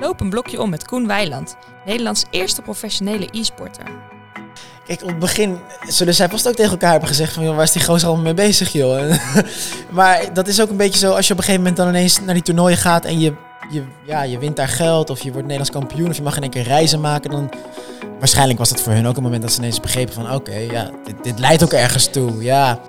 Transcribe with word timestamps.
loop 0.00 0.20
een 0.20 0.30
blokje 0.30 0.60
om 0.60 0.70
met 0.70 0.86
Koen 0.86 1.06
Weiland, 1.06 1.56
Nederlands 1.84 2.24
eerste 2.30 2.62
professionele 2.62 3.28
e-sporter. 3.30 3.84
Kijk, 4.86 5.02
op 5.02 5.08
het 5.08 5.18
begin 5.18 5.58
zullen 5.88 6.14
zij 6.14 6.28
vast 6.28 6.48
ook 6.48 6.54
tegen 6.54 6.70
elkaar 6.70 6.90
hebben 6.90 7.08
gezegd 7.08 7.32
van... 7.32 7.44
Joh, 7.44 7.54
waar 7.54 7.64
is 7.64 7.72
die 7.72 7.84
gozer 7.84 8.06
allemaal 8.06 8.24
mee 8.24 8.34
bezig, 8.34 8.72
joh? 8.72 9.12
maar 9.90 10.34
dat 10.34 10.48
is 10.48 10.60
ook 10.60 10.70
een 10.70 10.76
beetje 10.76 10.98
zo, 10.98 11.12
als 11.12 11.26
je 11.26 11.32
op 11.32 11.38
een 11.38 11.44
gegeven 11.44 11.64
moment 11.64 11.76
dan 11.76 11.88
ineens 11.88 12.20
naar 12.20 12.34
die 12.34 12.42
toernooien 12.42 12.78
gaat... 12.78 13.04
en 13.04 13.20
je, 13.20 13.34
je, 13.70 13.82
ja, 14.04 14.22
je 14.22 14.38
wint 14.38 14.56
daar 14.56 14.68
geld 14.68 15.10
of 15.10 15.18
je 15.22 15.32
wordt 15.32 15.46
Nederlands 15.46 15.70
kampioen... 15.70 16.10
of 16.10 16.16
je 16.16 16.22
mag 16.22 16.36
in 16.36 16.42
één 16.42 16.50
keer 16.50 16.62
reizen 16.62 17.00
maken, 17.00 17.30
dan... 17.30 17.50
Waarschijnlijk 18.18 18.58
was 18.58 18.68
dat 18.68 18.80
voor 18.80 18.92
hun 18.92 19.06
ook 19.06 19.16
een 19.16 19.22
moment 19.22 19.42
dat 19.42 19.52
ze 19.52 19.58
ineens 19.58 19.80
begrepen 19.80 20.14
van... 20.14 20.34
oké, 20.34 20.56
ja, 20.56 20.90
dit, 21.04 21.14
dit 21.22 21.38
leidt 21.38 21.62
ook 21.62 21.72
ergens 21.72 22.06
toe, 22.06 22.42
ja. 22.42 22.80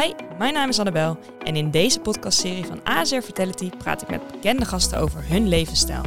Hi, 0.00 0.12
mijn 0.38 0.54
naam 0.54 0.68
is 0.68 0.78
Annabel 0.78 1.18
en 1.44 1.56
in 1.56 1.70
deze 1.70 2.00
podcastserie 2.00 2.64
van 2.64 2.80
ASR 2.84 3.20
Vitality 3.20 3.70
praat 3.70 4.02
ik 4.02 4.08
met 4.08 4.26
bekende 4.30 4.64
gasten 4.64 4.98
over 4.98 5.28
hun 5.28 5.48
levensstijl. 5.48 6.02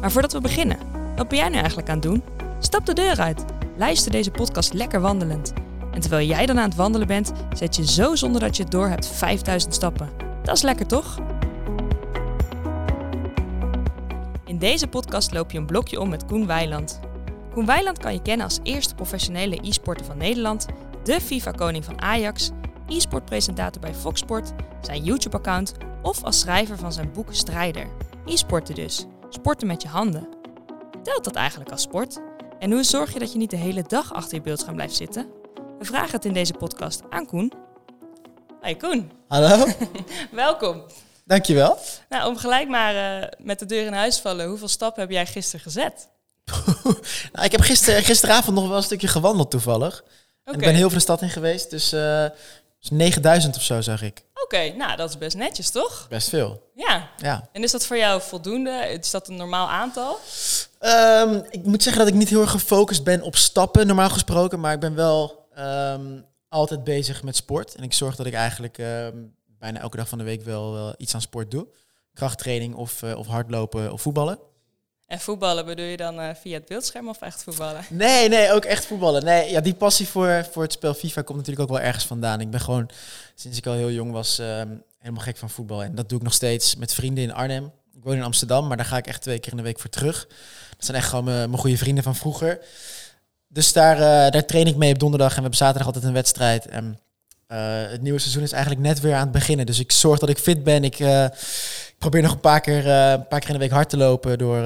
Maar 0.00 0.12
voordat 0.12 0.32
we 0.32 0.40
beginnen, 0.40 0.78
wat 1.16 1.28
ben 1.28 1.38
jij 1.38 1.48
nu 1.48 1.56
eigenlijk 1.56 1.88
aan 1.88 1.94
het 1.94 2.02
doen? 2.02 2.22
Stap 2.58 2.86
de 2.86 2.92
deur 2.92 3.20
uit. 3.20 3.44
Luister 3.76 4.12
deze 4.12 4.30
podcast 4.30 4.72
lekker 4.72 5.00
wandelend. 5.00 5.52
En 5.92 6.00
terwijl 6.00 6.26
jij 6.26 6.46
dan 6.46 6.58
aan 6.58 6.68
het 6.68 6.74
wandelen 6.74 7.06
bent, 7.06 7.32
zet 7.52 7.76
je 7.76 7.86
zo 7.86 8.14
zonder 8.14 8.40
dat 8.40 8.56
je 8.56 8.62
het 8.62 8.72
door 8.72 8.88
hebt 8.88 9.06
5000 9.06 9.74
stappen. 9.74 10.10
Dat 10.42 10.56
is 10.56 10.62
lekker 10.62 10.86
toch? 10.86 11.18
In 14.44 14.58
deze 14.58 14.86
podcast 14.86 15.32
loop 15.32 15.50
je 15.50 15.58
een 15.58 15.66
blokje 15.66 16.00
om 16.00 16.08
met 16.08 16.26
Koen 16.26 16.46
Weiland. 16.46 17.00
Koen 17.52 17.66
Weiland 17.66 17.98
kan 17.98 18.12
je 18.12 18.22
kennen 18.22 18.46
als 18.46 18.60
eerste 18.62 18.94
professionele 18.94 19.58
e-sporter 19.62 20.06
van 20.06 20.16
Nederland, 20.16 20.66
de 21.04 21.20
FIFA-koning 21.20 21.84
van 21.84 22.00
Ajax, 22.00 22.52
e-sportpresentator 22.88 23.80
bij 23.80 23.94
Fox 23.94 24.20
Sport, 24.20 24.52
zijn 24.80 25.04
YouTube-account 25.04 25.72
of 26.02 26.24
als 26.24 26.40
schrijver 26.40 26.78
van 26.78 26.92
zijn 26.92 27.12
boek 27.12 27.34
Strijder. 27.34 27.88
E-sporten 28.26 28.74
dus. 28.74 29.04
Sporten 29.28 29.66
met 29.66 29.82
je 29.82 29.88
handen. 29.88 30.28
Telt 31.02 31.24
dat 31.24 31.34
eigenlijk 31.34 31.70
als 31.70 31.82
sport? 31.82 32.20
En 32.58 32.72
hoe 32.72 32.82
zorg 32.82 33.12
je 33.12 33.18
dat 33.18 33.32
je 33.32 33.38
niet 33.38 33.50
de 33.50 33.56
hele 33.56 33.82
dag 33.82 34.12
achter 34.12 34.34
je 34.34 34.40
beeldscherm 34.40 34.74
blijft 34.74 34.94
zitten? 34.94 35.26
We 35.78 35.84
vragen 35.84 36.10
het 36.10 36.24
in 36.24 36.32
deze 36.32 36.52
podcast 36.52 37.00
aan 37.10 37.26
Koen. 37.26 37.52
Hey 38.60 38.74
Koen, 38.76 39.12
Hallo, 39.28 39.66
welkom. 40.30 40.82
dankjewel. 41.24 41.78
Nou, 42.08 42.28
om 42.28 42.36
gelijk 42.36 42.68
maar 42.68 43.22
eh, 43.22 43.28
met 43.38 43.58
de 43.58 43.66
deur 43.66 43.86
in 43.86 43.92
huis 43.92 44.16
te 44.16 44.22
vallen, 44.22 44.48
hoeveel 44.48 44.68
stappen 44.68 45.02
heb 45.02 45.10
jij 45.10 45.26
gisteren 45.26 45.60
gezet? 45.60 46.08
nou, 47.32 47.44
ik 47.44 47.52
heb 47.52 47.60
gister, 47.60 48.02
gisteravond 48.02 48.56
nog 48.56 48.68
wel 48.68 48.76
een 48.76 48.82
stukje 48.82 49.08
gewandeld 49.08 49.50
toevallig. 49.50 50.04
En 50.44 50.54
ik 50.54 50.60
ben 50.60 50.74
heel 50.74 50.88
veel 50.88 50.98
de 50.98 51.04
stad 51.04 51.22
in 51.22 51.30
geweest, 51.30 51.70
dus, 51.70 51.92
eh, 51.92 52.26
dus 52.88 52.98
9000 52.98 53.56
of 53.56 53.62
zo 53.62 53.80
zag 53.80 54.02
ik. 54.02 54.24
Oké, 54.44 54.72
nou 54.76 54.96
dat 54.96 55.08
is 55.08 55.18
best 55.18 55.36
netjes 55.36 55.70
toch? 55.70 56.06
Best 56.08 56.28
veel, 56.28 56.70
Ja. 56.74 57.10
ja. 57.16 57.48
En 57.52 57.62
is 57.62 57.70
dat 57.70 57.86
voor 57.86 57.96
jou 57.96 58.22
voldoende? 58.22 58.70
Is 59.00 59.10
dat 59.10 59.28
een 59.28 59.36
normaal 59.36 59.68
aantal? 59.68 60.18
Ehm, 60.78 61.40
ik 61.50 61.64
moet 61.64 61.82
zeggen 61.82 62.02
dat 62.04 62.12
ik 62.12 62.18
niet 62.18 62.28
heel 62.28 62.40
erg 62.40 62.50
gefocust 62.50 63.04
ben 63.04 63.22
op 63.22 63.36
stappen, 63.36 63.86
normaal 63.86 64.10
gesproken. 64.10 64.60
Maar 64.60 64.72
ik 64.72 64.80
ben 64.80 64.94
wel 64.94 65.46
ehm, 65.54 66.20
altijd 66.48 66.84
bezig 66.84 67.22
met 67.22 67.36
sport. 67.36 67.74
En 67.74 67.82
ik 67.82 67.92
zorg 67.92 68.16
dat 68.16 68.26
ik 68.26 68.34
eigenlijk 68.34 68.78
ehm, 68.78 69.16
bijna 69.58 69.80
elke 69.80 69.96
dag 69.96 70.08
van 70.08 70.18
de 70.18 70.24
week 70.24 70.42
wel, 70.42 70.72
wel 70.72 70.94
iets 70.96 71.14
aan 71.14 71.20
sport 71.20 71.50
doe. 71.50 71.66
Krachttraining 72.12 72.74
of, 72.74 73.02
eh, 73.02 73.18
of 73.18 73.26
hardlopen 73.26 73.92
of 73.92 74.02
voetballen. 74.02 74.38
En 75.14 75.20
voetballen 75.20 75.66
bedoel 75.66 75.84
je 75.84 75.96
dan 75.96 76.20
eh, 76.20 76.28
via 76.40 76.54
het 76.54 76.66
beeldscherm 76.66 77.08
of 77.08 77.20
echt 77.20 77.42
voetballen? 77.42 77.84
Nee, 77.88 78.28
nee, 78.28 78.52
ook 78.52 78.64
echt 78.64 78.86
voetballen. 78.86 79.24
Nee, 79.24 79.50
ja, 79.50 79.60
die 79.60 79.74
passie 79.74 80.08
voor, 80.08 80.46
voor 80.50 80.62
het 80.62 80.72
spel 80.72 80.94
FIFA 80.94 81.22
komt 81.22 81.38
natuurlijk 81.38 81.70
ook 81.70 81.76
wel 81.76 81.86
ergens 81.86 82.04
vandaan. 82.04 82.40
Ik 82.40 82.50
ben 82.50 82.60
gewoon, 82.60 82.90
sinds 83.34 83.58
ik 83.58 83.66
al 83.66 83.72
heel 83.72 83.90
jong 83.90 84.12
was, 84.12 84.38
ehm, 84.38 84.68
helemaal 84.98 85.22
gek 85.22 85.36
van 85.36 85.50
voetbal. 85.50 85.82
En 85.82 85.94
dat 85.94 86.08
doe 86.08 86.18
ik 86.18 86.24
nog 86.24 86.32
steeds 86.32 86.76
met 86.76 86.94
vrienden 86.94 87.24
in 87.24 87.32
Arnhem. 87.32 87.72
Ik 87.96 88.02
woon 88.02 88.14
in 88.14 88.22
Amsterdam, 88.22 88.66
maar 88.66 88.76
daar 88.76 88.86
ga 88.86 88.96
ik 88.96 89.06
echt 89.06 89.22
twee 89.22 89.38
keer 89.38 89.50
in 89.50 89.56
de 89.56 89.62
week 89.62 89.80
voor 89.80 89.90
terug. 89.90 90.26
Dat 90.76 90.84
zijn 90.84 90.96
echt 90.96 91.08
gewoon 91.08 91.24
mijn, 91.24 91.58
goede 91.58 91.76
vrienden 91.76 92.04
van 92.04 92.16
vroeger. 92.16 92.60
Dus 93.48 93.72
daar, 93.72 93.96
eh, 93.96 94.32
daar 94.32 94.44
train 94.44 94.66
ik 94.66 94.76
mee 94.76 94.92
op 94.92 94.98
donderdag 94.98 95.30
en 95.30 95.34
we 95.34 95.40
hebben 95.40 95.58
zaterdag 95.58 95.86
altijd 95.86 96.04
een 96.04 96.12
wedstrijd. 96.12 96.66
En 96.66 96.98
eh, 97.46 97.58
het 97.90 98.02
nieuwe 98.02 98.18
seizoen 98.18 98.42
is 98.42 98.52
eigenlijk 98.52 98.82
net 98.82 99.00
weer 99.00 99.14
aan 99.14 99.20
het 99.20 99.32
beginnen. 99.32 99.66
Dus 99.66 99.78
ik 99.78 99.92
zorg 99.92 100.18
dat 100.18 100.28
ik 100.28 100.38
fit 100.38 100.64
ben. 100.64 100.84
Ik 100.84 100.98
probeer 102.10 102.22
nog 102.22 102.32
een 102.32 102.40
paar 102.40 102.60
keer, 102.60 102.86
eh, 102.90 103.10
een 103.10 103.28
paar 103.28 103.40
keer 103.40 103.48
in 103.48 103.54
de 103.54 103.60
week 103.60 103.70
hard 103.70 103.88
te 103.88 103.96
lopen, 103.96 104.38
door, 104.38 104.56
eh, 104.56 104.64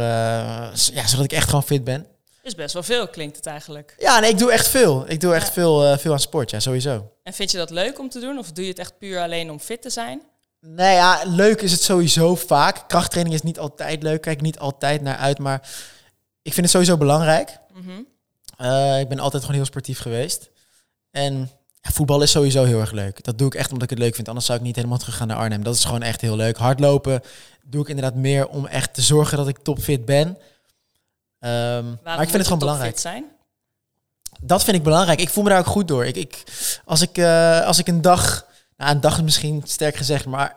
ja, 0.93 1.06
zodat 1.06 1.25
ik 1.25 1.32
echt 1.32 1.44
gewoon 1.49 1.62
fit 1.62 1.84
ben. 1.84 2.06
Is 2.43 2.54
best 2.54 2.72
wel 2.72 2.82
veel, 2.82 3.09
klinkt 3.09 3.37
het 3.37 3.47
eigenlijk. 3.47 3.94
Ja, 3.99 4.19
nee, 4.21 4.31
ik 4.31 4.38
doe 4.38 4.53
echt 4.53 4.69
veel. 4.69 5.04
Ik 5.09 5.21
doe 5.21 5.34
echt 5.34 5.47
Ja. 5.47 5.53
veel, 5.53 5.84
eh, 5.84 5.99
veel 5.99 6.12
aan 6.12 6.21
sport, 6.21 6.50
ja, 6.50 6.60
sowieso. 6.60 7.10
En 7.22 7.32
vind 7.32 7.50
je 7.50 7.56
dat 7.56 7.71
leuk 7.71 7.99
om 7.99 8.09
te 8.09 8.21
doen? 8.21 8.38
Of 8.38 8.53
doe 8.53 8.65
je 8.65 8.71
het 8.71 8.78
echt 8.78 8.99
puur 8.99 9.21
alleen 9.21 9.50
om 9.50 9.60
fit 9.60 9.82
te 9.82 9.91
zijn? 9.91 10.22
Nee, 10.60 10.94
ja, 10.94 11.21
leuk 11.26 11.60
is 11.62 11.72
het 11.72 11.82
sowieso 11.82 12.34
vaak. 12.34 12.88
Krachttraining 12.88 13.37
is 13.37 13.43
niet 13.43 13.59
altijd 13.59 14.03
leuk, 14.03 14.20
kijk 14.20 14.41
niet 14.41 14.59
altijd 14.59 15.03
naar 15.03 15.16
uit, 15.16 15.38
maar 15.38 15.60
ik 16.43 16.53
vind 16.53 16.56
het 16.66 16.70
sowieso 16.70 16.97
belangrijk. 16.97 17.59
Mhm. 17.72 17.99
Ik 19.00 19.09
ben 19.09 19.19
altijd 19.19 19.43
gewoon 19.43 19.56
heel 19.56 19.66
sportief 19.69 19.99
geweest. 20.00 20.50
En 21.10 21.50
voetbal 21.81 22.22
is 22.22 22.31
sowieso 22.31 22.65
heel 22.65 22.81
erg 22.81 22.91
leuk. 22.91 23.25
Dat 23.25 23.39
doe 23.39 23.47
ik 23.47 23.55
echt 23.55 23.69
omdat 23.72 23.83
ik 23.83 23.91
het 23.91 23.99
leuk 23.99 24.15
vind. 24.15 24.28
Anders 24.28 24.47
zou 24.47 24.59
ik 24.59 24.65
niet 24.65 24.77
helemaal 24.77 24.99
terug 24.99 25.16
gaan 25.16 25.27
naar 25.28 25.37
Arnhem. 25.37 25.62
Dat 25.65 25.75
is 25.75 25.84
gewoon 25.84 26.03
echt 26.03 26.21
heel 26.21 26.37
leuk. 26.37 26.56
Hardlopen 26.56 27.22
doe 27.62 27.83
ik 27.83 27.89
inderdaad 27.89 28.15
meer 28.15 28.49
om 28.49 28.66
echt 28.66 28.94
te 28.94 29.03
zorgen 29.03 29.37
dat 29.37 29.49
ik 29.49 29.59
topfit 29.59 30.05
ben. 30.05 30.38
Ehm, 31.38 31.84
maar 32.05 32.15
ik 32.15 32.19
vind 32.19 32.33
het 32.33 32.43
gewoon 32.43 32.59
belangrijk. 32.59 32.99
zijn? 32.99 33.25
Dat 34.41 34.65
vind 34.65 34.77
ik 34.77 34.83
belangrijk. 34.83 35.21
Ik 35.21 35.28
voel 35.28 35.44
me 35.44 35.50
daar 35.50 35.59
ook 35.59 35.67
goed 35.67 35.88
door. 35.88 36.05
Ik, 36.06 36.17
ik, 36.17 36.43
als, 36.84 37.00
ik, 37.03 37.19
eh, 37.19 37.61
als 37.67 37.78
ik 37.78 37.88
een 37.88 38.03
dag, 38.03 38.47
nou 38.77 38.91
een 38.91 39.00
dag 39.00 39.17
is 39.17 39.22
misschien 39.22 39.62
sterk 39.65 39.97
gezegd, 39.97 40.25
maar 40.27 40.56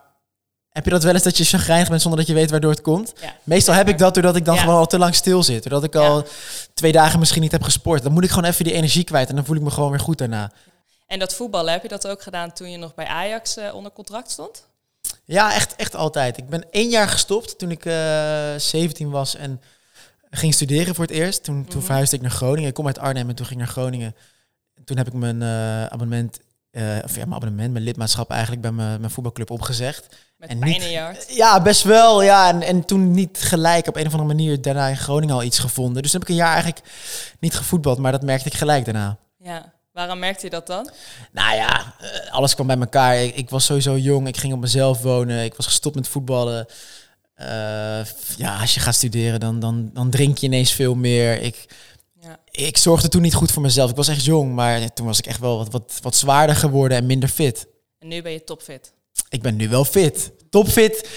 heb 0.70 0.84
je 0.86 0.90
dat 0.92 1.04
wel 1.04 1.14
eens 1.14 1.24
dat 1.24 1.38
je 1.38 1.44
chagrijnig 1.44 1.90
bent 1.90 2.02
zonder 2.02 2.20
dat 2.20 2.30
je 2.30 2.34
weet 2.36 2.50
waardoor 2.52 2.72
het 2.72 2.82
komt? 2.82 3.14
Ja. 3.22 3.36
Meestal 3.44 3.74
heb 3.76 3.88
ik 3.90 3.98
dat 3.98 4.14
doordat 4.14 4.36
ik 4.36 4.46
dan 4.46 4.56
Ja. 4.56 4.62
gewoon 4.62 4.76
al 4.78 4.88
te 4.88 4.98
lang 4.98 5.16
stil 5.16 5.44
zit. 5.44 5.64
Doordat 5.64 5.84
ik 5.84 5.94
Ja. 5.94 6.00
al 6.00 6.26
twee 6.74 6.92
dagen 6.92 7.20
misschien 7.20 7.42
niet 7.42 7.52
heb 7.52 7.64
gesport. 7.64 8.04
Dan 8.04 8.12
moet 8.12 8.24
ik 8.24 8.30
gewoon 8.30 8.50
even 8.50 8.64
die 8.64 8.74
energie 8.74 9.04
kwijt 9.04 9.30
en 9.30 9.36
dan 9.36 9.46
voel 9.46 9.56
ik 9.56 9.62
me 9.62 9.70
gewoon 9.72 9.90
weer 9.90 10.00
goed 10.00 10.18
daarna. 10.18 10.52
En 11.12 11.20
dat 11.20 11.34
voetballen, 11.36 11.72
heb 11.74 11.82
je 11.82 11.88
dat 11.88 12.08
ook 12.08 12.22
gedaan 12.22 12.54
toen 12.54 12.72
je 12.72 12.78
nog 12.78 12.94
bij 12.94 13.06
Ajax 13.06 13.58
eh, 13.58 13.74
onder 13.76 13.92
contract 13.92 14.32
stond? 14.32 14.68
Ja, 15.24 15.54
echt, 15.54 15.76
echt 15.76 15.96
altijd. 15.96 16.38
Ik 16.38 16.50
ben 16.50 16.66
één 16.72 16.90
jaar 16.90 17.08
gestopt 17.10 17.58
toen 17.58 17.72
ik 17.72 17.86
eh 17.86 18.54
17 18.58 19.10
was 19.10 19.36
en 19.36 19.62
ging 20.30 20.54
studeren 20.54 20.96
voor 20.96 21.06
het 21.06 21.14
eerst. 21.14 21.44
Toen, 21.44 21.66
toen 21.66 21.78
Mhm. 21.78 21.86
verhuisde 21.86 22.16
ik 22.16 22.22
naar 22.22 22.32
Groningen. 22.32 22.68
Ik 22.70 22.74
kom 22.74 22.88
uit 22.88 23.00
Arnhem 23.00 23.30
en 23.30 23.36
toen 23.36 23.46
ging 23.46 23.60
ik 23.60 23.66
naar 23.66 23.74
Groningen. 23.76 24.16
En 24.76 24.84
toen 24.84 24.98
heb 24.98 25.08
ik 25.08 25.14
mijn 25.14 25.42
eh, 25.42 25.86
abonnement, 25.86 26.40
of 27.04 27.16
ja, 27.16 27.26
mijn 27.26 27.34
abonnement, 27.34 27.72
mijn 27.72 27.84
lidmaatschap 27.84 28.30
eigenlijk 28.32 28.62
bij 28.62 28.72
mijn, 28.72 29.00
mijn 29.00 29.12
voetbalclub 29.12 29.50
opgezegd. 29.52 30.08
Met 30.38 30.50
En 30.50 30.60
pijn 30.60 30.72
niet- 30.72 30.82
in 30.82 30.90
je 30.92 31.00
hart? 31.00 31.36
Ja, 31.36 31.62
best 31.62 31.84
wel. 31.84 32.22
Ja, 32.24 32.48
en, 32.50 32.62
en 32.62 32.86
toen 32.86 33.12
niet 33.12 33.38
gelijk 33.42 33.88
op 33.88 33.96
een 33.96 34.06
of 34.08 34.12
andere 34.14 34.34
manier 34.34 34.62
daarna 34.62 34.88
in 34.88 34.98
Groningen 34.98 35.36
al 35.36 35.44
iets 35.44 35.60
gevonden. 35.60 36.02
Dus 36.02 36.12
toen 36.12 36.20
heb 36.20 36.30
ik 36.30 36.36
een 36.36 36.42
jaar 36.44 36.54
eigenlijk 36.54 36.86
niet 37.40 37.56
gevoetbald, 37.56 37.98
maar 37.98 38.12
dat 38.12 38.22
merkte 38.22 38.48
ik 38.48 38.54
gelijk 38.56 38.86
daarna. 38.86 39.18
Ja. 39.38 39.74
Waarom 39.92 40.20
merkte 40.20 40.46
je 40.46 40.50
dat 40.52 40.68
dan? 40.68 40.90
Nou 41.32 41.56
ja, 41.56 41.96
eh, 42.00 42.32
alles 42.32 42.54
kwam 42.54 42.68
bij 42.68 42.78
elkaar. 42.80 43.24
Ik, 43.24 43.36
ik 43.36 43.50
was 43.50 43.66
sowieso 43.66 43.98
jong, 43.98 44.28
ik 44.28 44.38
ging 44.38 44.54
op 44.54 44.60
mezelf 44.60 45.02
wonen, 45.02 45.44
ik 45.44 45.54
was 45.54 45.66
gestopt 45.66 45.96
met 45.96 46.08
voetballen. 46.08 46.66
Eh, 47.34 47.48
ja, 48.38 48.58
als 48.60 48.74
je 48.74 48.80
gaat 48.80 48.96
studeren, 48.96 49.40
dan, 49.40 49.60
dan, 49.60 49.90
dan 49.94 50.10
drink 50.10 50.38
je 50.38 50.46
ineens 50.46 50.72
veel 50.72 50.96
meer. 50.96 51.42
Ik, 51.42 51.66
Ja. 52.22 52.38
ik 52.52 52.78
zorgde 52.78 53.08
toen 53.08 53.22
niet 53.22 53.34
goed 53.34 53.52
voor 53.52 53.62
mezelf. 53.62 53.90
Ik 53.90 53.96
was 53.96 54.08
echt 54.08 54.26
jong, 54.26 54.54
maar 54.54 54.94
toen 54.94 55.06
was 55.06 55.18
ik 55.18 55.26
echt 55.26 55.40
wel 55.40 55.58
wat, 55.58 55.72
wat, 55.72 56.00
wat 56.02 56.16
zwaarder 56.16 56.56
geworden 56.56 56.98
en 56.98 57.06
minder 57.06 57.30
fit. 57.30 57.68
En 58.00 58.08
nu 58.08 58.22
ben 58.22 58.32
je 58.32 58.44
topfit. 58.44 58.94
Ik 59.30 59.42
ben 59.42 59.56
nu 59.56 59.70
wel 59.70 59.86
fit. 59.86 60.32
Topfit. 60.50 61.10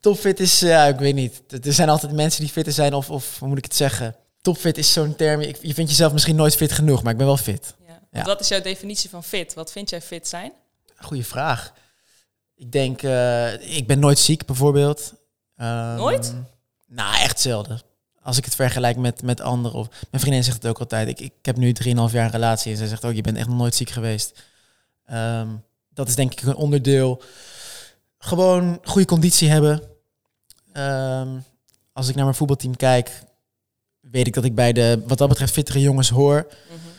Topfit 0.00 0.40
is, 0.40 0.60
ja, 0.60 0.84
ik 0.86 0.98
weet 0.98 1.14
niet. 1.14 1.42
Er 1.64 1.72
zijn 1.72 1.88
altijd 1.88 2.12
mensen 2.12 2.40
die 2.40 2.50
fitter 2.52 2.72
zijn, 2.72 2.94
of, 2.94 3.10
of 3.10 3.38
hoe 3.38 3.48
moet 3.48 3.58
ik 3.58 3.64
het 3.64 3.76
zeggen? 3.76 4.16
Topfit 4.40 4.78
is 4.78 4.92
zo'n 4.92 5.16
term. 5.16 5.40
Ik, 5.40 5.58
je 5.62 5.74
vindt 5.74 5.90
jezelf 5.90 6.12
misschien 6.12 6.36
nooit 6.36 6.56
fit 6.56 6.72
genoeg, 6.72 7.02
maar 7.02 7.12
ik 7.12 7.18
ben 7.18 7.26
wel 7.26 7.36
fit. 7.36 7.74
Ja. 8.10 8.24
Wat 8.24 8.40
is 8.40 8.48
jouw 8.48 8.60
definitie 8.60 9.10
van 9.10 9.24
fit? 9.24 9.54
Wat 9.54 9.72
vind 9.72 9.90
jij 9.90 10.02
fit 10.02 10.28
zijn? 10.28 10.52
Goeie 10.96 11.26
vraag. 11.26 11.72
Ik 12.54 12.72
denk, 12.72 13.02
eh, 13.02 13.76
ik 13.76 13.86
ben 13.86 13.98
nooit 13.98 14.18
ziek 14.18 14.46
bijvoorbeeld. 14.46 15.14
Ehm, 15.56 15.96
Nooit? 15.96 16.34
Nou, 16.86 17.22
echt 17.22 17.40
zelden. 17.40 17.80
Als 18.22 18.36
ik 18.36 18.44
het 18.44 18.54
vergelijk 18.54 18.96
met, 18.96 19.22
met 19.22 19.40
anderen. 19.40 19.78
Of, 19.78 19.88
mijn 20.10 20.22
vriendin 20.22 20.44
zegt 20.44 20.62
het 20.62 20.66
ook 20.66 20.78
altijd. 20.78 21.08
Ik, 21.08 21.20
ik 21.20 21.32
heb 21.42 21.56
nu 21.56 21.72
3,5 21.72 22.12
jaar 22.12 22.24
een 22.24 22.30
relatie. 22.30 22.72
En 22.72 22.78
zij 22.78 22.86
zegt 22.86 23.04
ook, 23.04 23.14
je 23.14 23.20
bent 23.20 23.36
echt 23.36 23.48
nog 23.48 23.56
nooit 23.58 23.74
ziek 23.74 23.90
geweest. 23.90 24.42
Ehm, 25.04 25.48
dat 25.88 26.08
is 26.08 26.14
denk 26.14 26.32
ik 26.32 26.42
een 26.42 26.54
onderdeel. 26.54 27.22
Gewoon 28.18 28.78
goede 28.84 29.06
conditie 29.06 29.48
hebben. 29.48 29.82
Ehm, 30.72 31.28
als 31.92 32.08
ik 32.08 32.14
naar 32.14 32.24
mijn 32.24 32.36
voetbalteam 32.36 32.76
kijk, 32.76 33.22
weet 34.00 34.26
ik 34.26 34.34
dat 34.34 34.44
ik 34.44 34.54
bij 34.54 34.72
de, 34.72 35.02
wat 35.06 35.18
dat 35.18 35.28
betreft, 35.28 35.52
fittere 35.52 35.80
jongens 35.80 36.08
hoor. 36.08 36.46
Mhm. 36.46 36.97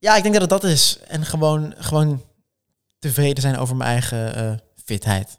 Ja, 0.00 0.16
ik 0.16 0.22
denk 0.22 0.34
dat 0.34 0.50
het 0.50 0.62
dat 0.62 0.70
is. 0.70 0.98
En 1.08 1.24
gewoon, 1.24 1.74
gewoon 1.78 2.24
tevreden 2.98 3.42
zijn 3.42 3.56
over 3.56 3.76
mijn 3.76 3.90
eigen 3.90 4.34
eh, 4.34 4.52
fitheid. 4.84 5.38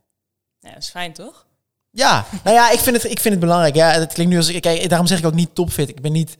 Ja, 0.59 0.69
dat 0.69 0.83
is 0.83 0.89
fijn 0.89 1.13
toch? 1.13 1.45
Ja, 1.89 2.25
nou 2.43 2.55
ja, 2.55 2.71
ik 2.71 2.79
vind 2.79 2.95
het, 2.95 3.11
ik 3.11 3.19
vind 3.19 3.33
het 3.33 3.39
belangrijk. 3.39 3.75
Ja, 3.75 3.91
het 3.91 4.13
klinkt 4.13 4.31
nu 4.31 4.37
als 4.37 4.47
ik 4.47 4.61
kijk, 4.61 4.89
daarom 4.89 5.07
zeg 5.07 5.19
ik 5.19 5.25
ook 5.25 5.33
niet 5.33 5.55
topfit. 5.55 5.89
Ik 5.89 6.01
ben 6.01 6.11
niet 6.11 6.37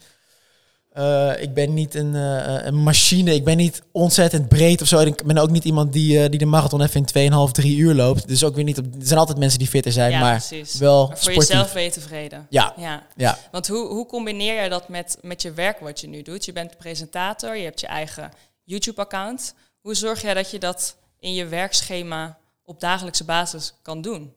Eh, 0.91 1.41
ik 1.41 1.53
ben 1.53 1.73
niet 1.73 1.95
een, 1.95 2.15
eh, 2.15 2.65
een 2.65 2.75
machine. 2.83 3.33
Ik 3.33 3.43
ben 3.43 3.57
niet 3.57 3.81
ontzettend 3.91 4.47
breed 4.47 4.81
of 4.81 4.87
zo. 4.87 4.99
Ik 4.99 5.25
ben 5.25 5.37
ook 5.37 5.49
niet 5.49 5.63
iemand 5.63 5.93
die, 5.93 6.23
eh, 6.23 6.29
die 6.29 6.39
de 6.39 6.45
marathon 6.45 6.81
even 6.81 6.99
in 6.99 7.05
2,5, 7.05 7.51
3 7.51 7.77
uur 7.77 7.93
loopt. 7.93 8.27
Dus 8.27 8.43
ook 8.43 8.55
weer 8.55 8.63
niet 8.63 8.77
op. 8.77 8.85
Er 8.85 9.05
zijn 9.05 9.19
altijd 9.19 9.37
mensen 9.37 9.59
die 9.59 9.67
fitter 9.67 9.91
zijn, 9.91 10.11
ja, 10.11 10.19
maar 10.19 10.37
precies. 10.47 10.77
wel 10.77 11.07
Maar 11.07 11.17
voor 11.17 11.31
sportief. 11.31 11.47
jezelf 11.47 11.73
ben 11.73 11.83
je 11.83 11.91
tevreden. 11.91 12.47
Ja, 12.49 12.73
Ja. 12.77 13.03
ja. 13.15 13.37
Want 13.51 13.67
hoe, 13.67 13.87
hoe 13.87 14.05
combineer 14.05 14.63
je 14.63 14.69
dat 14.69 14.89
met, 14.89 15.17
met 15.21 15.41
je 15.41 15.51
werk 15.51 15.79
wat 15.79 15.99
je 15.99 16.07
nu 16.07 16.21
doet? 16.21 16.45
Je 16.45 16.53
bent 16.53 16.77
presentator, 16.77 17.57
je 17.57 17.63
hebt 17.63 17.79
je 17.79 17.87
eigen 17.87 18.31
YouTube-account. 18.63 19.53
Hoe 19.81 19.95
zorg 19.95 20.21
jij 20.21 20.33
dat 20.33 20.51
je 20.51 20.59
dat 20.59 20.95
in 21.19 21.33
je 21.33 21.45
werkschema 21.45 22.37
op 22.63 22.79
dagelijkse 22.79 23.23
basis 23.23 23.73
kan 23.81 24.01
doen? 24.01 24.33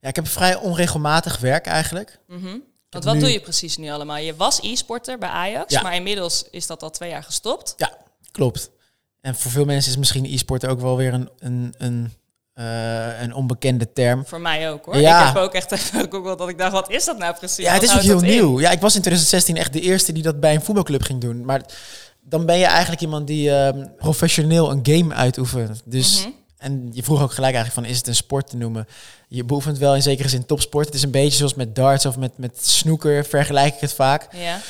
ja, 0.00 0.08
ik 0.08 0.16
heb 0.16 0.28
vrij 0.28 0.56
onregelmatig 0.56 1.38
werk 1.38 1.66
eigenlijk. 1.66 2.18
Heb 2.28 2.62
Want 2.94 3.04
wat 3.04 3.14
nu- 3.14 3.20
doe 3.20 3.32
je 3.32 3.40
precies 3.40 3.76
nu 3.76 3.90
allemaal? 3.90 4.16
Je 4.16 4.36
was 4.36 4.58
e-sporter 4.62 5.18
bij 5.18 5.28
Ajax, 5.28 5.72
Ja. 5.72 5.82
maar 5.82 5.94
inmiddels 5.94 6.44
is 6.50 6.66
dat 6.66 6.82
al 6.82 6.90
twee 6.90 7.10
jaar 7.10 7.22
gestopt. 7.22 7.74
Ja, 7.76 7.96
klopt. 8.30 8.70
En 9.20 9.34
voor 9.34 9.50
veel 9.50 9.64
mensen 9.64 9.90
is 9.90 9.96
misschien 9.98 10.24
e-sport 10.24 10.66
ook 10.66 10.80
wel 10.80 10.96
weer 10.96 11.14
een, 11.14 11.28
een, 11.38 11.74
een, 11.78 12.12
eh, 12.54 13.20
een 13.22 13.34
onbekende 13.34 13.92
term. 13.92 14.26
Voor 14.26 14.40
mij 14.40 14.70
ook 14.70 14.84
hoor. 14.84 14.96
Ja. 14.96 15.20
Ik 15.20 15.26
heb 15.34 15.42
ook 15.42 15.54
echt 15.54 15.72
even 15.72 16.00
gegoogeld 16.00 16.38
dat 16.38 16.48
ik 16.48 16.58
dacht, 16.58 16.72
wat 16.72 16.90
is 16.90 17.04
dat 17.04 17.18
nou 17.18 17.34
precies? 17.36 17.64
Ja, 17.64 17.72
het 17.72 17.82
is 17.82 17.94
ook 17.94 18.00
heel 18.00 18.22
in? 18.22 18.30
nieuw. 18.30 18.60
Ja, 18.60 18.70
ik 18.70 18.80
was 18.80 18.94
in 18.94 19.00
2016 19.00 19.56
echt 19.56 19.72
de 19.72 19.80
eerste 19.80 20.12
die 20.12 20.22
dat 20.22 20.40
bij 20.40 20.54
een 20.54 20.62
voetbalclub 20.62 21.02
ging 21.02 21.20
doen. 21.20 21.44
Maar 21.44 21.62
dan 22.20 22.46
ben 22.46 22.58
je 22.58 22.64
eigenlijk 22.64 23.00
iemand 23.02 23.26
die 23.26 23.50
ehm, 23.50 23.86
professioneel 23.96 24.70
een 24.70 24.80
game 24.82 25.14
uitoefent. 25.14 25.82
Dus, 25.84 26.20
Mhm. 26.20 26.30
En 26.64 26.88
je 26.92 27.02
vroeg 27.02 27.22
ook 27.22 27.32
gelijk 27.32 27.54
eigenlijk 27.54 27.86
van, 27.86 27.92
is 27.94 27.98
het 27.98 28.06
een 28.06 28.14
sport 28.14 28.48
te 28.50 28.56
noemen? 28.56 28.86
Je 29.28 29.44
beoefent 29.44 29.78
wel 29.78 29.94
in 29.94 30.02
zekere 30.02 30.28
zin 30.28 30.46
topsport. 30.46 30.86
Het 30.86 30.94
is 30.94 31.02
een 31.02 31.10
beetje 31.10 31.36
zoals 31.36 31.54
met 31.54 31.74
darts 31.74 32.06
of 32.06 32.16
met, 32.16 32.38
met 32.38 32.66
snooker, 32.66 33.24
vergelijk 33.24 33.74
ik 33.74 33.80
het 33.80 33.92
vaak. 33.94 34.34
Ja. 34.34 34.60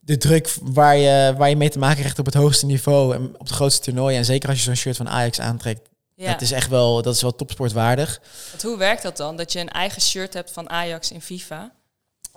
De 0.00 0.16
druk 0.16 0.54
waar 0.62 0.96
je, 0.96 1.34
waar 1.36 1.48
je 1.48 1.56
mee 1.56 1.70
te 1.70 1.78
maken 1.78 1.96
krijgt 1.98 2.18
op 2.18 2.24
het 2.26 2.34
hoogste 2.34 2.66
niveau 2.66 3.14
en 3.14 3.34
op 3.38 3.48
de 3.48 3.54
grootste 3.54 3.82
toernooien. 3.82 4.18
En 4.18 4.24
zeker 4.24 4.48
als 4.48 4.58
je 4.58 4.64
zo'n 4.64 4.74
shirt 4.74 4.96
van 4.96 5.08
Ajax 5.08 5.40
aantrekt, 5.40 5.88
ja. 6.14 6.32
dat 6.32 6.40
is 6.40 6.52
echt 6.52 6.68
wel, 6.68 7.02
dat 7.02 7.14
is 7.14 7.22
wel 7.22 7.34
topsportwaardig. 7.34 8.20
Want 8.50 8.62
hoe 8.62 8.76
werkt 8.76 9.02
dat 9.02 9.16
dan? 9.16 9.36
Dat 9.36 9.52
je 9.52 9.58
een 9.58 9.70
eigen 9.70 10.02
shirt 10.02 10.34
hebt 10.34 10.50
van 10.50 10.70
Ajax 10.70 11.10
in 11.10 11.20
FIFA? 11.22 11.72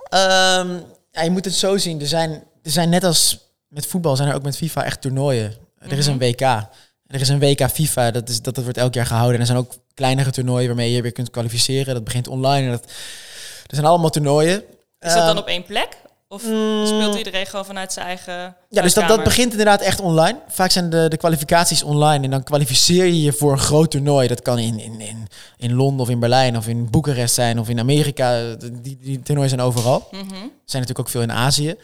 Ehm, 0.08 0.80
ja, 1.10 1.22
je 1.22 1.30
moet 1.30 1.44
het 1.44 1.54
zo 1.54 1.76
zien. 1.76 2.00
Er 2.00 2.06
zijn, 2.06 2.30
er 2.62 2.70
zijn 2.70 2.88
net 2.88 3.04
als 3.04 3.38
met 3.68 3.86
voetbal, 3.86 4.16
zijn 4.16 4.28
er 4.28 4.34
ook 4.34 4.42
met 4.42 4.56
FIFA 4.56 4.84
echt 4.84 5.00
toernooien. 5.00 5.54
Er 5.78 5.98
is 5.98 6.06
een 6.06 6.16
Mhm. 6.16 6.24
WK. 6.24 6.68
Er 7.08 7.20
is 7.20 7.28
een 7.28 7.38
WK 7.38 7.70
FIFA. 7.70 8.10
Dat, 8.10 8.28
is, 8.28 8.42
dat, 8.42 8.54
dat 8.54 8.64
wordt 8.64 8.78
elk 8.78 8.94
jaar 8.94 9.06
gehouden. 9.06 9.34
En 9.34 9.40
er 9.40 9.46
zijn 9.46 9.58
ook 9.58 9.72
kleinere 9.94 10.30
toernooien 10.30 10.66
waarmee 10.66 10.92
je 10.92 11.02
weer 11.02 11.12
kunt 11.12 11.30
kwalificeren. 11.30 11.94
Dat 11.94 12.04
begint 12.04 12.28
online. 12.28 12.66
En 12.66 12.70
dat, 12.70 12.84
er 13.66 13.74
zijn 13.74 13.86
allemaal 13.86 14.10
toernooien. 14.10 14.62
Is 15.00 15.12
dat 15.12 15.14
dan 15.14 15.28
Ehm, 15.28 15.38
op 15.38 15.46
één 15.46 15.64
plek? 15.64 15.88
Of 16.28 16.44
mm, 16.44 16.86
speelt 16.86 17.16
iedereen 17.16 17.46
gewoon 17.46 17.64
vanuit 17.64 17.92
zijn 17.92 18.06
eigen 18.06 18.56
Ja, 18.68 18.82
dus 18.82 18.94
dat, 18.94 19.08
dat 19.08 19.24
begint 19.24 19.50
inderdaad 19.50 19.80
echt 19.80 20.00
online. 20.00 20.38
Vaak 20.48 20.70
zijn 20.70 20.90
de, 20.90 21.08
de 21.08 21.16
kwalificaties 21.16 21.82
online. 21.82 22.24
En 22.24 22.30
dan 22.30 22.42
kwalificeer 22.42 23.04
je 23.04 23.22
je 23.22 23.32
voor 23.32 23.52
een 23.52 23.58
groot 23.58 23.90
toernooi. 23.90 24.28
Dat 24.28 24.42
kan 24.42 24.58
in, 24.58 24.80
in, 24.80 25.00
in, 25.00 25.28
in 25.56 25.74
Londen 25.74 26.00
of 26.00 26.08
in 26.08 26.20
Berlijn 26.20 26.56
of 26.56 26.68
in 26.68 26.90
Boekarest 26.90 27.34
zijn 27.34 27.58
of 27.58 27.68
in 27.68 27.78
Amerika. 27.78 28.54
Die, 28.82 28.98
die 29.00 29.22
toernooien 29.22 29.50
zijn 29.50 29.62
overal. 29.62 30.08
Er 30.10 30.18
zijn 30.64 30.82
natuurlijk 30.82 30.98
ook 30.98 31.08
veel 31.08 31.22
in 31.22 31.32
Azië. 31.32 31.76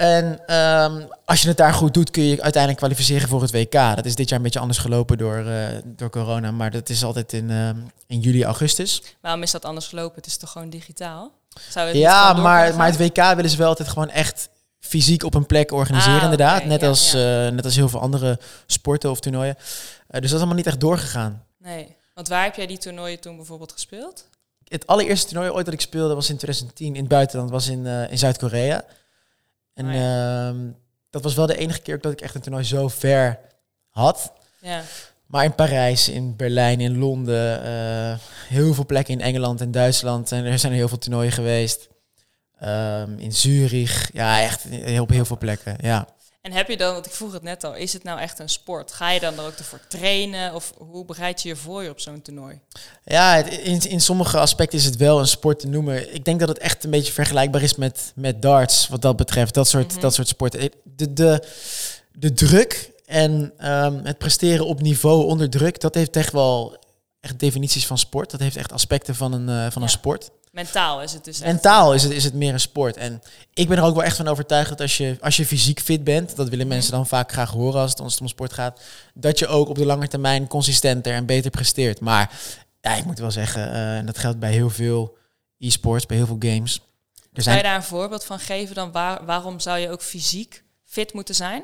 En 0.00 0.46
ehm, 0.46 1.02
als 1.24 1.42
je 1.42 1.48
het 1.48 1.56
daar 1.56 1.72
goed 1.74 1.94
doet, 1.94 2.10
kun 2.10 2.22
je 2.22 2.42
uiteindelijk 2.42 2.76
kwalificeren 2.76 3.28
voor 3.28 3.42
het 3.42 3.50
WK. 3.50 3.72
Dat 3.72 4.04
is 4.04 4.14
dit 4.14 4.28
jaar 4.28 4.38
een 4.38 4.44
beetje 4.44 4.58
anders 4.58 4.78
gelopen 4.78 5.18
door, 5.18 5.36
eh, 5.46 5.66
door 5.84 6.10
corona. 6.10 6.50
Maar 6.50 6.70
dat 6.70 6.88
is 6.88 7.04
altijd 7.04 7.32
in, 7.32 7.50
ehm, 7.50 7.76
in 8.06 8.20
juli, 8.20 8.44
augustus. 8.44 9.02
Waarom 9.20 9.42
is 9.42 9.50
dat 9.50 9.64
anders 9.64 9.86
gelopen? 9.88 10.14
Het 10.16 10.26
is 10.26 10.36
toch 10.36 10.50
gewoon 10.50 10.70
digitaal? 10.70 11.32
Zou 11.70 11.86
het 11.88 11.96
Ja, 11.96 12.32
maar, 12.32 12.74
maar 12.74 12.86
het? 12.86 12.96
WK 12.96 13.34
willen 13.34 13.50
ze 13.50 13.56
wel 13.56 13.68
altijd 13.68 13.88
gewoon 13.88 14.08
echt 14.10 14.48
fysiek 14.78 15.22
op 15.24 15.34
een 15.34 15.46
plek 15.46 15.72
organiseren, 15.72 16.16
Ah, 16.16 16.22
inderdaad. 16.22 16.64
net, 16.64 16.80
ja, 16.80 16.88
als, 16.88 17.12
ja. 17.12 17.46
eh, 17.46 17.52
net 17.52 17.64
als 17.64 17.76
heel 17.76 17.88
veel 17.88 18.00
andere 18.00 18.38
sporten 18.66 19.10
of 19.10 19.20
toernooien. 19.20 19.56
Eh, 19.56 19.64
dus 20.06 20.12
dat 20.20 20.22
is 20.30 20.32
allemaal 20.36 20.54
niet 20.54 20.66
echt 20.66 20.80
doorgegaan. 20.80 21.44
Nee. 21.58 21.96
Want 22.14 22.28
waar 22.28 22.44
heb 22.44 22.54
jij 22.54 22.66
die 22.66 22.78
toernooien 22.78 23.20
toen 23.20 23.36
bijvoorbeeld 23.36 23.72
gespeeld? 23.72 24.24
Het 24.64 24.86
allereerste 24.86 25.26
toernooi 25.26 25.50
ooit 25.50 25.64
dat 25.64 25.74
ik 25.74 25.80
speelde 25.80 26.14
was 26.14 26.30
in 26.30 26.36
2010 26.36 26.94
in 26.94 27.00
het 27.00 27.08
buitenland, 27.08 27.50
was 27.50 27.68
in, 27.68 27.86
in 27.86 28.18
Zuid-Korea. 28.18 28.84
En 29.86 29.86
Oh 29.86 29.94
ehm, 29.94 30.70
dat 31.10 31.22
was 31.22 31.34
wel 31.34 31.46
de 31.46 31.56
enige 31.56 31.80
keer 31.80 32.00
dat 32.00 32.12
ik 32.12 32.20
echt 32.20 32.34
een 32.34 32.40
toernooi 32.40 32.64
zo 32.64 32.88
ver 32.88 33.38
had. 33.88 34.32
Ja. 34.60 34.82
Maar 35.26 35.44
in 35.44 35.54
Parijs, 35.54 36.08
in 36.08 36.36
Berlijn, 36.36 36.80
in 36.80 36.98
Londen, 36.98 37.62
eh, 37.64 38.18
heel 38.48 38.74
veel 38.74 38.86
plekken 38.86 39.14
in 39.14 39.20
Engeland 39.20 39.60
en 39.60 39.70
Duitsland. 39.70 40.32
En 40.32 40.44
er 40.44 40.58
zijn 40.58 40.72
er 40.72 40.78
heel 40.78 40.88
veel 40.88 40.98
toernooien 40.98 41.32
geweest. 41.32 41.88
Ehm, 42.58 43.18
in 43.18 43.32
Zurich, 43.32 44.10
ja, 44.12 44.42
echt 44.42 44.62
heel, 44.62 45.02
op 45.02 45.10
heel 45.10 45.24
veel 45.24 45.38
plekken. 45.38 45.76
Ja. 45.80 46.08
En 46.40 46.52
heb 46.52 46.68
je 46.68 46.76
dan, 46.76 46.92
want 46.92 47.06
ik 47.06 47.12
vroeg 47.12 47.32
het 47.32 47.42
net 47.42 47.64
al, 47.64 47.74
is 47.74 47.92
het 47.92 48.02
nou 48.02 48.20
echt 48.20 48.38
een 48.38 48.48
sport? 48.48 48.92
Ga 48.92 49.10
je 49.10 49.20
dan 49.20 49.38
er 49.38 49.44
ook 49.44 49.54
ervoor 49.58 49.80
trainen? 49.88 50.54
Of 50.54 50.72
hoe 50.78 51.04
bereid 51.04 51.42
je 51.42 51.48
je 51.48 51.56
voor 51.56 51.88
op 51.88 52.00
zo'n 52.00 52.22
toernooi? 52.22 52.60
Ja, 53.04 53.36
in, 53.36 53.80
in 53.88 54.00
sommige 54.00 54.38
aspecten 54.38 54.78
is 54.78 54.84
het 54.84 54.96
wel 54.96 55.18
een 55.18 55.26
sport 55.26 55.58
te 55.58 55.68
noemen. 55.68 56.14
Ik 56.14 56.24
denk 56.24 56.40
dat 56.40 56.48
het 56.48 56.58
echt 56.58 56.84
een 56.84 56.90
beetje 56.90 57.12
vergelijkbaar 57.12 57.62
is 57.62 57.74
met, 57.76 58.12
met 58.14 58.42
darts, 58.42 58.88
wat 58.88 59.02
dat 59.02 59.16
betreft. 59.16 59.54
Dat 59.54 59.68
soort, 59.68 59.92
Mhm. 59.92 60.00
dat 60.00 60.14
soort 60.14 60.28
sporten. 60.28 60.70
De, 60.84 61.12
de, 61.12 61.42
de 62.12 62.32
druk 62.32 62.90
en 63.06 63.52
ehm, 63.58 64.04
het 64.04 64.18
presteren 64.18 64.66
op 64.66 64.80
niveau 64.80 65.24
onder 65.24 65.50
druk, 65.50 65.80
dat 65.80 65.94
heeft 65.94 66.16
echt 66.16 66.32
wel 66.32 66.76
echt 67.20 67.38
definities 67.38 67.86
van 67.86 67.98
sport. 67.98 68.30
Dat 68.30 68.40
heeft 68.40 68.56
echt 68.56 68.72
aspecten 68.72 69.14
van 69.14 69.32
een, 69.32 69.48
eh, 69.48 69.70
van 69.72 69.82
een 69.82 69.88
sport. 69.88 70.30
Mentaal 70.50 71.02
is 71.02 71.12
het 71.12 71.24
dus. 71.24 71.40
Mentaal 71.40 71.94
is 71.94 72.02
het, 72.02 72.12
is 72.12 72.24
het 72.24 72.34
meer 72.34 72.52
een 72.52 72.60
sport. 72.60 72.96
En 72.96 73.22
ik 73.54 73.68
ben 73.68 73.78
er 73.78 73.84
ook 73.84 73.94
wel 73.94 74.04
echt 74.04 74.16
van 74.16 74.28
overtuigd 74.28 74.68
dat 74.68 74.80
als 74.80 74.96
je, 74.96 75.16
als 75.20 75.36
je 75.36 75.46
fysiek 75.46 75.80
fit 75.80 76.04
bent, 76.04 76.36
dat 76.36 76.48
willen 76.48 76.66
Mhm. 76.66 76.74
mensen 76.74 76.92
dan 76.92 77.06
vaak 77.06 77.32
graag 77.32 77.50
horen 77.50 77.80
als 77.80 77.90
het, 77.90 77.98
het 77.98 78.20
om 78.20 78.28
sport 78.28 78.52
gaat, 78.52 78.80
dat 79.14 79.38
je 79.38 79.46
ook 79.46 79.68
op 79.68 79.76
de 79.76 79.86
lange 79.86 80.08
termijn 80.08 80.46
consistenter 80.46 81.12
en 81.14 81.26
beter 81.26 81.50
presteert. 81.50 82.00
Maar 82.00 82.30
ja, 82.80 82.94
ik 82.94 83.04
moet 83.04 83.18
wel 83.18 83.30
zeggen, 83.30 83.72
eh, 83.72 83.96
en 83.96 84.06
dat 84.06 84.18
geldt 84.18 84.38
bij 84.38 84.52
heel 84.52 84.70
veel 84.70 85.16
e-sports, 85.58 86.06
bij 86.06 86.16
heel 86.16 86.26
veel 86.26 86.36
games. 86.38 86.74
Er 87.32 87.42
Zou 87.42 87.56
je 87.56 87.62
zijn, 87.62 87.62
daar 87.62 87.74
een 87.74 87.82
voorbeeld 87.82 88.24
van 88.24 88.38
geven 88.38 88.74
dan? 88.74 88.92
Waar, 88.92 89.24
waarom 89.24 89.60
zou 89.60 89.78
je 89.78 89.90
ook 89.90 90.02
fysiek 90.02 90.62
fit 90.84 91.12
moeten 91.12 91.34
zijn? 91.34 91.62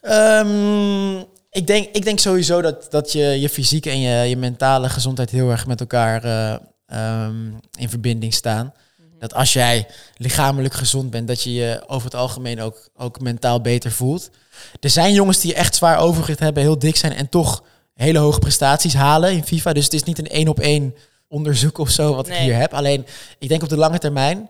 Ehm, 0.00 1.18
ik, 1.50 1.66
denk, 1.66 1.88
ik 1.92 2.04
denk 2.04 2.18
sowieso 2.18 2.60
dat, 2.60 2.90
dat 2.90 3.12
je, 3.12 3.40
je 3.40 3.48
fysieke 3.48 3.90
en 3.90 4.00
je, 4.00 4.28
je 4.28 4.36
mentale 4.36 4.88
gezondheid 4.88 5.30
heel 5.30 5.50
erg 5.50 5.66
met 5.66 5.80
elkaar 5.80 6.24
eh, 6.24 6.56
ehm, 6.92 7.50
in 7.78 7.88
verbinding 7.88 8.34
staan. 8.34 8.72
Dat 9.18 9.34
als 9.34 9.52
jij 9.52 9.86
lichamelijk 10.16 10.74
gezond 10.74 11.10
bent, 11.10 11.28
dat 11.28 11.42
je 11.42 11.52
je 11.52 11.84
over 11.86 12.04
het 12.04 12.14
algemeen 12.14 12.60
ook, 12.60 12.88
ook 12.96 13.20
mentaal 13.20 13.60
beter 13.60 13.92
voelt. 13.92 14.30
Er 14.80 14.90
zijn 14.90 15.14
jongens 15.14 15.40
die 15.40 15.54
echt 15.54 15.74
zwaar 15.74 15.98
overgewicht 15.98 16.38
hebben, 16.38 16.62
heel 16.62 16.78
dik 16.78 16.96
zijn 16.96 17.12
en 17.12 17.28
toch 17.28 17.62
hele 17.94 18.18
hoge 18.18 18.38
prestaties 18.38 18.94
halen 18.94 19.32
in 19.32 19.44
FIFA. 19.44 19.72
Dus 19.72 19.84
het 19.84 19.92
is 19.92 20.02
niet 20.02 20.18
een 20.18 20.28
één 20.28 20.48
op 20.48 20.60
één 20.60 20.94
onderzoek 21.28 21.78
of 21.78 21.90
zo 21.90 22.14
wat 22.14 22.28
ik 22.28 22.34
hier 22.34 22.56
heb. 22.56 22.74
Alleen, 22.74 23.06
ik 23.38 23.48
denk 23.48 23.62
op 23.62 23.68
de 23.68 23.76
lange 23.76 23.98
termijn 23.98 24.48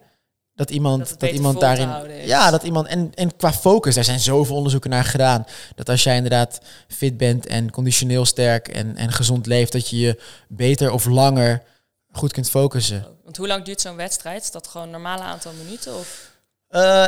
dat 0.54 0.70
iemand, 0.70 1.20
Dat 1.20 1.30
iemand 1.30 1.60
daarin. 1.60 1.90
Ja, 2.26 2.50
dat 2.50 2.62
iemand. 2.62 2.86
En, 2.86 3.12
en 3.14 3.36
qua 3.36 3.52
focus, 3.52 3.94
daar 3.94 4.04
zijn 4.04 4.20
zoveel 4.20 4.56
onderzoeken 4.56 4.90
naar 4.90 5.04
gedaan. 5.04 5.44
Dat 5.74 5.88
als 5.88 6.02
jij 6.02 6.16
inderdaad 6.16 6.60
fit 6.88 7.16
bent 7.16 7.46
en 7.46 7.70
conditioneel 7.70 8.24
sterk 8.24 8.68
en, 8.68 8.96
en 8.96 9.12
gezond 9.12 9.46
leeft, 9.46 9.72
dat 9.72 9.88
je 9.88 9.98
je 9.98 10.20
beter 10.48 10.90
of 10.90 11.04
langer 11.04 11.62
goed 12.12 12.32
kunt 12.32 12.50
focussen. 12.50 13.06
Want 13.24 13.36
hoe 13.36 13.46
lang 13.46 13.64
duurt 13.64 13.80
zo'n 13.80 13.96
wedstrijd? 13.96 14.42
Is 14.42 14.50
dat 14.50 14.66
gewoon 14.68 14.86
een 14.86 14.92
normale 14.92 15.22
aantal 15.22 15.52
minuten? 15.52 15.94
Of? 15.98 16.30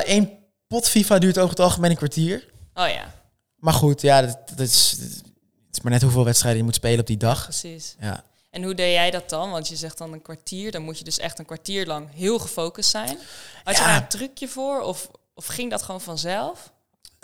Eén 0.04 0.38
pot 0.66 0.88
FIFA 0.88 1.18
duurt 1.18 1.38
over 1.38 1.50
het 1.50 1.60
algemeen 1.60 1.90
een 1.90 1.96
kwartier. 1.96 2.50
Oh 2.74 2.88
ja, 2.88 3.14
Maar 3.56 3.72
goed, 3.74 4.00
ja, 4.00 4.20
dat, 4.22 4.38
dat 4.48 4.58
is, 4.68 4.90
het 4.90 5.76
is 5.76 5.80
maar 5.82 5.92
net 5.92 6.02
hoeveel 6.02 6.24
wedstrijden 6.24 6.58
je 6.60 6.64
moet 6.66 6.74
spelen 6.74 7.00
op 7.00 7.06
die 7.06 7.16
dag. 7.16 7.42
precies. 7.42 7.96
Ja. 8.00 8.24
En 8.50 8.62
hoe 8.62 8.74
deed 8.74 8.92
jij 8.92 9.10
dat 9.10 9.28
dan? 9.28 9.50
Want 9.50 9.68
je 9.68 9.76
zegt 9.76 9.98
dan 9.98 10.12
een 10.12 10.22
kwartier. 10.22 10.70
Dan 10.72 10.82
moet 10.82 10.98
je 10.98 11.04
dus 11.04 11.18
echt 11.18 11.38
een 11.38 11.44
kwartier 11.44 11.86
lang 11.86 12.08
heel 12.14 12.38
gefocust 12.38 12.90
zijn. 12.90 13.18
Had 13.64 13.76
je 13.76 13.82
Ja. 13.82 13.86
daar 13.88 13.96
een 14.02 14.08
trucje 14.08 14.48
voor? 14.48 14.80
Of, 14.80 15.08
of 15.34 15.46
ging 15.46 15.70
dat 15.70 15.82
gewoon 15.82 16.00
vanzelf? 16.00 16.72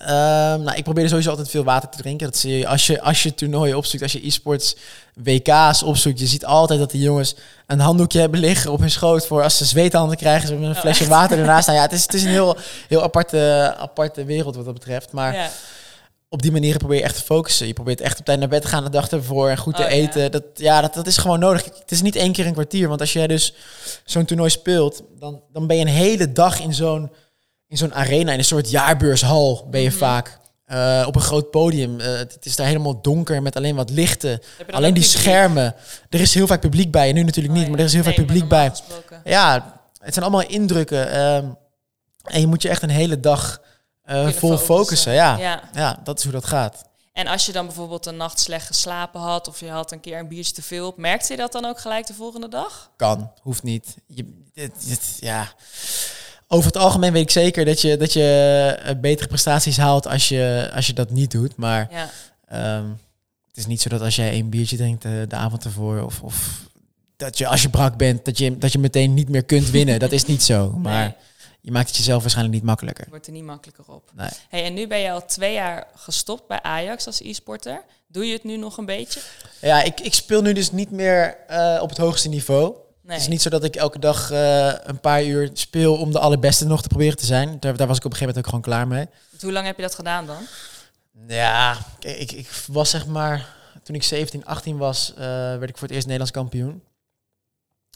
Ehm, 0.01 0.63
nou, 0.63 0.77
ik 0.77 0.85
probeer 0.85 1.09
sowieso 1.09 1.31
altijd 1.31 1.51
veel 1.51 1.65
water 1.65 1.89
te 1.89 1.99
drinken. 1.99 2.27
Dat 2.27 2.37
zie 2.37 2.59
je 2.59 2.67
als 2.67 2.87
je, 2.87 3.01
als 3.01 3.23
je 3.23 3.35
toernooien 3.35 3.77
opzoekt, 3.77 4.03
als 4.03 4.13
je 4.13 4.27
e-sports 4.27 4.77
WK's 5.15 5.83
opzoekt. 5.83 6.19
Je 6.21 6.27
ziet 6.27 6.45
altijd 6.45 6.81
dat 6.81 6.91
die 6.91 7.01
jongens 7.03 7.35
een 7.67 7.81
handdoekje 7.81 8.21
hebben 8.21 8.41
liggen 8.41 8.73
op 8.73 8.81
hun 8.81 8.91
schoot 8.91 9.27
voor 9.27 9.43
als 9.43 9.57
ze 9.57 9.65
zweethanden 9.65 10.17
krijgen. 10.17 10.47
Ze 10.47 10.53
hebben 10.53 10.69
een 10.71 10.75
Oh, 10.75 10.81
flesje 10.81 11.01
echt? 11.03 11.11
water 11.13 11.39
ernaast. 11.39 11.67
Nou 11.67 11.79
ja, 11.79 11.85
het 11.85 11.93
is, 11.95 12.03
het 12.03 12.15
is 12.15 12.23
een 12.23 12.29
heel, 12.31 12.57
heel 12.89 13.03
aparte, 13.03 13.75
aparte 13.79 14.25
wereld 14.25 14.57
wat 14.57 14.65
dat 14.65 14.75
betreft. 14.75 15.13
Maar 15.13 15.35
ja. 15.35 15.49
op 16.29 16.43
die 16.43 16.53
manier 16.53 16.77
probeer 16.77 16.97
je 16.99 17.05
echt 17.05 17.17
te 17.17 17.23
focussen. 17.23 17.67
Je 17.67 17.73
probeert 17.73 18.01
echt 18.01 18.19
op 18.19 18.25
tijd 18.25 18.39
naar 18.39 18.49
bed 18.49 18.63
te 18.63 18.69
gaan 18.69 18.85
de 18.85 18.91
dag 18.91 19.09
ervoor 19.11 19.49
en 19.49 19.57
goed 19.59 19.77
te 19.77 19.83
Oh, 19.83 19.89
ja. 19.89 19.95
eten. 19.95 20.31
Dat, 20.31 20.45
ja, 20.55 20.81
dat, 20.81 20.95
dat 20.95 21.07
is 21.07 21.17
gewoon 21.17 21.39
nodig. 21.39 21.65
Het 21.65 21.91
is 21.91 22.03
niet 22.03 22.17
één 22.17 22.33
keer 22.33 22.47
een 22.47 22.53
kwartier. 22.53 22.89
Want 22.89 23.01
als 23.01 23.13
jij 23.13 23.27
dus 23.27 23.55
zo'n 24.05 24.25
toernooi 24.25 24.51
speelt, 24.51 25.03
dan, 25.19 25.41
dan 25.53 25.67
ben 25.67 25.77
je 25.77 25.83
een 25.83 25.89
hele 25.89 26.33
dag 26.33 26.61
in 26.61 26.75
zo'n 26.75 27.11
in 27.71 27.77
zo'n 27.77 27.95
arena, 27.95 28.33
in 28.33 28.39
een 28.39 28.45
soort 28.45 28.71
jaarbeurshal 28.71 29.67
ben 29.71 29.81
je 29.81 29.89
Mhm. 29.89 29.99
vaak. 29.99 30.39
Eh, 30.65 31.05
op 31.07 31.15
een 31.15 31.21
groot 31.21 31.51
podium. 31.51 32.01
Eh, 32.01 32.07
het 32.17 32.39
is 32.47 32.57
daar 32.57 32.67
helemaal 32.67 33.01
donker 33.03 33.43
met 33.43 33.57
alleen 33.57 33.75
wat 33.77 33.91
lichten. 33.91 34.41
Alleen 34.71 34.95
die 34.95 35.03
publiek? 35.03 35.21
schermen. 35.21 35.75
Er 36.09 36.21
is 36.21 36.35
heel 36.35 36.47
vaak 36.47 36.61
publiek 36.61 36.91
bij. 36.91 37.09
En 37.09 37.15
nu 37.15 37.23
natuurlijk 37.23 37.55
niet, 37.55 37.63
Oh, 37.63 37.65
ja. 37.65 37.71
maar 37.71 37.79
er 37.81 37.87
is 37.87 37.93
heel 37.93 38.03
Nee, 38.05 38.15
vaak 38.15 38.25
publiek 38.27 38.49
bij. 38.49 38.71
gesproken. 38.71 39.21
Ja, 39.25 39.81
het 40.01 40.13
zijn 40.15 40.25
allemaal 40.27 40.49
indrukken. 40.49 41.11
ehm, 41.13 41.47
en 42.25 42.41
je 42.41 42.47
moet 42.47 42.63
je 42.63 42.69
echt 42.69 42.83
een 42.83 42.91
hele 42.91 43.21
dag 43.21 43.61
eh, 44.05 44.29
vol 44.29 44.59
focussen. 44.59 45.13
Ja. 45.13 45.39
ja. 45.39 45.61
ja, 45.73 46.01
dat 46.05 46.19
is 46.19 46.25
hoe 46.25 46.33
dat 46.33 46.45
gaat. 46.47 46.85
En 47.13 47.27
als 47.27 47.47
je 47.47 47.53
dan 47.53 47.67
bijvoorbeeld 47.67 48.07
een 48.07 48.17
nacht 48.17 48.41
slecht 48.41 48.67
geslapen 48.67 49.21
had 49.21 49.49
of 49.49 49.61
je 49.61 49.71
had 49.71 49.93
een 49.93 50.01
keer 50.01 50.19
een 50.19 50.29
biertje 50.29 50.53
te 50.53 50.63
veel 50.63 50.87
op, 50.87 50.97
merkte 50.97 51.33
je 51.33 51.39
dat 51.39 51.53
dan 51.53 51.65
ook 51.65 51.81
gelijk 51.81 52.07
de 52.07 52.15
volgende 52.15 52.49
dag? 52.49 52.91
Kan, 52.97 53.33
hoeft 53.43 53.63
niet. 53.63 53.95
Je, 54.07 54.43
het, 54.55 54.73
het- 54.89 55.17
ja. 55.21 55.49
Over 56.53 56.67
het 56.67 56.77
algemeen 56.77 57.13
weet 57.13 57.23
ik 57.23 57.31
zeker 57.31 57.65
dat 57.65 57.81
je, 57.81 57.97
dat 57.97 58.13
je 58.13 58.79
eh, 58.85 58.95
betere 59.01 59.29
prestaties 59.29 59.77
haalt 59.77 60.07
als 60.07 60.29
je, 60.29 60.71
als 60.75 60.87
je 60.87 60.93
dat 60.93 61.11
niet 61.11 61.31
doet. 61.31 61.57
Maar 61.57 61.89
Ja. 61.91 62.11
ehm, 62.49 62.89
het 63.49 63.57
is 63.57 63.67
niet 63.67 63.81
zo 63.81 63.89
dat 63.89 64.01
als 64.01 64.17
jij 64.17 64.39
een 64.39 64.49
biertje 64.49 64.77
drinkt 64.77 65.05
eh, 65.05 65.13
de 65.29 65.37
avond 65.37 65.65
ervoor... 65.65 66.03
Of, 66.03 66.21
of 66.23 66.61
dat 67.17 67.39
je 67.39 67.47
als 67.47 67.63
je 67.63 67.69
brak 67.69 67.97
bent, 67.97 68.25
dat 68.25 68.39
je, 68.39 68.59
dat 68.59 68.73
je 68.73 68.79
meteen 68.79 69.15
niet 69.15 69.29
meer 69.29 69.45
kunt 69.45 69.71
winnen. 69.71 69.99
dat 69.99 70.13
is 70.13 70.25
niet 70.25 70.43
zo. 70.43 70.71
Maar 70.83 71.05
Nee. 71.05 71.15
je 71.61 71.71
maakt 71.71 71.89
het 71.89 71.97
jezelf 71.97 72.21
waarschijnlijk 72.21 72.57
niet 72.57 72.65
makkelijker. 72.67 73.07
Wordt 73.09 73.27
er 73.27 73.33
niet 73.33 73.45
makkelijker 73.45 73.85
op. 73.89 74.11
Nee. 74.15 74.29
Hey, 74.49 74.65
en 74.65 74.75
nu 74.75 74.87
ben 74.87 74.99
je 74.99 75.11
al 75.11 75.25
twee 75.27 75.53
jaar 75.53 75.87
gestopt 75.95 76.47
bij 76.49 76.63
Ajax 76.63 77.07
als 77.07 77.21
e-sporter. 77.21 77.83
Doe 78.09 78.27
je 78.27 78.33
het 78.33 78.45
nu 78.45 78.57
nog 78.57 78.77
een 78.77 78.85
beetje? 78.87 79.21
Ja, 79.61 79.83
ik, 79.83 80.01
ik 80.01 80.15
speel 80.15 80.43
nu 80.43 80.53
dus 80.53 80.73
niet 80.73 80.91
meer 80.91 81.37
eh, 81.47 81.79
op 81.83 81.89
het 81.89 81.99
hoogste 81.99 82.29
niveau. 82.29 82.75
Nee. 83.11 83.19
Het 83.19 83.29
is 83.29 83.33
niet 83.35 83.43
zo 83.43 83.51
dat 83.51 83.65
ik 83.65 83.77
elke 83.77 83.99
dag 83.99 84.31
eh, 84.31 84.73
een 84.83 85.01
paar 85.01 85.25
uur 85.25 85.51
speel 85.53 85.97
om 85.97 86.13
de 86.13 86.19
allerbeste 86.19 86.67
nog 86.67 86.83
te 86.83 86.89
proberen 86.89 87.17
te 87.17 87.27
zijn. 87.27 87.57
Daar, 87.61 87.77
daar 87.77 87.87
was 87.87 87.97
ik 87.97 88.05
op 88.05 88.11
een 88.11 88.17
gegeven 88.17 88.27
moment 88.27 88.37
ook 88.39 88.45
gewoon 88.45 88.61
klaar 88.61 88.89
mee. 88.89 89.07
Hoe 89.41 89.53
lang 89.53 89.67
heb 89.67 89.77
je 89.77 89.83
dat 89.83 89.95
gedaan 89.95 90.27
dan? 90.27 90.43
Ja, 91.29 91.77
ik, 92.01 92.33
ik 92.33 92.49
was 92.67 92.91
zeg 92.91 93.07
maar... 93.07 93.59
Toen 93.83 93.95
ik 93.95 94.03
17, 94.03 94.45
18 94.45 94.77
was, 94.77 95.13
eh, 95.15 95.25
werd 95.27 95.69
ik 95.69 95.77
voor 95.77 95.87
het 95.87 95.91
eerst 95.91 96.07
Nederlands 96.07 96.33
kampioen. 96.33 96.83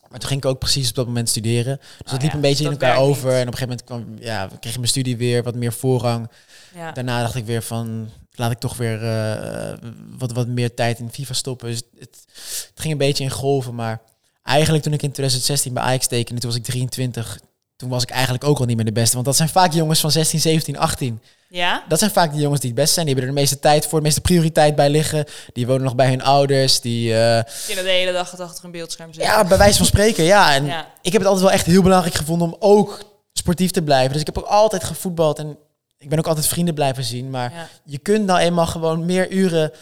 Maar 0.09 0.18
toen 0.18 0.28
ging 0.28 0.42
ik 0.42 0.50
ook 0.50 0.59
precies 0.59 0.88
op 0.88 0.94
dat 0.94 1.06
moment 1.06 1.28
studeren. 1.28 1.76
Dus 1.78 1.88
Oh 2.04 2.11
dat 2.11 2.23
liep 2.23 2.30
ja, 2.30 2.35
een 2.37 2.40
beetje 2.40 2.64
in 2.64 2.71
elkaar 2.71 2.97
over. 2.97 3.30
niet. 3.30 3.40
En 3.40 3.49
op 3.49 3.52
een 3.52 3.59
gegeven 3.59 3.68
moment 3.68 3.85
kwam, 3.85 4.26
ja, 4.26 4.47
kreeg 4.61 4.73
ik 4.73 4.78
mijn 4.78 4.88
studie 4.88 5.16
weer 5.16 5.42
wat 5.42 5.54
meer 5.54 5.73
voorrang. 5.73 6.30
Ja. 6.75 6.92
Daarna 6.92 7.21
dacht 7.21 7.35
ik 7.35 7.44
weer 7.44 7.62
van, 7.62 8.11
laat 8.33 8.50
ik 8.50 8.59
toch 8.59 8.76
weer 8.76 9.04
eh, 9.04 9.78
wat, 10.18 10.33
wat 10.33 10.47
meer 10.47 10.75
tijd 10.75 10.99
in 10.99 11.11
FIFA 11.12 11.33
stoppen. 11.35 11.68
Dus 11.68 11.83
het, 11.99 12.25
het 12.35 12.73
ging 12.75 12.92
een 12.92 12.99
beetje 12.99 13.25
in 13.25 13.30
golven. 13.30 13.75
Maar 13.75 14.00
eigenlijk 14.44 14.84
toen 14.84 14.92
ik 14.92 15.02
in 15.02 15.10
2016 15.10 15.72
bij 15.74 15.82
Ajax 15.82 16.06
tekende, 16.06 16.40
toen 16.40 16.50
was 16.50 16.58
ik 16.58 16.64
23. 16.64 17.38
Toen 17.76 17.88
was 17.88 18.02
ik 18.02 18.10
eigenlijk 18.10 18.44
ook 18.44 18.58
al 18.58 18.64
niet 18.64 18.76
meer 18.76 18.84
de 18.84 18.92
beste. 18.92 19.14
Want 19.14 19.26
dat 19.26 19.36
zijn 19.36 19.48
vaak 19.48 19.72
jongens 19.72 20.00
van 20.00 20.10
16, 20.10 20.40
17, 20.40 20.78
18. 20.78 21.20
Ja? 21.48 21.84
Dat 21.88 21.98
zijn 21.98 22.10
vaak 22.10 22.32
de 22.32 22.38
jongens 22.40 22.60
die 22.60 22.70
het 22.70 22.78
best 22.78 22.94
zijn. 22.94 23.06
Die 23.06 23.14
hebben 23.14 23.30
er 23.32 23.36
de 23.36 23.40
meeste 23.46 23.60
tijd 23.60 23.86
voor, 23.86 23.98
de 23.98 24.04
meeste 24.04 24.20
prioriteit 24.20 24.74
bij 24.74 24.90
liggen. 24.90 25.24
Die 25.52 25.66
wonen 25.66 25.82
nog 25.82 25.94
bij 25.94 26.08
hun 26.08 26.22
ouders. 26.22 26.80
Die, 26.80 27.14
eh, 27.18 27.42
Kunnen 27.66 27.84
de 27.84 27.90
hele 27.90 28.12
dag 28.12 28.40
achter 28.40 28.64
een 28.64 28.70
beeldscherm 28.70 29.12
zitten. 29.12 29.32
ja, 29.32 29.44
bij 29.44 29.58
wijze 29.58 29.76
van 29.76 29.86
spreken, 29.86 30.24
ja. 30.24 30.54
En 30.54 30.64
Ja. 30.66 30.86
ik 31.02 31.12
heb 31.12 31.20
het 31.20 31.30
altijd 31.30 31.46
wel 31.46 31.54
echt 31.54 31.66
heel 31.66 31.82
belangrijk 31.82 32.14
gevonden 32.14 32.48
om 32.48 32.56
ook 32.58 33.00
sportief 33.32 33.70
te 33.70 33.82
blijven. 33.82 34.12
Dus 34.12 34.20
ik 34.20 34.26
heb 34.26 34.38
ook 34.38 34.46
altijd 34.46 34.84
gevoetbald 34.84 35.38
en 35.38 35.56
ik 35.98 36.08
ben 36.08 36.18
ook 36.18 36.26
altijd 36.26 36.46
vrienden 36.46 36.74
blijven 36.74 37.04
zien. 37.04 37.30
Maar 37.30 37.52
Ja. 37.52 37.68
je 37.84 37.98
kunt 37.98 38.26
nou 38.26 38.38
eenmaal 38.40 38.66
gewoon 38.66 39.04
meer 39.04 39.30
uren 39.30 39.72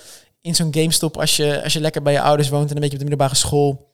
in 0.41 0.55
zo'n 0.55 0.75
game 0.75 0.93
stoppen 0.93 1.21
als 1.21 1.37
je, 1.37 1.63
als 1.63 1.73
je 1.73 1.81
lekker 1.81 2.03
bij 2.03 2.13
je 2.13 2.21
ouders 2.21 2.49
woont 2.49 2.69
en 2.69 2.75
een 2.75 2.81
beetje 2.83 2.97
op 2.97 3.03
de 3.03 3.09
middelbare 3.09 3.39
school. 3.39 3.91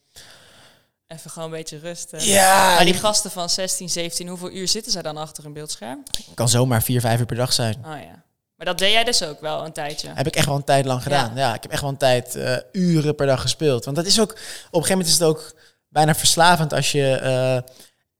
Even 1.08 1.30
gewoon 1.30 1.48
een 1.48 1.56
beetje 1.56 1.78
rusten. 1.78 2.24
Ja, 2.24 2.74
Maar 2.74 2.84
die 2.84 2.94
gasten 2.94 3.30
van 3.30 3.50
16, 3.50 3.88
17, 3.88 4.28
hoeveel 4.28 4.50
uur 4.50 4.68
zitten 4.68 4.92
zij 4.92 5.02
dan 5.02 5.16
achter 5.16 5.44
een 5.44 5.52
beeldscherm? 5.52 6.02
kan 6.34 6.48
zomaar 6.48 6.82
vier, 6.82 7.00
vijf 7.00 7.20
uur 7.20 7.26
per 7.26 7.36
dag 7.36 7.52
zijn. 7.52 7.74
Oh 7.74 7.82
ja. 7.84 8.22
Maar 8.56 8.66
dat 8.66 8.78
deed 8.78 8.92
jij 8.92 9.04
dus 9.04 9.22
ook 9.22 9.40
wel 9.40 9.64
een 9.64 9.72
tijdje. 9.72 10.08
Heb 10.14 10.26
ik 10.26 10.36
echt 10.36 10.46
wel 10.46 10.56
een 10.56 10.64
tijd 10.64 10.84
lang 10.84 11.02
gedaan. 11.02 11.36
Ja, 11.36 11.54
ik 11.54 11.62
heb 11.62 11.72
echt 11.72 11.80
wel 11.80 11.90
een 11.90 11.96
tijd 11.96 12.34
eh, 12.34 12.56
uren 12.72 13.14
per 13.14 13.26
dag 13.26 13.40
gespeeld. 13.40 13.84
Want 13.84 13.96
dat 13.96 14.06
is 14.06 14.20
ook, 14.20 14.30
op 14.30 14.36
een 14.38 14.44
gegeven 14.70 14.90
moment 14.90 15.08
is 15.08 15.18
het 15.18 15.22
ook 15.28 15.54
bijna 15.88 16.14
verslavend 16.14 16.72
als 16.72 16.92
je 16.92 17.14
eh, 17.14 17.72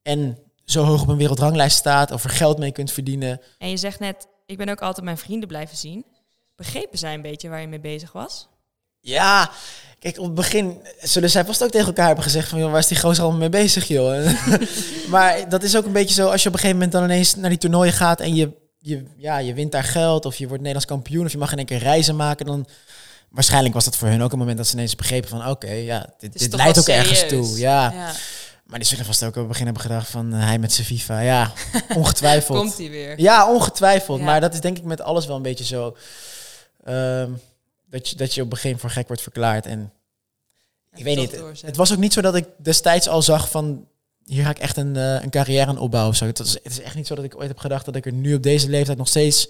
en 0.03 0.39
zo 0.65 0.85
hoog 0.85 1.03
op 1.03 1.09
een 1.09 1.17
wereldranglijst 1.17 1.77
staat 1.77 2.11
of 2.11 2.25
er 2.25 2.31
geld 2.31 2.59
mee 2.59 2.73
kunt 2.73 2.93
verdienen. 2.93 3.41
En 3.59 3.71
je 3.71 3.77
zegt 3.77 3.99
net, 3.99 4.27
ik 4.47 4.57
ben 4.57 4.69
ook 4.69 4.83
altijd 4.83 5.05
mijn 5.05 5.19
vrienden 5.19 5.49
blijven 5.49 5.77
zien. 5.77 6.05
Begrepen 6.57 6.99
zij 6.99 7.15
een 7.15 7.23
beetje 7.23 7.49
waar 7.49 7.61
je 7.61 7.69
mee 7.69 7.81
bezig 7.81 8.13
was? 8.13 8.49
Ja, 9.01 9.51
kijk, 9.99 10.19
op 10.19 10.25
het 10.25 10.35
begin 10.35 10.83
zullen 11.01 11.31
zij 11.31 11.45
vast 11.45 11.63
ook 11.63 11.71
tegen 11.71 11.87
elkaar 11.87 12.07
hebben 12.07 12.25
gezegd 12.25 12.49
van, 12.49 12.59
joh, 12.59 12.71
waar 12.71 12.79
is 12.79 12.87
die 12.87 12.99
gozer 12.99 13.23
allemaal 13.23 13.41
mee 13.41 13.49
bezig, 13.49 13.89
joh? 13.89 14.31
maar 15.15 15.49
dat 15.49 15.63
is 15.63 15.77
ook 15.77 15.85
een 15.85 15.93
beetje 15.93 16.15
zo, 16.15 16.29
als 16.29 16.43
je 16.43 16.49
op 16.49 16.55
een 16.55 16.61
gegeven 16.61 16.81
moment 16.81 16.93
dan 16.93 17.05
ineens 17.05 17.35
naar 17.35 17.51
die 17.51 17.59
toernooien 17.59 17.93
gaat 17.93 18.21
en 18.21 18.35
je, 18.35 18.53
je, 18.79 19.05
ja, 19.17 19.39
je 19.39 19.55
wint 19.55 19.73
daar 19.73 19.85
geld 19.85 20.25
of 20.25 20.37
je 20.37 20.45
wordt 20.47 20.63
Nederlands 20.63 20.87
kampioen 20.87 21.25
of 21.25 21.33
je 21.33 21.39
mag 21.39 21.53
in 21.53 21.59
één 21.59 21.67
keer 21.67 21.79
reizen 21.79 22.17
maken, 22.17 22.47
dan 22.47 22.67
waarschijnlijk 23.31 23.75
was 23.75 23.85
dat 23.85 23.97
voor 23.97 24.09
hun 24.09 24.23
ook 24.23 24.33
een 24.33 24.39
moment 24.39 24.57
dat 24.57 24.67
ze 24.67 24.75
ineens 24.75 24.95
begrepen 24.95 25.29
van, 25.29 25.49
oké, 25.49 25.73
ja, 25.73 26.07
dit, 26.19 26.39
dit 26.39 26.55
leidt 26.55 26.79
ook 26.79 26.89
ergens 26.89 27.29
toe. 27.29 27.59
Ja. 27.59 27.93
ja. 27.93 28.13
maar 28.65 28.79
die 28.79 28.89
zullen 28.89 29.05
vast 29.05 29.23
ook 29.23 29.29
op 29.29 29.35
het 29.35 29.49
begin 29.49 29.65
hebben 29.65 29.83
gedacht 29.83 30.11
van, 30.11 30.35
eh, 30.35 30.45
hij 30.45 30.59
met 30.59 30.73
zijn 30.73 30.87
FIFA, 30.87 31.21
ja, 31.21 31.53
ongetwijfeld. 31.95 32.59
Komt 32.59 32.79
hij 32.79 32.91
weer. 32.91 33.21
Ja, 33.21 33.53
ongetwijfeld. 33.53 34.19
Ja. 34.19 34.25
Maar 34.25 34.41
dat 34.41 34.55
is 34.55 34.61
denk 34.61 34.79
ik 34.79 34.85
met 34.85 35.01
alles 35.01 35.27
wel 35.27 35.37
een 35.37 35.43
beetje 35.43 35.65
zo. 35.65 35.97
ehm, 36.85 37.31
dat, 37.91 38.09
je, 38.09 38.17
dat 38.17 38.35
je 38.35 38.43
op 38.43 38.51
een 38.51 38.57
gegeven 38.57 38.77
moment 38.77 38.81
voor 38.81 38.91
gek 38.91 39.07
wordt 39.07 39.23
verklaard. 39.23 39.67
En 39.67 39.93
ik 40.95 41.05
weet 41.05 41.17
niet. 41.17 41.31
doorzetten. 41.31 41.67
Het 41.67 41.77
was 41.77 41.93
ook 41.93 41.99
niet 41.99 42.13
zo 42.13 42.21
dat 42.21 42.35
ik 42.35 42.49
destijds 42.57 43.09
al 43.09 43.23
zag 43.23 43.51
van... 43.51 43.89
Hier 44.25 44.45
ga 44.45 44.51
ik 44.51 44.59
echt 44.59 44.77
een, 44.77 44.97
eh, 44.97 45.23
een 45.23 45.31
carrière 45.31 45.67
aan 45.67 45.79
opbouwen. 45.79 46.17
Zo. 46.17 46.25
Het, 46.25 46.39
was, 46.39 46.53
het 46.53 46.73
is 46.73 46.81
echt 46.81 46.95
niet 46.95 47.07
zo 47.07 47.15
dat 47.15 47.25
ik 47.25 47.37
ooit 47.37 47.49
heb 47.49 47.59
gedacht 47.59 47.85
dat 47.85 47.97
ik 47.97 48.07
er 48.07 48.13
nu 48.13 48.35
op 48.35 48.43
deze 48.43 48.69
leeftijd 48.69 48.99
nog 48.99 49.09
steeds 49.09 49.49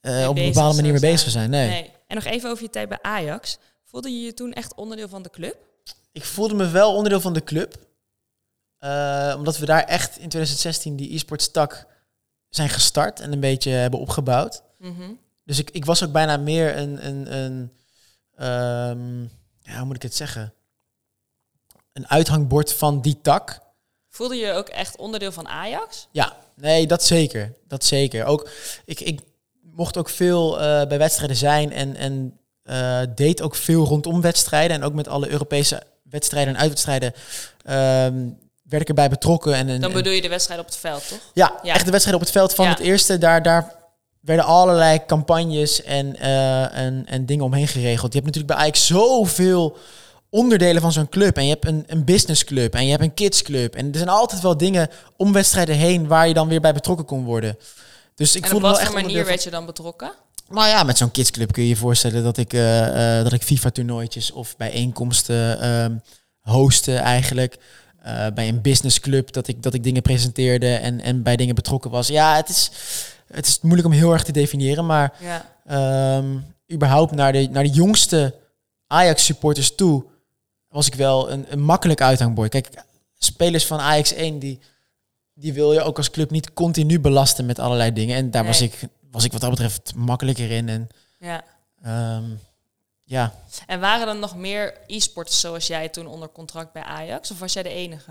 eh, 0.00 0.28
op 0.28 0.36
een 0.36 0.46
bepaalde 0.46 0.76
manier 0.76 0.92
mee 0.92 1.00
bezig 1.00 1.20
zou 1.20 1.30
zijn. 1.30 1.50
Nee. 1.50 1.68
Nee. 1.68 1.90
En 2.06 2.16
nog 2.16 2.24
even 2.24 2.50
over 2.50 2.62
je 2.62 2.70
tijd 2.70 2.88
bij 2.88 2.98
Ajax. 3.02 3.58
Voelde 3.84 4.10
je 4.10 4.20
je 4.20 4.34
toen 4.34 4.52
echt 4.52 4.74
onderdeel 4.74 5.08
van 5.08 5.22
de 5.22 5.30
club? 5.30 5.56
Ik 6.12 6.24
voelde 6.24 6.54
me 6.54 6.68
wel 6.68 6.94
onderdeel 6.94 7.20
van 7.20 7.32
de 7.32 7.44
club. 7.44 7.76
Eh, 8.78 9.34
omdat 9.36 9.58
we 9.58 9.66
daar 9.66 9.84
echt 9.84 10.10
in 10.10 10.28
2016 10.28 10.96
die 10.96 11.14
e-sports 11.14 11.50
tak 11.50 11.86
zijn 12.48 12.68
gestart 12.68 13.20
en 13.20 13.32
een 13.32 13.40
beetje 13.40 13.70
hebben 13.70 14.00
opgebouwd. 14.00 14.62
Mhm. 14.78 15.12
Dus 15.50 15.58
ik, 15.58 15.70
ik 15.70 15.84
was 15.84 16.04
ook 16.04 16.12
bijna 16.12 16.36
meer 16.36 16.76
een, 16.76 17.06
een, 17.06 17.34
een 17.34 17.72
ehm, 18.36 19.22
ja, 19.60 19.76
hoe 19.76 19.84
moet 19.84 19.96
ik 19.96 20.02
het 20.02 20.14
zeggen? 20.14 20.54
Een 21.92 22.08
uithangbord 22.08 22.72
van 22.72 23.00
die 23.00 23.18
tak. 23.22 23.60
Voelde 24.08 24.36
je 24.36 24.52
ook 24.52 24.68
echt 24.68 24.96
onderdeel 24.96 25.32
van 25.32 25.48
Ajax? 25.48 26.08
Ja, 26.10 26.36
nee, 26.54 26.86
dat 26.86 27.04
zeker. 27.04 27.52
Dat 27.68 27.84
zeker. 27.84 28.24
Ook, 28.24 28.50
ik, 28.84 29.00
ik 29.00 29.20
mocht 29.60 29.96
ook 29.96 30.08
veel 30.08 30.60
eh, 30.60 30.86
bij 30.86 30.98
wedstrijden 30.98 31.36
zijn 31.36 31.72
en, 31.72 31.96
en 31.96 32.38
eh, 32.62 33.00
deed 33.14 33.42
ook 33.42 33.54
veel 33.54 33.84
rondom 33.84 34.20
wedstrijden. 34.20 34.76
En 34.76 34.82
ook 34.82 34.94
met 34.94 35.08
alle 35.08 35.28
Europese 35.30 35.82
wedstrijden 36.02 36.54
en 36.54 36.60
uitwedstrijden 36.60 37.12
ehm, 37.64 38.28
werd 38.62 38.82
ik 38.82 38.88
erbij 38.88 39.08
betrokken. 39.08 39.54
En, 39.54 39.68
en, 39.68 39.80
Dan 39.80 39.92
bedoel 39.92 40.12
je 40.12 40.22
de 40.22 40.28
wedstrijd 40.28 40.60
op 40.60 40.66
het 40.66 40.76
veld, 40.76 41.08
toch? 41.08 41.30
Ja, 41.34 41.60
Ja. 41.62 41.74
echt 41.74 41.84
de 41.84 41.90
wedstrijd 41.90 42.16
op 42.18 42.22
het 42.22 42.32
veld 42.32 42.54
van 42.54 42.64
Ja. 42.64 42.70
het 42.70 42.80
eerste. 42.80 43.18
Daar, 43.18 43.42
daar 43.42 43.78
werden 44.20 44.44
allerlei 44.44 45.04
campagnes 45.06 45.82
en, 45.82 46.16
eh, 46.16 46.76
en, 46.78 47.02
en 47.06 47.26
dingen 47.26 47.44
omheen 47.44 47.68
geregeld. 47.68 48.12
Je 48.12 48.18
hebt 48.20 48.24
natuurlijk 48.34 48.46
bij 48.54 48.62
Ajax 48.62 48.86
zoveel 48.86 49.76
onderdelen 50.30 50.82
van 50.82 50.92
zo'n 50.92 51.08
club. 51.08 51.36
En 51.36 51.44
je 51.44 51.50
hebt 51.50 51.66
een, 51.66 51.84
een 51.86 52.04
businessclub 52.04 52.74
en 52.74 52.84
je 52.84 52.90
hebt 52.90 53.02
een 53.02 53.14
kidsclub. 53.14 53.74
En 53.74 53.86
er 53.92 53.96
zijn 53.96 54.08
altijd 54.08 54.40
wel 54.42 54.56
dingen 54.56 54.88
om 55.16 55.32
wedstrijden 55.32 55.76
heen 55.76 56.06
waar 56.06 56.28
je 56.28 56.34
dan 56.34 56.48
weer 56.48 56.60
bij 56.60 56.72
betrokken 56.74 57.06
kon 57.06 57.24
worden. 57.24 57.58
Dus 58.14 58.36
ik 58.36 58.44
en 58.44 58.44
op 58.44 58.50
voelde 58.50 58.66
me 58.66 58.72
wat 58.72 58.76
wel 58.82 58.86
voor 58.90 58.96
echt 58.96 59.04
manier 59.06 59.18
onderdeel 59.18 59.24
werd 59.32 59.42
je 59.44 59.50
dan 59.50 59.66
betrokken? 59.66 60.06
van- 60.46 60.54
Nou 60.56 60.68
ja, 60.68 60.82
met 60.82 60.98
zo'n 60.98 61.10
kidsclub 61.10 61.52
kun 61.52 61.62
je 61.62 61.68
je 61.68 61.76
voorstellen 61.76 62.22
dat 62.22 62.36
ik, 62.36 62.52
eh, 62.52 63.18
eh, 63.18 63.24
dat 63.24 63.32
ik 63.32 63.42
FIFA-toernooitjes 63.42 64.32
of 64.32 64.56
bijeenkomsten 64.56 65.60
ehm 65.60 65.94
hosten 66.40 66.98
eigenlijk. 66.98 67.56
Bij 68.34 68.48
een 68.48 68.60
businessclub 68.60 69.32
dat 69.32 69.48
ik, 69.48 69.62
dat 69.62 69.74
ik 69.74 69.82
dingen 69.84 70.02
presenteerde 70.02 70.74
en, 70.74 71.00
en 71.00 71.22
bij 71.22 71.36
dingen 71.36 71.54
betrokken 71.54 71.90
was. 71.90 72.06
Ja, 72.08 72.36
het 72.36 72.48
is, 72.48 72.70
het 73.32 73.46
is 73.46 73.60
moeilijk 73.60 73.86
om 73.86 73.92
heel 73.94 74.12
erg 74.12 74.22
te 74.24 74.32
definiëren, 74.32 74.86
maar 74.86 75.12
Ja. 75.20 75.46
ehm, 75.66 76.38
überhaupt 76.72 77.12
naar 77.12 77.32
de, 77.32 77.48
naar 77.50 77.62
de 77.62 77.70
jongste 77.70 78.34
Ajax-supporters 78.86 79.74
toe 79.74 80.04
was 80.68 80.86
ik 80.86 80.94
wel 80.94 81.30
een, 81.30 81.46
een 81.48 81.60
makkelijk 81.60 82.00
uithangbord. 82.00 82.50
Kijk, 82.50 82.68
spelers 83.18 83.66
van 83.66 83.78
Ajax 83.80 84.12
1, 84.12 84.38
die, 84.38 84.58
die 85.34 85.52
wil 85.52 85.72
je 85.72 85.82
ook 85.82 85.96
als 85.96 86.10
club 86.10 86.30
niet 86.30 86.52
continu 86.52 87.00
belasten 87.00 87.46
met 87.46 87.58
allerlei 87.58 87.92
dingen. 87.92 88.16
En 88.16 88.30
daar 88.30 88.44
was, 88.44 88.60
ik, 88.60 88.80
was 89.10 89.24
ik 89.24 89.32
wat 89.32 89.40
dat 89.40 89.50
betreft 89.50 89.94
makkelijker 89.94 90.50
in. 90.50 90.68
En 90.68 90.88
ja. 91.18 91.44
ehm, 91.82 92.24
ja, 93.04 93.34
En 93.66 93.80
waren 93.80 94.08
er 94.08 94.16
nog 94.16 94.36
meer 94.36 94.74
e-sporters 94.86 95.40
zoals 95.40 95.66
jij 95.66 95.88
toen 95.88 96.06
onder 96.06 96.28
contract 96.28 96.72
bij 96.72 96.82
Ajax? 96.82 97.30
Of 97.30 97.38
was 97.38 97.52
jij 97.52 97.62
de 97.62 97.68
enige? 97.68 98.10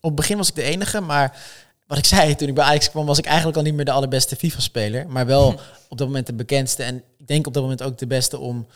op 0.00 0.12
het 0.12 0.20
begin 0.20 0.36
was 0.36 0.48
ik 0.48 0.54
de 0.54 0.62
enige, 0.62 1.00
maar 1.00 1.42
wat 1.86 1.98
ik 1.98 2.04
zei 2.04 2.34
toen 2.34 2.48
ik 2.48 2.54
bij 2.54 2.64
Ajax 2.64 2.90
kwam, 2.90 3.06
was 3.06 3.18
ik 3.18 3.26
eigenlijk 3.26 3.56
al 3.56 3.62
niet 3.62 3.74
meer 3.74 3.84
de 3.84 3.90
allerbeste 3.90 4.36
FIFA-speler. 4.36 5.08
Maar 5.08 5.26
wel 5.26 5.60
op 5.88 5.98
dat 5.98 6.06
moment 6.06 6.26
de 6.26 6.34
bekendste. 6.34 6.82
En 6.82 6.96
ik 7.18 7.26
denk 7.26 7.46
op 7.46 7.54
dat 7.54 7.62
moment 7.62 7.82
ook 7.82 7.98
de 7.98 8.06
beste 8.06 8.38
om, 8.38 8.66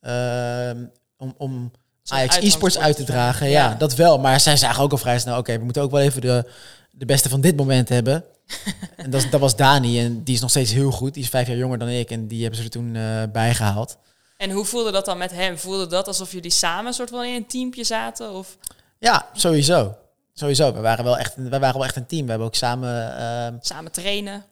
ehm, 0.00 0.84
om, 1.16 1.34
om 1.36 1.72
Ajax 2.08 2.36
e-sports 2.36 2.78
uit 2.78 2.96
te 2.96 3.04
dragen. 3.04 3.48
Ja. 3.48 3.74
dat 3.74 3.94
wel. 3.94 4.18
Maar 4.18 4.40
zij 4.40 4.56
zagen 4.56 4.82
ook 4.82 4.92
al 4.92 4.98
vrij 4.98 5.18
snel, 5.18 5.38
oké, 5.38 5.58
we 5.58 5.64
moeten 5.64 5.82
ook 5.82 5.90
wel 5.90 6.00
even 6.00 6.20
de, 6.20 6.44
de 6.90 7.04
beste 7.04 7.28
van 7.28 7.40
dit 7.40 7.56
moment 7.56 7.88
hebben. 7.88 8.24
en 8.96 9.10
dat, 9.10 9.26
dat 9.30 9.40
was 9.40 9.56
Dani. 9.56 10.00
En 10.00 10.22
die 10.22 10.34
is 10.34 10.40
nog 10.40 10.50
steeds 10.50 10.72
heel 10.72 10.90
goed. 10.90 11.14
Die 11.14 11.22
is 11.22 11.28
vijf 11.28 11.46
jaar 11.46 11.56
jonger 11.56 11.78
dan 11.78 11.88
ik. 11.88 12.10
En 12.10 12.28
die 12.28 12.40
hebben 12.40 12.58
ze 12.58 12.64
er 12.64 12.70
toen 12.70 12.96
eh 12.96 13.22
bijgehaald. 13.32 13.96
En 14.36 14.50
hoe 14.50 14.64
voelde 14.64 14.90
dat 14.90 15.04
dan 15.04 15.18
met 15.18 15.30
hem? 15.30 15.58
Voelde 15.58 15.86
dat 15.86 16.06
alsof 16.06 16.32
jullie 16.32 16.50
samen 16.50 16.94
soort 16.94 17.10
van 17.10 17.24
in 17.24 17.34
een 17.34 17.46
teampje 17.46 17.84
zaten? 17.84 18.32
Of? 18.32 18.56
Ja, 18.98 19.28
sowieso. 19.32 19.96
Sowieso. 20.34 20.72
We 20.72 20.80
waren 20.80 21.04
wel 21.04 21.18
echt, 21.18 21.34
we 21.36 21.48
waren 21.58 21.74
wel 21.74 21.84
echt 21.84 21.96
een 21.96 22.06
team. 22.06 22.22
We 22.24 22.28
hebben 22.30 22.46
ook 22.46 22.54
samen... 22.54 23.16
ehm, 23.18 23.54
Samen 23.60 23.92
trainen. 23.92 24.44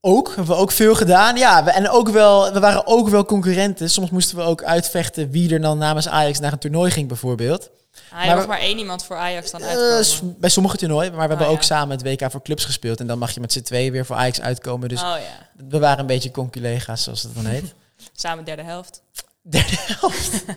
Ook, 0.00 0.26
hebben 0.28 0.46
we 0.46 0.54
ook 0.54 0.70
veel 0.70 0.94
gedaan. 0.94 1.36
Ja, 1.36 1.64
we, 1.64 1.70
en 1.70 1.88
ook 1.90 2.08
wel, 2.08 2.52
we 2.52 2.60
waren 2.60 2.86
ook 2.86 3.08
wel 3.08 3.24
concurrenten. 3.24 3.90
Soms 3.90 4.10
moesten 4.10 4.36
we 4.36 4.42
ook 4.42 4.62
uitvechten 4.62 5.30
wie 5.30 5.52
er 5.54 5.60
dan 5.60 5.78
namens 5.78 6.08
Ajax 6.08 6.38
naar 6.40 6.52
een 6.52 6.58
toernooi 6.58 6.90
ging 6.90 7.08
bijvoorbeeld. 7.08 7.70
Hij 8.10 8.26
Maar 8.26 8.40
we- 8.40 8.46
maar 8.46 8.58
één 8.58 8.78
iemand 8.78 9.04
voor 9.04 9.16
Ajax 9.16 9.50
dan 9.50 9.60
Eh, 9.62 9.68
uitkomen. 9.68 10.36
bij 10.38 10.50
sommige 10.50 10.76
toernooien, 10.76 11.10
maar 11.12 11.22
we 11.22 11.28
hebben 11.28 11.46
Oh, 11.46 11.52
ook 11.52 11.58
ja. 11.60 11.66
samen 11.66 11.96
het 11.98 12.02
WK 12.06 12.30
voor 12.30 12.42
clubs 12.42 12.64
gespeeld. 12.64 13.00
En 13.00 13.06
dan 13.06 13.18
mag 13.18 13.30
je 13.30 13.40
met 13.40 13.52
z'n 13.52 13.62
tweeën 13.62 13.92
weer 13.92 14.06
voor 14.06 14.16
Ajax 14.16 14.40
uitkomen. 14.40 14.88
Dus 14.88 15.00
oh 15.02 15.06
ja, 15.06 15.64
we 15.68 15.78
waren 15.78 15.98
een 15.98 16.06
beetje 16.06 16.30
conculega's, 16.30 17.02
zoals 17.02 17.22
het 17.22 17.34
dan 17.34 17.46
heet. 17.46 17.74
samen 18.12 18.44
derde 18.44 18.62
helft. 18.62 19.02
Derde 19.42 19.76
helft. 19.76 20.44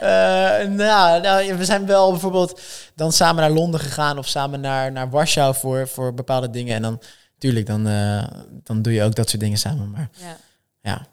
Eh, 0.00 0.68
nou, 0.68 1.20
nou, 1.20 1.54
we 1.56 1.64
zijn 1.64 1.86
wel 1.86 2.10
bijvoorbeeld 2.10 2.60
dan 2.94 3.12
samen 3.12 3.40
naar 3.42 3.50
Londen 3.50 3.80
gegaan 3.80 4.18
of 4.18 4.28
samen 4.28 4.60
naar, 4.60 4.92
naar 4.92 5.10
Warschau 5.10 5.54
voor, 5.54 5.88
voor 5.88 6.14
bepaalde 6.14 6.50
dingen. 6.50 6.74
En 6.74 6.82
dan, 6.82 7.02
tuurlijk, 7.38 7.66
dan, 7.66 7.86
eh, 7.86 8.24
dan 8.62 8.82
doe 8.82 8.92
je 8.92 9.02
ook 9.02 9.14
dat 9.14 9.28
soort 9.28 9.42
dingen 9.42 9.58
samen. 9.58 9.90
Maar 9.90 10.10
Ja. 10.12 10.36
ja, 10.80 11.06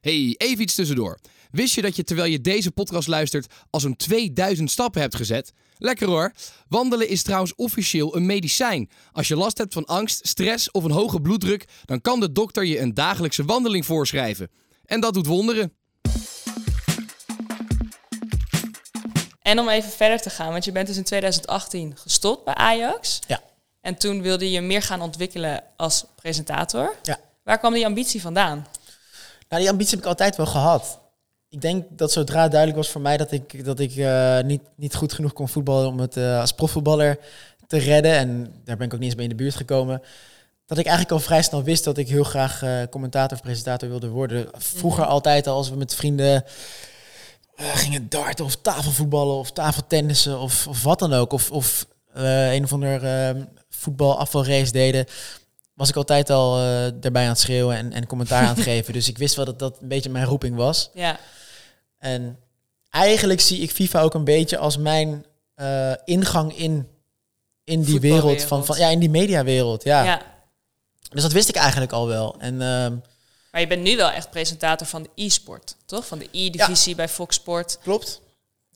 Hey, 0.00 0.34
even 0.38 0.62
iets 0.62 0.74
tussendoor. 0.74 1.18
Wist 1.54 1.74
je 1.74 1.82
dat 1.82 1.96
je 1.96 2.04
terwijl 2.04 2.30
je 2.30 2.40
deze 2.40 2.70
podcast 2.70 3.08
luistert 3.08 3.52
al 3.70 3.80
zo'n 3.80 3.96
2000 3.96 4.70
stappen 4.70 5.00
hebt 5.00 5.14
gezet? 5.14 5.52
Lekker 5.78 6.06
hoor. 6.06 6.32
Wandelen 6.68 7.08
is 7.08 7.22
trouwens 7.22 7.54
officieel 7.54 8.16
een 8.16 8.26
medicijn. 8.26 8.90
Als 9.12 9.28
je 9.28 9.36
last 9.36 9.58
hebt 9.58 9.72
van 9.72 9.84
angst, 9.84 10.28
stress 10.28 10.70
of 10.70 10.84
een 10.84 10.90
hoge 10.90 11.20
bloeddruk, 11.20 11.64
dan 11.84 12.00
kan 12.00 12.20
de 12.20 12.32
dokter 12.32 12.64
je 12.64 12.78
een 12.78 12.94
dagelijkse 12.94 13.44
wandeling 13.44 13.86
voorschrijven. 13.86 14.50
En 14.84 15.00
dat 15.00 15.14
doet 15.14 15.26
wonderen. 15.26 15.72
En 19.42 19.58
om 19.58 19.68
even 19.68 19.90
verder 19.90 20.20
te 20.20 20.30
gaan, 20.30 20.50
want 20.50 20.64
je 20.64 20.72
bent 20.72 20.86
dus 20.86 20.96
in 20.96 21.04
2018 21.04 21.96
gestopt 21.96 22.44
bij 22.44 22.54
Ajax. 22.54 23.18
Ja. 23.26 23.42
En 23.80 23.96
toen 23.96 24.22
wilde 24.22 24.50
je 24.50 24.60
meer 24.60 24.82
gaan 24.82 25.00
ontwikkelen 25.00 25.62
als 25.76 26.04
presentator. 26.14 26.96
Ja. 27.02 27.20
Waar 27.42 27.58
kwam 27.58 27.72
die 27.72 27.86
ambitie 27.86 28.20
vandaan? 28.20 28.66
Nou, 29.48 29.62
die 29.62 29.70
ambitie 29.70 29.94
heb 29.94 30.04
ik 30.04 30.10
altijd 30.10 30.36
wel 30.36 30.46
gehad. 30.46 31.02
Ik 31.54 31.60
denk 31.60 31.84
dat 31.90 32.12
zodra 32.12 32.48
duidelijk 32.48 32.78
was 32.78 32.90
voor 32.90 33.00
mij 33.00 33.16
dat 33.16 33.32
ik, 33.32 33.64
dat 33.64 33.80
ik 33.80 33.96
eh, 33.96 34.40
niet, 34.40 34.60
niet 34.74 34.94
goed 34.94 35.12
genoeg 35.12 35.32
kon 35.32 35.48
voetballen 35.48 35.88
om 35.88 35.98
het 36.00 36.16
eh, 36.16 36.40
als 36.40 36.52
profvoetballer 36.52 37.18
te 37.66 37.78
redden. 37.78 38.12
En 38.12 38.52
daar 38.64 38.76
ben 38.76 38.86
ik 38.86 38.94
ook 38.94 38.98
niet 38.98 39.08
eens 39.08 39.14
mee 39.14 39.28
in 39.28 39.36
de 39.36 39.42
buurt 39.42 39.54
gekomen. 39.54 40.02
Dat 40.66 40.78
ik 40.78 40.86
eigenlijk 40.86 41.16
al 41.16 41.26
vrij 41.26 41.42
snel 41.42 41.62
wist 41.62 41.84
dat 41.84 41.98
ik 41.98 42.08
heel 42.08 42.24
graag 42.24 42.62
eh, 42.62 42.70
commentator 42.90 43.36
of 43.36 43.42
presentator 43.42 43.88
wilde 43.88 44.08
worden. 44.08 44.48
Vroeger 44.52 45.04
altijd 45.04 45.46
al 45.46 45.56
als 45.56 45.70
we 45.70 45.76
met 45.76 45.94
vrienden 45.94 46.44
gingen 47.56 48.08
darten 48.08 48.44
of 48.44 48.56
tafelvoetballen 48.56 49.36
of 49.36 49.50
tafeltennissen 49.50 50.38
of, 50.38 50.66
of 50.66 50.82
wat 50.82 50.98
dan 50.98 51.12
ook. 51.12 51.32
Of, 51.32 51.50
of 51.50 51.86
een 52.12 52.64
of 52.64 52.72
ander 52.72 53.04
eh, 53.04 53.42
voetbalafvalrace 53.70 54.72
deden 54.72 55.06
was 55.74 55.88
ik 55.88 55.96
altijd 55.96 56.30
al 56.30 56.58
eh 56.58 57.04
erbij 57.04 57.22
aan 57.22 57.28
het 57.28 57.38
schreeuwen 57.38 57.76
en, 57.76 57.92
en 57.92 58.06
commentaar 58.06 58.42
aan 58.46 58.54
het 58.54 58.64
geven. 58.72 58.92
Dus 58.92 59.08
ik 59.08 59.18
wist 59.18 59.34
wel 59.34 59.44
dat 59.44 59.58
dat 59.58 59.78
een 59.80 59.88
beetje 59.88 60.10
mijn 60.10 60.24
roeping 60.24 60.56
was. 60.56 60.90
Ja, 60.94 61.18
En 62.04 62.38
eigenlijk 62.90 63.40
zie 63.40 63.60
ik 63.60 63.70
FIFA 63.70 64.00
ook 64.00 64.14
een 64.14 64.24
beetje 64.24 64.58
als 64.58 64.76
mijn 64.76 65.24
eh, 65.54 65.92
ingang 66.04 66.56
in, 66.56 66.88
in 67.64 67.82
die 67.82 68.00
wereld 68.00 68.42
van, 68.42 68.64
van 68.64 68.78
ja, 68.78 68.88
in 68.88 68.98
die 68.98 69.10
mediawereld. 69.10 69.84
Ja. 69.84 70.02
ja. 70.04 70.22
Dus 71.10 71.22
dat 71.22 71.32
wist 71.32 71.48
ik 71.48 71.54
eigenlijk 71.56 71.92
al 71.92 72.06
wel. 72.06 72.34
En 72.38 72.62
ehm, 72.62 72.96
Maar 73.52 73.60
je 73.60 73.66
bent 73.66 73.82
nu 73.82 73.96
wel 73.96 74.10
echt 74.10 74.30
presentator 74.30 74.86
van 74.86 75.02
de 75.02 75.10
e-sport, 75.14 75.76
toch? 75.86 76.06
Van 76.06 76.18
de 76.18 76.28
e-divisie 76.32 76.94
bij 76.94 77.08
Fox 77.08 77.36
Sport. 77.36 77.78
klopt. 77.82 78.20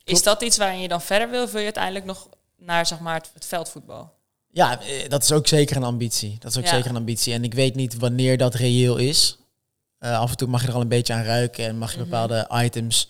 Is 0.05 0.23
dat 0.23 0.43
iets 0.43 0.57
waarin 0.57 0.81
je 0.81 0.89
dan 0.89 1.03
verder 1.03 1.31
wil? 1.31 1.43
Of 1.43 1.51
wil 1.51 1.59
je 1.59 1.65
uiteindelijk 1.65 2.05
nog 2.05 2.29
naar 2.57 2.87
zeg 2.87 2.99
maar, 3.01 3.15
het, 3.15 3.31
het 3.35 3.47
veldvoetbal? 3.47 4.13
Ja, 4.51 4.81
eh, 4.81 5.09
dat 5.09 5.23
is 5.23 5.33
ook 5.33 5.47
zeker 5.47 5.77
een 5.77 5.85
ambitie. 5.85 6.37
Dat 6.39 6.51
is 6.51 6.57
ook 6.59 6.65
Ja. 6.65 6.71
zeker 6.71 6.91
een 6.91 6.97
ambitie. 6.97 7.33
En 7.33 7.45
ik 7.45 7.55
weet 7.55 7.75
niet 7.75 7.97
wanneer 7.99 8.39
dat 8.39 8.55
reëel 8.55 8.97
is. 8.97 9.39
Eh, 9.99 10.19
af 10.19 10.31
en 10.31 10.37
toe 10.37 10.49
mag 10.49 10.62
je 10.62 10.69
er 10.69 10.75
al 10.75 10.81
een 10.81 10.88
beetje 10.88 11.12
aan 11.14 11.23
ruiken 11.25 11.64
en 11.67 11.78
mag 11.78 11.90
je 11.93 11.99
Mhm. 11.99 12.09
bepaalde 12.09 12.49
items 12.64 13.09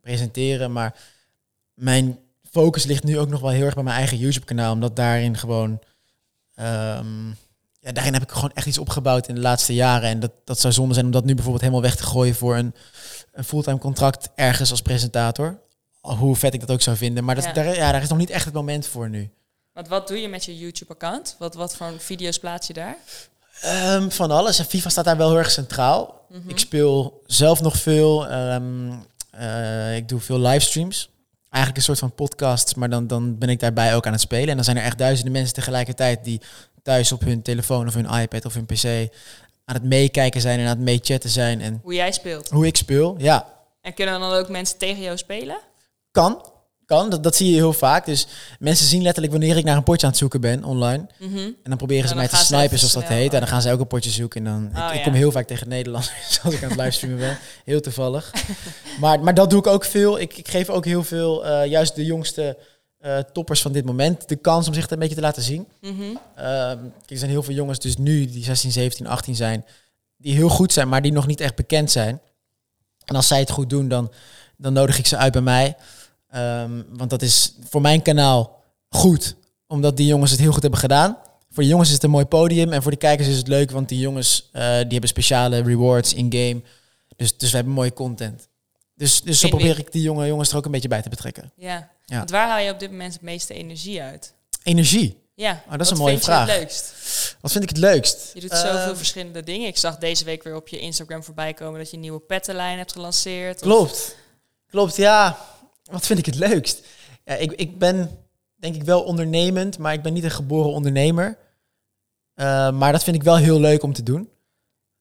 presenteren. 0.00 0.72
Maar 0.72 0.94
mijn 1.74 2.18
focus 2.50 2.84
ligt 2.84 3.04
nu 3.04 3.18
ook 3.18 3.28
nog 3.28 3.40
wel 3.40 3.50
heel 3.50 3.64
erg 3.64 3.74
bij 3.74 3.82
mijn 3.82 3.96
eigen 3.96 4.18
YouTube-kanaal. 4.18 4.72
Omdat 4.72 4.96
daarin 4.96 5.36
gewoon... 5.38 5.80
ehm, 6.54 7.28
ja, 7.80 7.92
daarin 7.92 8.12
heb 8.12 8.22
ik 8.22 8.30
gewoon 8.30 8.52
echt 8.54 8.66
iets 8.66 8.78
opgebouwd 8.78 9.28
in 9.28 9.34
de 9.34 9.40
laatste 9.40 9.74
jaren. 9.74 10.08
En 10.08 10.20
dat, 10.20 10.30
dat 10.44 10.60
zou 10.60 10.72
zonde 10.72 10.94
zijn 10.94 11.06
om 11.06 11.12
dat 11.12 11.24
nu 11.24 11.32
bijvoorbeeld 11.34 11.62
helemaal 11.62 11.82
weg 11.84 11.96
te 11.96 12.02
gooien 12.02 12.34
voor 12.34 12.56
een, 12.56 12.74
een 13.32 13.44
fulltime 13.44 13.78
contract 13.78 14.28
ergens 14.34 14.70
als 14.70 14.82
presentator. 14.82 15.58
Hoe 16.00 16.36
vet 16.36 16.54
ik 16.54 16.60
dat 16.60 16.70
ook 16.70 16.82
zou 16.82 16.96
vinden. 16.96 17.24
Maar 17.24 17.34
dat, 17.34 17.44
Ja. 17.44 17.52
Daar, 17.52 17.74
ja, 17.74 17.92
daar 17.92 18.02
is 18.02 18.08
nog 18.08 18.18
niet 18.18 18.30
echt 18.30 18.44
het 18.44 18.54
moment 18.54 18.86
voor 18.86 19.08
nu. 19.10 19.30
Want 19.72 19.88
wat 19.88 20.08
doe 20.08 20.20
je 20.20 20.28
met 20.28 20.44
je 20.44 20.58
YouTube-account? 20.58 21.36
Wat, 21.38 21.54
wat 21.54 21.76
voor 21.76 21.92
video's 21.98 22.38
plaats 22.38 22.66
je 22.66 22.72
daar? 22.72 22.96
Ehm, 23.64 24.08
van 24.10 24.30
alles. 24.30 24.58
En 24.58 24.64
FIFA 24.64 24.88
staat 24.88 25.04
daar 25.04 25.16
wel 25.16 25.28
heel 25.28 25.38
erg 25.38 25.50
centraal. 25.50 26.22
Ik 26.46 26.58
speel 26.58 27.22
zelf 27.26 27.60
nog 27.60 27.76
veel. 27.76 28.26
ehm, 28.28 28.92
eh, 29.30 29.96
ik 29.96 30.08
doe 30.08 30.20
veel 30.20 30.38
livestreams. 30.38 31.10
Eigenlijk 31.50 31.76
een 31.76 31.94
soort 31.94 31.98
van 31.98 32.14
podcasts, 32.14 32.74
maar 32.74 32.90
dan, 32.90 33.06
dan 33.06 33.38
ben 33.38 33.48
ik 33.48 33.60
daarbij 33.60 33.94
ook 33.94 34.06
aan 34.06 34.12
het 34.12 34.20
spelen. 34.20 34.48
En 34.48 34.54
dan 34.54 34.64
zijn 34.64 34.76
er 34.76 34.82
echt 34.82 34.98
duizenden 34.98 35.32
mensen 35.32 35.54
tegelijkertijd 35.54 36.24
die 36.24 36.40
thuis 36.82 37.12
op 37.12 37.20
hun 37.20 37.42
telefoon 37.42 37.86
of 37.86 37.94
hun 37.94 38.10
iPad 38.20 38.44
of 38.44 38.54
hun 38.54 38.66
PC 38.66 38.84
aan 39.64 39.74
het 39.74 39.82
meekijken 39.84 40.40
zijn 40.40 40.58
en 40.58 40.64
aan 40.64 40.70
het 40.76 40.84
meechatten 40.84 41.30
zijn. 41.30 41.60
En 41.60 41.80
Hoe 41.82 41.94
jij 41.94 42.12
speelt. 42.12 42.50
hoe 42.50 42.66
ik 42.66 42.76
speel, 42.76 43.14
ja, 43.18 43.46
En 43.80 43.94
kunnen 43.94 44.20
dan 44.20 44.32
ook 44.32 44.48
mensen 44.48 44.78
tegen 44.78 45.02
jou 45.02 45.16
spelen? 45.16 45.58
kan. 46.10 46.52
Kan, 46.86 47.10
dat, 47.10 47.22
dat 47.22 47.36
zie 47.36 47.48
je 47.48 47.54
heel 47.54 47.72
vaak. 47.72 48.06
Dus 48.06 48.26
mensen 48.58 48.86
zien 48.86 49.02
letterlijk 49.02 49.32
wanneer 49.32 49.56
ik 49.56 49.64
naar 49.64 49.76
een 49.76 49.82
potje 49.82 50.06
aan 50.06 50.12
het 50.12 50.20
zoeken 50.20 50.40
ben 50.40 50.64
online. 50.64 51.06
Mhm. 51.18 51.38
En 51.38 51.54
dan 51.62 51.76
proberen 51.76 52.02
ze 52.02 52.08
dan 52.08 52.16
mij 52.16 52.28
te 52.28 52.36
snipen, 52.36 52.78
zoals 52.78 52.92
dat 52.92 53.04
heet. 53.04 53.32
En 53.32 53.38
dan 53.38 53.48
gaan 53.48 53.62
ze 53.62 53.72
ook 53.72 53.80
een 53.80 53.86
potje 53.86 54.10
zoeken. 54.10 54.46
En 54.46 54.52
dan, 54.52 54.82
ik, 54.82 54.90
Oh, 54.90 54.94
ik 54.94 55.02
kom 55.02 55.12
heel 55.12 55.32
vaak 55.32 55.46
tegen 55.46 55.68
Nederlanders 55.68 56.40
als 56.44 56.54
ik 56.54 56.62
aan 56.62 56.68
het 56.68 56.78
livestreamen 56.78 57.18
ben. 57.18 57.38
Heel 57.64 57.80
toevallig. 57.80 58.32
maar, 59.00 59.20
maar 59.20 59.34
dat 59.34 59.50
doe 59.50 59.58
ik 59.58 59.66
ook 59.66 59.84
veel. 59.84 60.20
Ik, 60.20 60.36
ik 60.36 60.48
geef 60.48 60.68
ook 60.68 60.84
heel 60.84 61.04
veel, 61.04 61.46
eh, 61.46 61.70
juist 61.70 61.94
de 61.94 62.04
jongste 62.04 62.56
eh, 63.04 63.18
toppers 63.18 63.62
van 63.62 63.72
dit 63.72 63.84
moment, 63.84 64.28
de 64.28 64.36
kans 64.36 64.68
om 64.68 64.74
zich 64.74 64.90
een 64.90 64.98
beetje 64.98 65.14
te 65.14 65.20
laten 65.20 65.42
zien. 65.42 65.66
Mhm. 65.80 66.02
Ehm, 66.34 66.78
er 67.06 67.18
zijn 67.18 67.30
heel 67.30 67.42
veel 67.42 67.54
jongens 67.54 67.78
dus 67.78 67.96
nu, 67.96 68.26
die 68.26 68.44
16, 68.44 68.72
17, 68.72 69.06
18 69.06 69.34
zijn, 69.34 69.64
die 70.16 70.34
heel 70.34 70.48
goed 70.48 70.72
zijn, 70.72 70.88
maar 70.88 71.02
die 71.02 71.12
nog 71.12 71.26
niet 71.26 71.40
echt 71.40 71.54
bekend 71.54 71.90
zijn. 71.90 72.20
En 73.04 73.16
als 73.16 73.26
zij 73.26 73.38
het 73.38 73.50
goed 73.50 73.70
doen, 73.70 73.88
dan, 73.88 74.12
dan 74.56 74.72
nodig 74.72 74.98
ik 74.98 75.06
ze 75.06 75.16
uit 75.16 75.32
bij 75.32 75.42
mij. 75.42 75.76
Ehm, 76.34 76.82
want 76.88 77.10
dat 77.10 77.22
is 77.22 77.54
voor 77.68 77.80
mijn 77.80 78.02
kanaal 78.02 78.62
goed, 78.88 79.34
omdat 79.66 79.96
die 79.96 80.06
jongens 80.06 80.30
het 80.30 80.40
heel 80.40 80.52
goed 80.52 80.62
hebben 80.62 80.80
gedaan. 80.80 81.16
Voor 81.50 81.62
de 81.62 81.68
jongens 81.68 81.88
is 81.88 81.94
het 81.94 82.02
een 82.04 82.10
mooi 82.10 82.24
podium 82.24 82.72
en 82.72 82.82
voor 82.82 82.90
de 82.90 82.96
kijkers 82.96 83.28
is 83.28 83.36
het 83.36 83.48
leuk, 83.48 83.70
want 83.70 83.88
die 83.88 83.98
jongens 83.98 84.48
eh, 84.52 84.62
die 84.62 84.70
hebben 84.90 85.08
speciale 85.08 85.62
rewards 85.62 86.14
in-game. 86.14 86.62
Dus, 87.16 87.36
dus 87.36 87.50
we 87.50 87.56
hebben 87.56 87.74
mooie 87.74 87.92
content. 87.92 88.48
Dus, 88.94 89.22
dus 89.22 89.40
zo 89.40 89.48
probeer 89.48 89.78
ik 89.78 89.92
die 89.92 90.02
jonge 90.02 90.26
jongens 90.26 90.50
er 90.50 90.56
ook 90.56 90.64
een 90.64 90.70
beetje 90.70 90.88
bij 90.88 91.02
te 91.02 91.08
betrekken. 91.08 91.52
Ja. 91.56 91.90
Ja. 92.04 92.16
Want 92.18 92.30
waar 92.30 92.48
haal 92.48 92.58
je 92.58 92.70
op 92.72 92.78
dit 92.80 92.90
moment 92.90 93.12
het 93.12 93.22
meeste 93.22 93.54
energie 93.54 94.02
uit? 94.02 94.34
Energie. 94.62 95.22
Ja, 95.34 95.62
Oh, 95.64 95.70
dat 95.70 95.80
is 95.80 95.88
wat 95.88 95.90
een 95.90 96.04
mooie 96.04 96.10
vind 96.18 96.24
je 96.24 96.30
vraag. 96.30 96.48
het 96.48 96.58
leukst? 96.58 96.92
Wat 97.40 97.52
vind 97.52 97.64
ik 97.64 97.70
het 97.70 97.78
leukst? 97.78 98.30
Je 98.34 98.40
doet 98.40 98.50
zoveel 98.50 98.70
Ehm, 98.78 98.96
verschillende 98.96 99.42
dingen. 99.42 99.66
Ik 99.68 99.76
zag 99.76 99.98
deze 99.98 100.24
week 100.24 100.42
weer 100.42 100.56
op 100.56 100.68
je 100.68 100.78
Instagram 100.78 101.24
voorbij 101.24 101.54
komen 101.54 101.78
dat 101.78 101.88
je 101.90 101.94
een 101.96 102.02
nieuwe 102.02 102.20
pettenlijn 102.20 102.78
hebt 102.78 102.92
gelanceerd. 102.92 103.54
Of- 103.56 103.60
Klopt. 103.62 104.16
Klopt, 104.70 104.96
ja. 104.96 105.38
Wat 105.90 106.06
vind 106.06 106.18
ik 106.18 106.26
het 106.26 106.34
leukst? 106.34 106.86
Ja, 107.24 107.34
ik, 107.34 107.52
ik 107.52 107.78
ben 107.78 108.18
denk 108.54 108.74
ik 108.74 108.82
wel 108.82 109.02
ondernemend, 109.02 109.78
maar 109.78 109.92
ik 109.92 110.02
ben 110.02 110.12
niet 110.12 110.24
een 110.24 110.30
geboren 110.30 110.70
ondernemer. 110.72 111.38
Eh, 112.34 112.70
maar 112.70 112.92
dat 112.92 113.04
vind 113.04 113.16
ik 113.16 113.22
wel 113.22 113.36
heel 113.36 113.60
leuk 113.60 113.82
om 113.82 113.92
te 113.92 114.02
doen. 114.02 114.28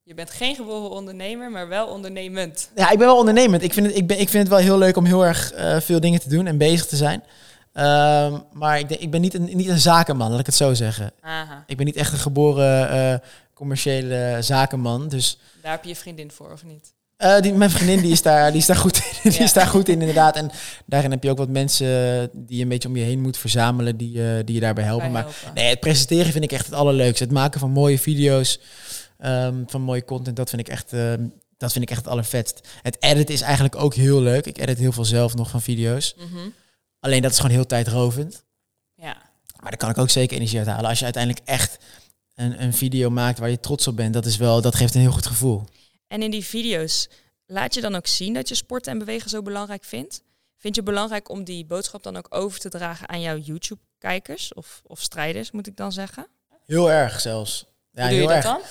Je 0.03 0.13
bent 0.13 0.29
geen 0.29 0.55
geboren 0.55 0.89
ondernemer, 0.89 1.51
maar 1.51 1.67
wel 1.67 1.87
ondernemend. 1.87 2.69
Ja, 2.75 2.91
ik 2.91 2.97
ben 2.97 3.07
wel 3.07 3.17
ondernemend. 3.17 3.63
Ik 3.63 3.73
vind 3.73 3.85
het, 3.85 3.95
ik 3.95 4.07
ben, 4.07 4.19
ik 4.19 4.29
vind 4.29 4.43
het 4.43 4.51
wel 4.51 4.61
heel 4.63 4.77
leuk 4.77 4.97
om 4.97 5.05
heel 5.05 5.25
erg 5.25 5.51
eh, 5.51 5.79
veel 5.79 5.99
dingen 5.99 6.19
te 6.19 6.29
doen 6.29 6.47
en 6.47 6.57
bezig 6.57 6.85
te 6.85 6.95
zijn. 6.95 7.23
Ehm, 7.73 8.39
maar 8.51 8.79
ik, 8.79 8.87
denk, 8.87 9.01
ik 9.01 9.11
ben 9.11 9.21
niet 9.21 9.33
een, 9.33 9.43
niet 9.43 9.67
een 9.67 9.79
zakenman, 9.79 10.31
laat 10.31 10.39
ik 10.39 10.45
het 10.45 10.55
zo 10.55 10.73
zeggen. 10.73 11.13
Aha, 11.21 11.63
Ik 11.67 11.77
ben 11.77 11.85
niet 11.85 11.95
echt 11.95 12.13
een 12.13 12.19
geboren 12.19 12.89
eh, 12.89 13.27
commerciële 13.53 14.37
zakenman. 14.39 15.07
Dus 15.07 15.39
daar 15.61 15.71
heb 15.71 15.83
je 15.83 15.89
je 15.89 15.95
vriendin 15.95 16.31
voor, 16.31 16.51
of 16.51 16.63
niet? 16.63 16.93
Eh, 17.17 17.39
die, 17.39 17.53
mijn 17.53 17.69
vriendin 17.69 18.01
die 18.01 18.11
is, 18.11 18.21
daar, 18.21 18.51
die, 18.51 18.59
is 18.59 18.65
daar 18.65 18.75
goed 18.75 18.97
in, 18.97 19.03
die 19.31 19.39
Ja. 19.39 19.43
is 19.43 19.53
daar 19.53 19.67
goed 19.67 19.87
in, 19.89 19.99
inderdaad. 19.99 20.35
En 20.35 20.51
daarin 20.85 21.11
heb 21.11 21.23
je 21.23 21.29
ook 21.29 21.37
wat 21.37 21.49
mensen 21.49 22.29
die 22.33 22.57
je 22.57 22.63
een 22.63 22.69
beetje 22.69 22.87
om 22.87 22.95
je 22.95 23.03
heen 23.03 23.21
moet 23.21 23.37
verzamelen, 23.37 23.97
die, 23.97 24.23
eh, 24.27 24.45
die 24.45 24.55
je 24.55 24.61
daarbij 24.61 24.83
helpen. 24.83 25.11
Maar 25.11 25.25
nee, 25.53 25.69
het 25.69 25.79
presenteren 25.79 26.31
vind 26.31 26.43
ik 26.43 26.51
echt 26.51 26.65
het 26.65 26.75
allerleukste. 26.75 27.23
Het 27.23 27.33
maken 27.33 27.59
van 27.59 27.71
mooie 27.71 27.99
video's, 27.99 28.59
ehm, 29.17 29.63
van 29.67 29.81
mooie 29.81 30.05
content, 30.05 30.35
dat 30.35 30.49
vind 30.49 30.61
ik 30.61 30.67
echt, 30.69 30.93
ehm, 30.93 31.25
dat 31.57 31.71
vind 31.71 31.83
ik 31.83 31.89
echt 31.89 31.99
het 32.01 32.09
allervetst. 32.11 32.67
Het 32.81 32.97
editen 32.99 33.33
is 33.33 33.41
eigenlijk 33.41 33.75
ook 33.75 33.93
heel 33.93 34.21
leuk. 34.21 34.45
Ik 34.45 34.57
edit 34.57 34.77
heel 34.77 34.91
veel 34.91 35.05
zelf 35.05 35.35
nog 35.35 35.49
van 35.49 35.61
video's. 35.61 36.15
Mhm. 36.17 36.49
Alleen 36.99 37.21
dat 37.21 37.31
is 37.31 37.37
gewoon 37.37 37.55
heel 37.55 37.65
tijdrovend. 37.65 38.43
Ja. 38.95 39.15
Maar 39.61 39.69
daar 39.71 39.79
kan 39.79 39.89
ik 39.89 39.97
ook 39.97 40.09
zeker 40.09 40.35
energie 40.37 40.57
uit 40.59 40.67
halen. 40.67 40.89
Als 40.89 40.97
je 40.99 41.03
uiteindelijk 41.03 41.47
echt 41.47 41.77
een, 42.35 42.63
een 42.63 42.73
video 42.73 43.09
maakt 43.09 43.39
waar 43.39 43.49
je 43.49 43.59
trots 43.59 43.87
op 43.87 43.95
bent, 43.95 44.13
dat, 44.13 44.25
is 44.25 44.37
wel, 44.37 44.61
dat 44.61 44.75
geeft 44.75 44.95
een 44.95 45.01
heel 45.01 45.11
goed 45.11 45.25
gevoel. 45.25 45.63
En 46.13 46.21
in 46.21 46.31
die 46.31 46.45
video's 46.45 47.09
laat 47.45 47.73
je 47.73 47.81
dan 47.81 47.95
ook 47.95 48.07
zien 48.07 48.33
dat 48.33 48.49
je 48.49 48.55
sporten 48.55 48.91
en 48.91 48.97
bewegen 48.97 49.29
zo 49.29 49.41
belangrijk 49.41 49.83
vindt? 49.83 50.21
Vind 50.57 50.75
je 50.75 50.81
het 50.81 50.89
belangrijk 50.89 51.29
om 51.29 51.43
die 51.43 51.65
boodschap 51.65 52.03
dan 52.03 52.17
ook 52.17 52.27
over 52.29 52.59
te 52.59 52.69
dragen 52.69 53.09
aan 53.09 53.21
jouw 53.21 53.37
YouTube-kijkers 53.37 54.53
of, 54.53 54.81
of 54.85 55.01
strijders, 55.01 55.51
moet 55.51 55.67
ik 55.67 55.77
dan 55.77 55.91
zeggen? 55.91 56.27
Heel 56.65 56.91
erg 56.91 57.19
zelfs. 57.19 57.65
Ja, 57.91 58.01
Hoe 58.01 58.09
doe 58.09 58.19
je 58.19 58.27
heel 58.27 58.27
dat 58.27 58.35
erg. 58.35 58.45
dan? 58.45 58.61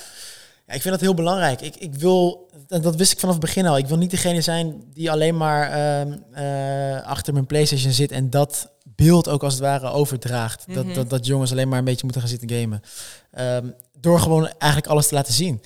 Ja, 0.66 0.74
ik 0.74 0.81
vind 0.81 0.94
dat 0.94 1.00
heel 1.00 1.14
belangrijk. 1.14 1.61
Ik, 1.61 1.76
ik 1.76 1.94
wil, 1.94 2.50
dat, 2.66 2.83
dat 2.83 2.96
wist 2.96 3.12
ik 3.12 3.18
vanaf 3.18 3.35
het 3.35 3.44
begin 3.44 3.66
al. 3.66 3.78
Ik 3.78 3.87
wil 3.87 3.98
niet 3.98 4.11
degene 4.11 4.40
zijn 4.40 4.83
die 4.92 5.11
alleen 5.11 5.37
maar 5.37 5.70
ehm, 5.70 6.18
eh, 6.33 7.07
achter 7.07 7.33
mijn 7.33 7.46
PlayStation 7.46 7.92
zit 7.92 8.12
en 8.12 8.31
dat 8.31 8.70
beeld 8.85 9.28
ook 9.28 9.42
als 9.42 9.52
het 9.52 9.62
ware 9.62 9.90
overdraagt. 9.90 10.66
Mhm. 10.66 10.76
dat, 10.76 10.94
dat, 10.94 11.11
dat 11.11 11.26
jongens 11.26 11.50
alleen 11.50 11.68
maar 11.68 11.78
een 11.78 11.85
beetje 11.85 12.05
moeten 12.05 12.20
gaan 12.20 12.31
zitten 12.31 12.50
gamen. 12.59 12.83
Ehm, 13.31 13.70
door 13.98 14.20
gewoon 14.20 14.48
eigenlijk 14.48 14.87
alles 14.92 15.09
te 15.09 15.14
laten 15.14 15.35
zien. 15.35 15.62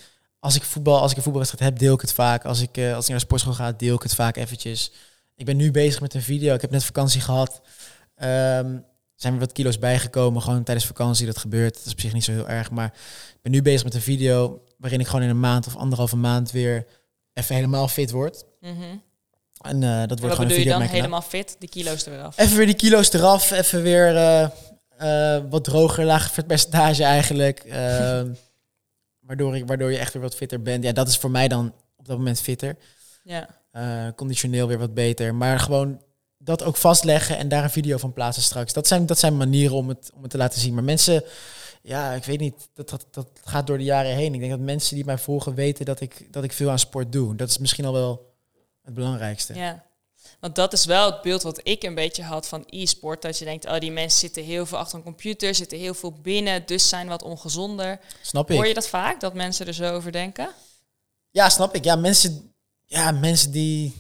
Als 0.47 0.55
ik 0.55 0.63
voetbal, 0.63 1.01
als 1.01 1.11
ik 1.11 1.17
een 1.17 1.23
voetbalwedstrijd 1.23 1.71
heb, 1.71 1.81
deel 1.81 1.95
ik 1.95 2.01
het 2.01 2.13
vaak. 2.13 2.45
Als 2.45 2.61
ik, 2.61 2.77
eh, 2.77 2.95
als 2.95 3.05
ik 3.05 3.11
naar 3.11 3.19
de 3.19 3.25
sportschool 3.25 3.53
ga, 3.53 3.73
deel 3.73 3.95
ik 3.95 4.03
het 4.03 4.15
vaak 4.15 4.37
eventjes. 4.37 4.93
Ik 5.37 5.45
ben 5.45 5.57
nu 5.57 5.71
bezig 5.71 6.01
met 6.01 6.15
een 6.15 6.23
video. 6.23 6.55
Ik 6.55 6.61
heb 6.61 6.71
net 6.71 6.85
vakantie 6.85 7.21
gehad. 7.21 7.61
Ehm 8.15 8.77
zijn 9.17 9.33
er 9.33 9.39
wat 9.39 9.53
kilo's 9.53 9.79
bijgekomen, 9.79 10.43
gewoon 10.43 10.63
tijdens 10.63 10.87
vakantie. 10.87 11.27
Dat 11.27 11.39
gebeurt. 11.39 11.75
Dat 11.75 11.87
is 11.87 11.93
op 11.93 12.01
zich 12.01 12.13
niet 12.13 12.25
zo 12.25 12.33
heel 12.33 12.49
erg. 12.49 12.71
Maar 12.71 12.87
ik 13.35 13.43
ben 13.43 13.53
nu 13.53 13.63
bezig 13.63 13.85
met 13.85 13.95
een 13.95 14.01
video 14.01 14.63
waarin 14.79 15.01
ik 15.01 15.07
gewoon 15.07 15.23
in 15.23 15.29
een 15.29 15.41
maand 15.41 15.67
of 15.67 15.77
anderhalve 15.77 16.17
maand 16.17 16.51
weer 16.51 16.87
even 17.33 17.55
helemaal 17.55 17.89
fit 17.89 18.11
word. 18.11 18.45
Mhm. 18.61 18.73
En 19.61 19.83
eh, 19.83 19.99
dat 19.99 20.09
wordt 20.09 20.11
En 20.11 20.21
wat 20.21 20.31
gewoon 20.31 20.49
bedoel 20.49 20.65
je 20.65 20.71
dan? 20.71 20.81
Helemaal 20.81 21.23
fit, 21.23 21.57
die 21.59 21.69
kilo's 21.69 22.05
er 22.05 22.11
weer 22.11 22.23
af. 22.23 22.39
Even 22.39 22.57
weer 22.57 22.67
die 22.67 22.75
kilo's 22.75 23.13
eraf, 23.13 23.51
even 23.51 23.83
weer 23.83 24.17
eh, 24.97 25.39
wat 25.51 25.65
droger, 25.65 26.05
lager 26.05 26.31
vetpercentage 26.41 27.05
eigenlijk. 27.05 27.65
Waardoor, 29.27 29.57
ik, 29.57 29.67
waardoor 29.67 29.93
je 29.93 29.99
echt 29.99 30.13
weer 30.13 30.23
wat 30.23 30.35
fitter 30.35 30.63
bent. 30.63 30.85
Ja, 30.85 30.93
dat 30.93 31.09
is 31.09 31.19
voor 31.19 31.31
mij 31.31 31.49
dan 31.49 31.75
op 31.97 32.07
dat 32.07 32.17
moment 32.17 32.41
fitter. 32.41 32.77
Ja. 33.25 33.49
Eh, 33.71 34.07
conditioneel 34.17 34.69
weer 34.69 34.79
wat 34.79 34.95
beter. 34.95 35.35
Maar 35.35 35.61
gewoon 35.61 36.03
dat 36.39 36.63
ook 36.63 36.77
vastleggen 36.77 37.39
en 37.39 37.49
daar 37.49 37.65
een 37.65 37.71
video 37.71 37.97
van 37.97 38.13
plaatsen 38.13 38.43
straks. 38.43 38.73
Dat 38.73 38.87
zijn, 38.87 39.07
dat 39.07 39.19
zijn 39.19 39.37
manieren 39.37 39.77
om 39.77 39.89
het, 39.89 40.11
om 40.15 40.23
het 40.23 40.31
te 40.31 40.37
laten 40.37 40.61
zien. 40.61 40.75
Maar 40.75 40.85
mensen, 40.85 41.25
ja, 41.83 42.13
ik 42.13 42.25
weet 42.25 42.41
niet, 42.41 42.69
dat, 42.75 42.91
dat, 42.91 43.07
dat 43.11 43.29
gaat 43.45 43.67
door 43.67 43.79
de 43.79 43.85
jaren 43.85 44.15
heen. 44.15 44.35
Ik 44.35 44.41
denk 44.41 44.53
dat 44.53 44.61
mensen 44.61 44.95
die 44.95 45.05
mij 45.05 45.19
volgen 45.19 45.55
weten 45.55 45.85
dat 45.85 46.01
ik, 46.01 46.33
dat 46.33 46.45
ik 46.45 46.53
veel 46.53 46.71
aan 46.71 46.79
sport 46.79 47.13
doe. 47.13 47.35
Dat 47.37 47.49
is 47.49 47.59
misschien 47.59 47.85
al 47.85 47.93
wel 47.93 48.35
het 48.83 48.95
belangrijkste. 48.95 49.55
Ja. 49.55 49.85
Want 50.47 50.59
dat 50.59 50.73
is 50.73 50.85
wel 50.85 51.13
het 51.13 51.23
beeld 51.23 51.43
wat 51.43 51.61
ik 51.63 51.83
een 51.83 51.95
beetje 51.95 52.23
had 52.23 52.49
van 52.49 52.65
e-sport. 52.69 53.23
Dat 53.23 53.39
je 53.39 53.45
denkt, 53.45 53.67
oh, 53.67 53.79
die 53.79 53.91
mensen 53.91 54.19
zitten 54.19 54.45
heel 54.45 54.67
veel 54.67 54.79
achter 54.79 54.99
een 54.99 55.05
computer, 55.05 55.55
zitten 55.55 55.79
heel 55.79 55.95
veel 55.95 56.13
binnen, 56.13 56.67
dus 56.67 56.89
zijn 56.89 57.09
wat 57.09 57.23
ongezonder. 57.23 58.01
Snap 58.23 58.51
ik? 58.51 58.57
Hoor 58.57 58.67
je 58.67 58.75
dat 58.75 58.89
vaak, 58.89 59.21
dat 59.21 59.35
mensen 59.35 59.67
er 59.67 59.75
zo 59.75 59.95
over 59.95 60.13
denken? 60.13 60.51
Ja, 61.31 61.49
snap 61.49 61.75
ik. 61.75 61.85
Ja, 61.85 61.97
mensen, 61.97 62.55
ja, 62.85 63.11
mensen 63.11 63.51
die 63.51 63.95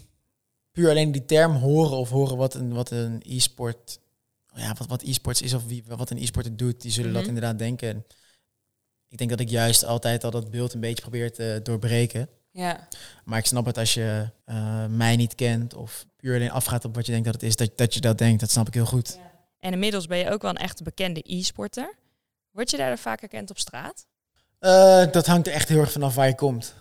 puur 0.72 0.90
alleen 0.90 1.12
die 1.12 1.24
term 1.24 1.52
horen 1.56 1.96
of 1.96 2.10
horen 2.10 2.36
wat 2.36 2.54
een, 2.54 2.72
wat 2.74 2.90
een 2.90 3.22
e-sport, 3.24 3.98
ja, 4.54 4.74
wat, 4.78 4.88
wat 4.88 5.02
e-sports 5.02 5.42
is 5.42 5.54
of 5.54 5.64
wie, 5.66 5.84
wat 5.86 6.10
een 6.10 6.18
e-sporter 6.18 6.56
doet, 6.56 6.80
die 6.80 6.90
zullen 6.90 7.12
dat 7.12 7.20
Mhm. 7.20 7.28
inderdaad 7.28 7.58
denken. 7.58 7.88
En 7.88 8.06
ik 9.08 9.18
denk 9.18 9.30
dat 9.30 9.40
ik 9.40 9.48
juist 9.48 9.84
altijd 9.84 10.24
al 10.24 10.30
dat 10.30 10.50
beeld 10.50 10.74
een 10.74 10.80
beetje 10.80 11.02
probeer 11.02 11.32
te 11.32 11.60
doorbreken. 11.62 12.28
Ja. 12.56 12.88
Maar 13.24 13.38
ik 13.38 13.46
snap 13.46 13.66
het 13.66 13.78
als 13.78 13.94
je 13.94 14.28
eh, 14.44 14.84
mij 14.86 15.16
niet 15.16 15.34
kent 15.34 15.74
of 15.74 16.06
puur 16.16 16.34
alleen 16.34 16.50
afgaat 16.50 16.84
op 16.84 16.94
wat 16.94 17.06
je 17.06 17.12
denkt 17.12 17.26
dat 17.26 17.34
het 17.34 17.42
is, 17.42 17.56
dat, 17.56 17.70
dat 17.76 17.94
je 17.94 18.00
dat 18.00 18.18
denkt. 18.18 18.40
Dat 18.40 18.50
snap 18.50 18.66
ik 18.66 18.74
heel 18.74 18.86
goed. 18.86 19.18
En 19.60 19.72
inmiddels 19.72 20.06
ben 20.06 20.18
je 20.18 20.30
ook 20.30 20.42
wel 20.42 20.50
een 20.50 20.56
echte 20.56 20.82
bekende 20.82 21.20
e-sporter. 21.24 21.94
Word 22.50 22.70
je 22.70 22.76
daar 22.76 22.98
vaak 22.98 23.20
herkend 23.20 23.50
op 23.50 23.58
straat? 23.58 24.06
Eh, 24.58 25.04
dat 25.12 25.26
hangt 25.26 25.46
er 25.46 25.52
echt 25.52 25.68
heel 25.68 25.80
erg 25.80 25.92
vanaf 25.92 26.14
waar 26.14 26.26
je 26.26 26.34
komt. 26.34 26.74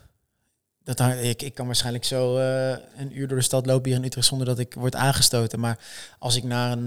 Dat 0.83 0.99
hangt- 0.99 1.23
ik, 1.23 1.41
ik 1.41 1.53
kan 1.53 1.65
waarschijnlijk 1.65 2.05
zo 2.05 2.37
eh, 2.37 2.77
een 2.97 3.17
uur 3.17 3.27
door 3.27 3.37
de 3.37 3.43
stad 3.43 3.65
lopen 3.65 3.89
hier 3.89 3.99
in 3.99 4.05
Utrecht 4.05 4.27
zonder 4.27 4.47
dat 4.47 4.59
ik 4.59 4.73
word 4.73 4.95
aangestoten. 4.95 5.59
Maar 5.59 5.79
als 6.19 6.35
ik 6.35 6.43
naar 6.43 6.71
een, 6.71 6.85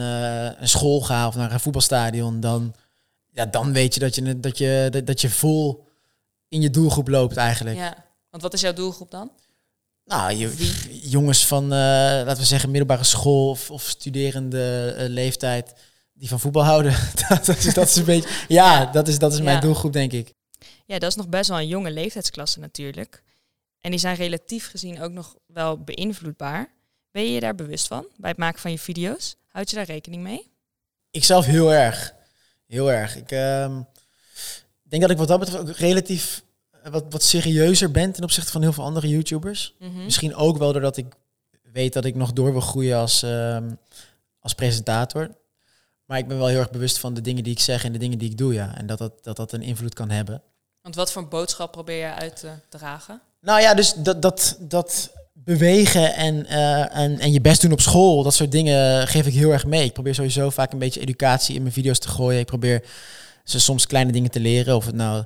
een 0.63 0.69
school 0.69 1.01
ga 1.01 1.27
of 1.27 1.35
naar 1.35 1.53
een 1.53 1.61
voetbalstadion, 1.61 2.41
dan, 2.41 2.75
ja, 3.31 3.47
dan 3.47 3.73
weet 3.73 3.95
je 3.95 4.01
dat 4.01 4.15
je, 4.15 4.41
dat, 4.41 4.59
je 4.59 4.89
dat, 4.91 5.07
dat 5.07 5.21
je 5.21 5.31
vol 5.31 5.87
in 6.49 6.61
je 6.61 6.71
doelgroep 6.71 7.09
loopt 7.09 7.37
eigenlijk. 7.37 7.77
Ja. 7.77 8.07
Want 8.31 8.43
wat 8.43 8.53
is 8.53 8.61
jouw 8.61 8.73
doelgroep 8.73 9.11
dan? 9.11 9.31
Nou, 10.05 10.33
je, 10.33 10.55
jongens 11.03 11.47
van, 11.47 11.65
eh, 11.65 11.69
laten 11.69 12.37
we 12.37 12.45
zeggen, 12.45 12.71
middelbare 12.71 13.05
school 13.05 13.51
of, 13.51 13.71
of 13.71 13.83
studerende 13.83 14.95
eh, 14.99 15.09
leeftijd 15.09 15.75
die 16.13 16.29
van 16.29 16.41
voetbal 16.41 16.65
houden. 16.65 16.97
dat, 17.29 17.49
is, 17.49 17.75
dat 17.75 17.89
is 17.89 17.97
een 17.97 18.05
beetje, 18.05 18.29
ja, 18.49 18.87
dat 18.87 19.09
is, 19.09 19.19
dat 19.19 19.33
is 19.33 19.41
mijn 19.41 19.55
Ja. 19.57 19.61
doelgroep, 19.61 19.93
denk 19.93 20.13
ik. 20.13 20.33
Ja, 20.87 20.99
dat 20.99 21.11
is 21.11 21.17
nog 21.17 21.29
best 21.29 21.49
wel 21.49 21.59
een 21.59 21.67
jonge 21.69 21.91
leeftijdsklasse 21.91 22.61
natuurlijk. 22.61 23.23
En 23.81 23.91
die 23.91 24.01
zijn 24.01 24.17
relatief 24.17 24.71
gezien 24.71 25.03
ook 25.03 25.13
nog 25.13 25.37
wel 25.47 25.79
beïnvloedbaar. 25.79 26.73
Ben 27.11 27.23
je 27.23 27.33
je 27.33 27.41
daar 27.41 27.55
bewust 27.55 27.87
van 27.87 28.07
bij 28.17 28.31
het 28.31 28.39
maken 28.39 28.61
van 28.61 28.71
je 28.71 28.79
video's? 28.79 29.37
Houd 29.49 29.71
je 29.71 29.77
daar 29.77 29.85
rekening 29.85 30.23
mee? 30.23 30.51
Ik 31.11 31.25
zelf 31.25 31.45
heel 31.45 31.73
erg. 31.73 32.15
Heel 32.67 32.93
erg. 32.93 33.17
Ik 33.17 33.31
ehm, 33.31 33.83
denk 34.83 35.03
dat 35.03 35.11
ik 35.11 35.17
wat 35.17 35.29
dat 35.29 35.39
betreft 35.41 35.63
ook 35.69 35.77
relatief 35.77 36.43
wat, 36.91 37.05
wat 37.11 37.23
serieuzer 37.23 37.91
ben 37.91 38.13
ten 38.13 38.23
opzichte 38.23 38.51
van 38.51 38.63
heel 38.63 38.73
veel 38.73 38.85
andere 38.85 39.09
YouTubers. 39.09 39.75
Mhm. 39.79 40.05
Misschien 40.05 40.35
ook 40.35 40.59
wel 40.59 40.73
doordat 40.73 40.97
ik 40.97 41.07
weet 41.73 41.93
dat 41.93 42.05
ik 42.05 42.15
nog 42.15 42.33
door 42.33 42.53
wil 42.53 42.61
groeien 42.61 42.97
als, 42.97 43.23
ehm, 43.23 43.71
als 44.41 44.55
presentator. 44.55 45.37
Maar 46.05 46.19
ik 46.19 46.29
ben 46.29 46.39
wel 46.39 46.47
heel 46.47 46.59
erg 46.59 46.71
bewust 46.71 46.99
van 46.99 47.15
de 47.15 47.21
dingen 47.21 47.45
die 47.45 47.53
ik 47.53 47.61
zeg 47.61 47.85
en 47.85 47.93
de 47.93 47.99
dingen 47.99 48.19
die 48.19 48.31
ik 48.31 48.39
doe, 48.39 48.55
ja. 48.55 48.77
En 48.77 48.87
dat 48.87 48.99
dat, 48.99 49.25
dat, 49.25 49.37
dat 49.37 49.53
een 49.53 49.63
invloed 49.63 49.95
kan 49.95 50.11
hebben. 50.11 50.43
Want 50.83 50.95
wat 50.95 51.13
voor 51.13 51.29
boodschap 51.29 51.73
probeer 51.73 51.99
je 51.99 52.15
uit 52.15 52.37
te 52.37 52.51
dragen? 52.69 53.21
Nou 53.41 53.61
ja, 53.61 53.75
dus 53.75 53.95
dat, 53.95 54.23
dat, 54.23 54.57
dat 54.61 55.11
bewegen 55.33 56.15
en, 56.15 56.47
eh, 56.47 56.97
en, 56.97 57.19
en 57.19 57.33
je 57.33 57.41
best 57.41 57.61
doen 57.61 57.73
op 57.73 57.81
school, 57.81 58.23
dat 58.23 58.35
soort 58.35 58.53
dingen 58.53 59.09
geef 59.09 59.27
ik 59.27 59.35
heel 59.35 59.53
erg 59.53 59.67
mee. 59.67 59.85
Ik 59.85 59.93
probeer 59.93 60.15
sowieso 60.15 60.51
vaak 60.51 60.73
een 60.73 60.79
beetje 60.79 61.01
educatie 61.01 61.55
in 61.55 61.63
mijn 61.63 61.75
video's 61.75 61.99
te 61.99 62.09
gooien. 62.09 62.41
Ik 62.41 62.47
probeer 62.47 62.85
ze 63.45 63.61
soms 63.61 63.87
kleine 63.87 64.13
dingen 64.13 64.31
te 64.31 64.41
leren, 64.41 64.77
of 64.77 64.87
het 64.87 64.95
nou 64.95 65.25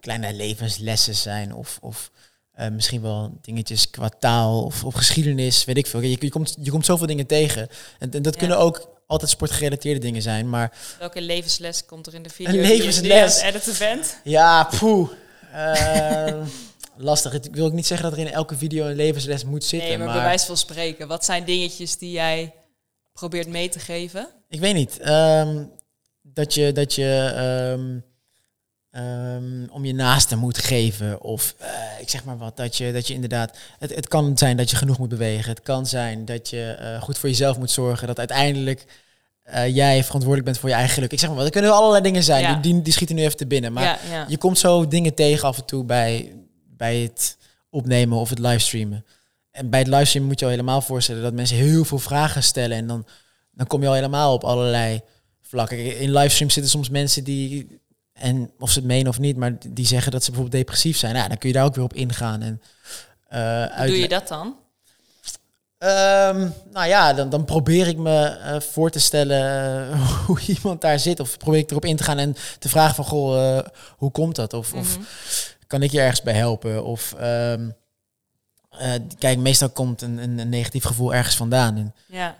kleine 0.00 0.32
levenslessen 0.32 1.14
zijn 1.14 1.54
of, 1.54 1.78
of 1.80 2.10
eh, 2.52 2.68
misschien 2.68 3.02
wel 3.02 3.38
dingetjes 3.40 3.90
qua 3.90 4.08
taal 4.08 4.64
of, 4.64 4.84
of 4.84 4.94
geschiedenis, 4.94 5.64
weet 5.64 5.76
ik 5.76 5.86
veel. 5.86 6.00
Je, 6.00 6.16
je, 6.20 6.30
komt, 6.30 6.56
je 6.60 6.70
komt 6.70 6.84
zoveel 6.86 7.06
dingen 7.06 7.26
tegen. 7.26 7.68
En, 7.98 8.10
en 8.10 8.22
dat 8.22 8.32
Ja. 8.34 8.38
kunnen 8.38 8.58
ook 8.58 9.00
altijd 9.06 9.30
sportgerelateerde 9.30 10.00
dingen 10.00 10.22
zijn, 10.22 10.48
maar 10.48 10.72
Welke 10.98 11.20
levensles 11.22 11.84
komt 11.84 12.06
er 12.06 12.14
in 12.14 12.22
de 12.22 12.28
video? 12.30 12.52
Een 12.52 12.58
je- 12.60 12.62
die 12.66 12.76
je 12.76 12.82
levensles. 12.82 13.40
editen 13.40 13.74
bent? 13.78 14.16
Ja, 14.24 14.64
poeh. 14.78 15.10
Eh, 15.52 16.46
lastig. 16.96 17.32
Ik 17.32 17.54
wil 17.54 17.66
ook 17.66 17.72
niet 17.72 17.86
zeggen 17.86 18.10
dat 18.10 18.18
er 18.18 18.26
in 18.26 18.32
elke 18.32 18.56
video 18.56 18.86
een 18.86 18.96
levensles 18.96 19.44
moet 19.44 19.64
zitten. 19.64 19.88
Nee, 19.88 19.98
maar, 19.98 20.06
maar 20.06 20.16
bij 20.16 20.24
wijze 20.24 20.46
van 20.46 20.56
spreken. 20.56 21.08
Wat 21.08 21.24
zijn 21.24 21.44
dingetjes 21.44 21.98
die 21.98 22.10
jij 22.10 22.54
probeert 23.12 23.48
mee 23.48 23.68
te 23.68 23.78
geven? 23.78 24.28
ik 24.48 24.60
weet 24.60 24.74
niet. 24.74 24.98
ehm, 24.98 25.64
dat 26.22 26.54
je, 26.54 26.72
dat 26.72 26.94
je 26.94 27.32
ehm, 27.36 27.98
ehm, 28.92 29.66
om 29.70 29.84
je 29.84 29.94
naasten 29.94 30.38
moet 30.38 30.58
geven. 30.58 31.20
Of 31.20 31.54
eh, 31.58 31.70
ik 32.00 32.08
zeg 32.08 32.24
maar 32.24 32.38
wat. 32.38 32.56
Dat 32.56 32.76
je, 32.76 32.92
dat 32.92 33.06
je 33.06 33.14
inderdaad. 33.14 33.58
Het, 33.78 33.94
het 33.94 34.08
kan 34.08 34.38
zijn 34.38 34.56
dat 34.56 34.70
je 34.70 34.76
genoeg 34.76 34.98
moet 34.98 35.08
bewegen. 35.08 35.50
Het 35.50 35.62
kan 35.62 35.86
zijn 35.86 36.24
dat 36.24 36.50
je 36.50 36.70
eh, 36.70 37.02
goed 37.02 37.18
voor 37.18 37.28
jezelf 37.28 37.58
moet 37.58 37.70
zorgen. 37.70 38.06
Dat 38.06 38.18
uiteindelijk 38.18 38.84
eh, 39.42 39.74
jij 39.74 40.04
verantwoordelijk 40.04 40.44
bent 40.44 40.58
voor 40.58 40.68
je 40.68 40.74
eigen 40.74 40.94
geluk. 40.94 41.12
Ik 41.12 41.18
zeg 41.18 41.28
maar 41.28 41.38
wat. 41.38 41.46
Er 41.46 41.52
kunnen 41.52 41.72
allerlei 41.72 42.02
dingen 42.02 42.22
zijn. 42.22 42.42
Ja. 42.42 42.54
Die, 42.54 42.82
die, 42.82 42.92
schieten 42.92 43.16
nu 43.16 43.22
even 43.22 43.36
te 43.36 43.46
binnen. 43.46 43.72
Maar 43.72 43.84
ja, 43.84 43.98
ja. 44.10 44.26
Je 44.28 44.38
komt 44.38 44.58
zo 44.58 44.88
dingen 44.88 45.14
tegen 45.14 45.48
af 45.48 45.58
en 45.58 45.64
toe 45.64 45.84
bij, 45.84 46.32
bij 46.76 46.96
het 46.96 47.36
opnemen 47.70 48.18
of 48.18 48.30
het 48.30 48.38
livestreamen. 48.38 49.04
En 49.50 49.70
bij 49.70 49.78
het 49.78 49.88
livestreamen 49.88 50.30
moet 50.30 50.38
je 50.38 50.44
al 50.44 50.50
helemaal 50.50 50.80
voorstellen 50.80 51.22
dat 51.22 51.32
mensen 51.32 51.56
heel 51.56 51.84
veel 51.84 51.98
vragen 51.98 52.42
stellen. 52.42 52.76
En 52.76 52.86
dan, 52.86 53.06
dan 53.52 53.66
kom 53.66 53.80
je 53.80 53.86
al 53.86 53.94
helemaal 53.94 54.32
op 54.32 54.44
allerlei 54.44 55.00
vlakken. 55.40 55.98
In 55.98 56.12
livestreams 56.12 56.54
zitten 56.54 56.72
soms 56.72 56.88
mensen 56.88 57.24
die, 57.24 57.80
en 58.22 58.50
of 58.58 58.70
ze 58.70 58.78
het 58.78 58.88
menen 58.88 59.08
of 59.08 59.18
niet, 59.18 59.36
maar 59.36 59.52
die 59.68 59.86
zeggen 59.86 60.12
dat 60.12 60.24
ze 60.24 60.30
bijvoorbeeld 60.30 60.62
depressief 60.64 60.96
zijn. 60.98 61.14
Nou, 61.14 61.28
dan 61.28 61.38
kun 61.38 61.48
je 61.48 61.54
daar 61.54 61.64
ook 61.64 61.74
weer 61.74 61.84
op 61.84 61.94
ingaan. 61.94 62.42
En, 62.42 62.62
eh, 63.28 63.76
Hoe 63.76 63.86
doe 63.86 63.98
je 63.98 64.08
dat 64.08 64.28
dan? 64.28 64.56
Ehm, 65.78 66.48
nou 66.72 66.86
ja, 66.88 67.12
dan, 67.12 67.30
dan 67.30 67.44
probeer 67.44 67.86
ik 67.86 67.96
me 67.96 68.24
eh, 68.24 68.60
voor 68.60 68.90
te 68.90 68.98
stellen 68.98 69.42
eh, 69.92 70.08
hoe 70.26 70.40
iemand 70.46 70.80
daar 70.80 70.98
zit. 70.98 71.20
Of 71.20 71.36
probeer 71.36 71.60
ik 71.60 71.70
erop 71.70 71.84
in 71.84 71.96
te 71.96 72.02
gaan 72.04 72.18
en 72.18 72.36
te 72.58 72.68
vragen 72.68 72.94
van, 72.94 73.04
goh, 73.04 73.58
hoe 73.96 74.10
komt 74.10 74.36
dat? 74.36 74.52
Of, 74.52 74.72
of 74.74 74.96
Mhm. 74.98 75.06
kan 75.66 75.82
ik 75.82 75.90
je 75.90 76.00
ergens 76.00 76.22
bij 76.22 76.34
helpen? 76.34 76.84
Of 76.84 77.12
ehm, 77.18 77.70
eh, 78.70 78.92
kijk, 79.18 79.38
meestal 79.38 79.70
komt 79.70 80.02
een, 80.02 80.18
een, 80.18 80.38
een 80.38 80.48
negatief 80.48 80.84
gevoel 80.84 81.14
ergens 81.14 81.36
vandaan. 81.36 81.76
En 81.76 81.94
Ja, 82.06 82.36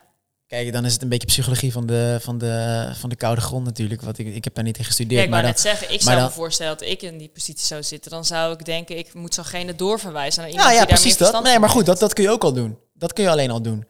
kijk, 0.52 0.72
dan 0.72 0.84
is 0.84 0.92
het 0.92 1.02
een 1.02 1.08
beetje 1.08 1.26
psychologie 1.26 1.72
van 1.72 1.86
de, 1.86 2.18
van 2.20 2.38
de, 2.38 2.88
van 2.94 3.08
de 3.08 3.16
koude 3.16 3.40
grond 3.40 3.64
natuurlijk. 3.64 4.02
Want 4.02 4.18
ik, 4.18 4.34
ik 4.34 4.44
heb 4.44 4.54
daar 4.54 4.64
niet 4.64 4.78
in 4.78 4.84
gestudeerd. 4.84 5.22
ik 5.24 5.30
wou 5.30 5.42
maar 5.42 5.50
net 5.50 5.60
zeggen, 5.60 5.92
ik 5.92 6.04
maar 6.04 6.14
zou 6.14 6.26
me 6.26 6.34
voorstellen 6.34 6.78
dat 6.78 6.88
ik 6.88 7.02
in 7.02 7.18
die 7.18 7.28
positie 7.28 7.66
zou 7.66 7.82
zitten. 7.82 8.10
Dan 8.10 8.24
zou 8.24 8.52
ik 8.52 8.64
denken, 8.64 8.98
ik 8.98 9.14
moet 9.14 9.34
zo'ngene 9.34 9.74
doorverwijzen 9.74 10.40
naar 10.40 10.50
iemand 10.50 10.68
ja, 10.68 10.74
ja, 10.74 10.80
die 10.80 10.88
daar 10.88 11.00
precies 11.00 11.18
meer 11.18 11.30
dat. 11.32 11.42
Nee, 11.42 11.58
maar 11.58 11.68
goed, 11.68 11.86
dat, 11.86 11.98
dat 11.98 12.12
kun 12.12 12.24
je 12.24 12.30
ook 12.30 12.44
al 12.44 12.52
doen. 12.52 12.78
Dat 12.94 13.12
kun 13.12 13.24
je 13.24 13.30
alleen 13.30 13.50
al 13.50 13.62
doen. 13.62 13.86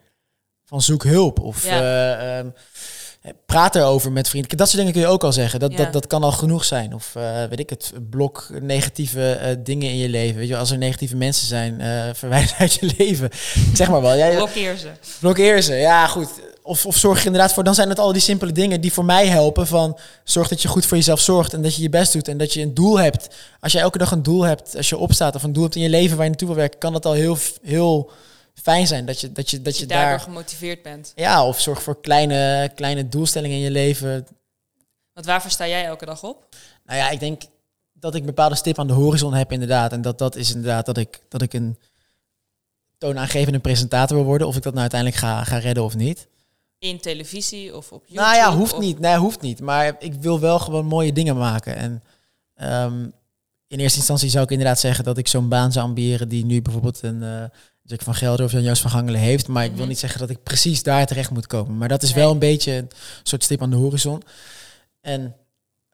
Van 0.64 0.83
zoek 0.83 1.05
hulp 1.05 1.40
of 1.40 1.64
Ja. 1.64 1.81
eh, 1.81 2.38
ehm, 2.38 2.48
praat 3.46 3.75
erover 3.75 4.12
met 4.12 4.29
vrienden. 4.29 4.57
Dat 4.57 4.66
soort 4.66 4.79
dingen 4.79 4.92
kun 4.92 5.03
je 5.03 5.09
ook 5.09 5.25
al 5.25 5.33
zeggen. 5.33 5.61
Dat, 5.61 5.70
Ja. 5.70 5.77
dat, 5.77 5.92
dat 5.92 6.07
kan 6.07 6.22
al 6.22 6.33
genoeg 6.33 6.64
zijn. 6.64 6.94
Of 6.94 7.14
eh, 7.14 7.44
weet 7.44 7.61
ik 7.61 7.70
het, 7.70 7.92
blok 8.11 8.48
negatieve 8.61 9.33
eh, 9.33 9.57
dingen 9.59 9.88
in 9.88 9.96
je 9.96 10.09
leven. 10.09 10.37
Weet 10.37 10.48
je, 10.48 10.57
als 10.57 10.70
er 10.70 10.79
negatieve 10.79 11.16
mensen 11.16 11.46
zijn, 11.46 11.81
verwijder 12.22 12.55
uit 12.59 12.75
je 12.75 12.94
leven. 12.98 13.31
Zeg 13.75 13.88
maar 13.90 14.03
wel. 14.03 14.16
Jij, 14.16 14.37
Blokkeer 14.37 14.77
ze. 14.77 14.90
Blokkeer 15.20 15.62
ze, 15.62 15.75
ja 15.75 16.07
goed. 16.07 16.29
Of, 16.62 16.87
of 16.87 16.96
zorg 16.96 17.20
er 17.20 17.27
inderdaad 17.27 17.53
voor, 17.53 17.64
dan 17.64 17.75
zijn 17.75 17.88
het 17.88 17.98
al 17.98 18.12
die 18.12 18.22
simpele 18.22 18.53
dingen 18.53 18.81
die 18.81 18.92
voor 18.92 19.05
mij 19.05 19.27
helpen. 19.27 19.66
Van 19.66 19.98
zorg 20.25 20.48
dat 20.48 20.62
je 20.62 20.68
goed 20.68 20.87
voor 20.87 20.96
jezelf 20.96 21.20
zorgt 21.20 21.53
en 21.53 21.62
dat 21.62 21.77
je 21.77 21.83
je 21.83 21.88
best 21.88 22.12
doet 22.12 22.29
en 22.29 22.38
dat 22.38 22.53
je 22.53 22.61
een 22.62 22.75
doel 22.75 22.98
hebt. 22.98 23.35
Als 23.61 23.72
je 23.72 23.79
elke 23.79 23.98
dag 23.98 24.11
een 24.11 24.22
doel 24.22 24.42
hebt, 24.42 24.77
als 24.77 24.88
je 24.88 24.96
opstaat 24.96 25.35
of 25.35 25.42
een 25.42 25.53
doel 25.53 25.62
hebt 25.62 25.75
in 25.77 25.83
je 25.83 25.88
leven 25.88 26.14
waar 26.16 26.25
je 26.25 26.31
naartoe 26.31 26.48
wil 26.48 26.57
werken, 26.57 26.79
kan 26.79 26.92
dat 26.92 27.05
al 27.07 27.12
heel, 27.12 27.38
heel 27.62 28.11
fijn 28.55 28.87
zijn. 28.87 29.07
Dat 29.07 29.20
je, 29.20 29.33
dat 29.33 29.51
je, 29.51 29.57
dat 29.57 29.64
Dat 29.64 29.75
je, 29.77 29.81
je 29.81 29.87
daardoor 29.87 30.11
daar. 30.11 30.20
gemotiveerd 30.20 30.83
bent. 30.83 31.12
Ja, 31.16 31.46
of 31.46 31.61
zorg 31.61 31.83
voor 31.83 32.01
kleine, 32.01 32.70
kleine 32.75 33.09
doelstellingen 33.09 33.57
in 33.57 33.62
je 33.62 33.70
leven. 33.70 34.27
Want 35.12 35.27
waarvoor 35.27 35.51
sta 35.51 35.68
jij 35.68 35.85
elke 35.85 36.05
dag 36.05 36.22
op? 36.22 36.46
Nou 36.87 36.98
ja, 36.98 37.11
ik 37.11 37.20
denk 37.20 37.42
dat 37.92 38.14
ik 38.14 38.20
een 38.20 38.27
bepaalde 38.27 38.55
stip 38.55 38.79
aan 38.79 38.87
de 38.87 38.92
horizon 38.92 39.35
heb 39.35 39.53
inderdaad. 39.53 39.92
En 39.92 40.03
dat 40.03 40.18
dat 40.18 40.37
is 40.37 40.51
inderdaad 40.51 40.87
dat 40.87 40.96
ik, 40.98 41.20
dat 41.29 41.42
ik 41.42 41.53
een 41.53 41.79
toonaangevende 42.98 43.59
presentator 43.59 44.16
wil 44.16 44.27
worden. 44.27 44.46
Of 44.46 44.57
ik 44.57 44.62
dat 44.62 44.72
nou 44.72 44.83
uiteindelijk 44.90 45.20
ga, 45.20 45.44
ga 45.44 45.59
redden 45.59 45.85
of 45.85 45.94
niet. 45.96 46.27
In 46.83 47.01
televisie 47.01 47.77
of 47.77 47.92
op 47.92 48.03
YouTube? 48.07 48.21
nou 48.27 48.35
ja, 48.37 48.57
hoeft 48.57 48.73
of- 48.73 48.79
niet. 48.81 48.99
Nee, 48.99 49.16
hoeft 49.16 49.40
niet. 49.40 49.61
Maar 49.61 49.97
ik 49.99 50.14
wil 50.14 50.40
wel 50.40 50.59
gewoon 50.59 50.87
mooie 50.87 51.12
dingen 51.12 51.37
maken. 51.37 51.77
En 51.77 52.03
ehm, 52.55 53.03
in 53.66 53.79
eerste 53.79 53.99
instantie 53.99 54.31
zou 54.31 54.45
ik 54.45 54.51
inderdaad 54.51 54.79
zeggen 54.81 55.05
dat 55.05 55.18
ik 55.18 55.29
zo'n 55.29 55.49
baan 55.49 55.73
zou 55.73 55.87
ambiëren 55.87 56.29
die 56.29 56.45
nu 56.45 56.62
bijvoorbeeld 56.62 57.03
een 57.03 57.23
uh, 57.23 57.42
Jack 57.83 58.03
van 58.03 58.14
Gelder 58.14 58.45
of 58.45 58.53
een 58.53 58.62
Joost 58.62 58.83
van 58.83 58.90
Gangelen 58.90 59.21
heeft. 59.21 59.49
Maar 59.49 59.64
ik 59.64 59.71
wil 59.71 59.79
Mhm. 59.81 59.88
niet 59.88 59.99
zeggen 59.99 60.21
dat 60.21 60.31
ik 60.31 60.42
precies 60.42 60.83
daar 60.83 61.07
terecht 61.07 61.31
moet 61.31 61.47
komen. 61.47 61.79
Maar 61.79 61.88
dat 61.88 62.03
is 62.03 62.14
Nee. 62.14 62.23
wel 62.25 62.33
een 62.33 62.38
beetje 62.38 62.73
een 62.73 62.90
soort 63.23 63.45
stip 63.45 63.62
aan 63.62 63.71
de 63.71 63.77
horizon. 63.77 64.23
En 65.01 65.37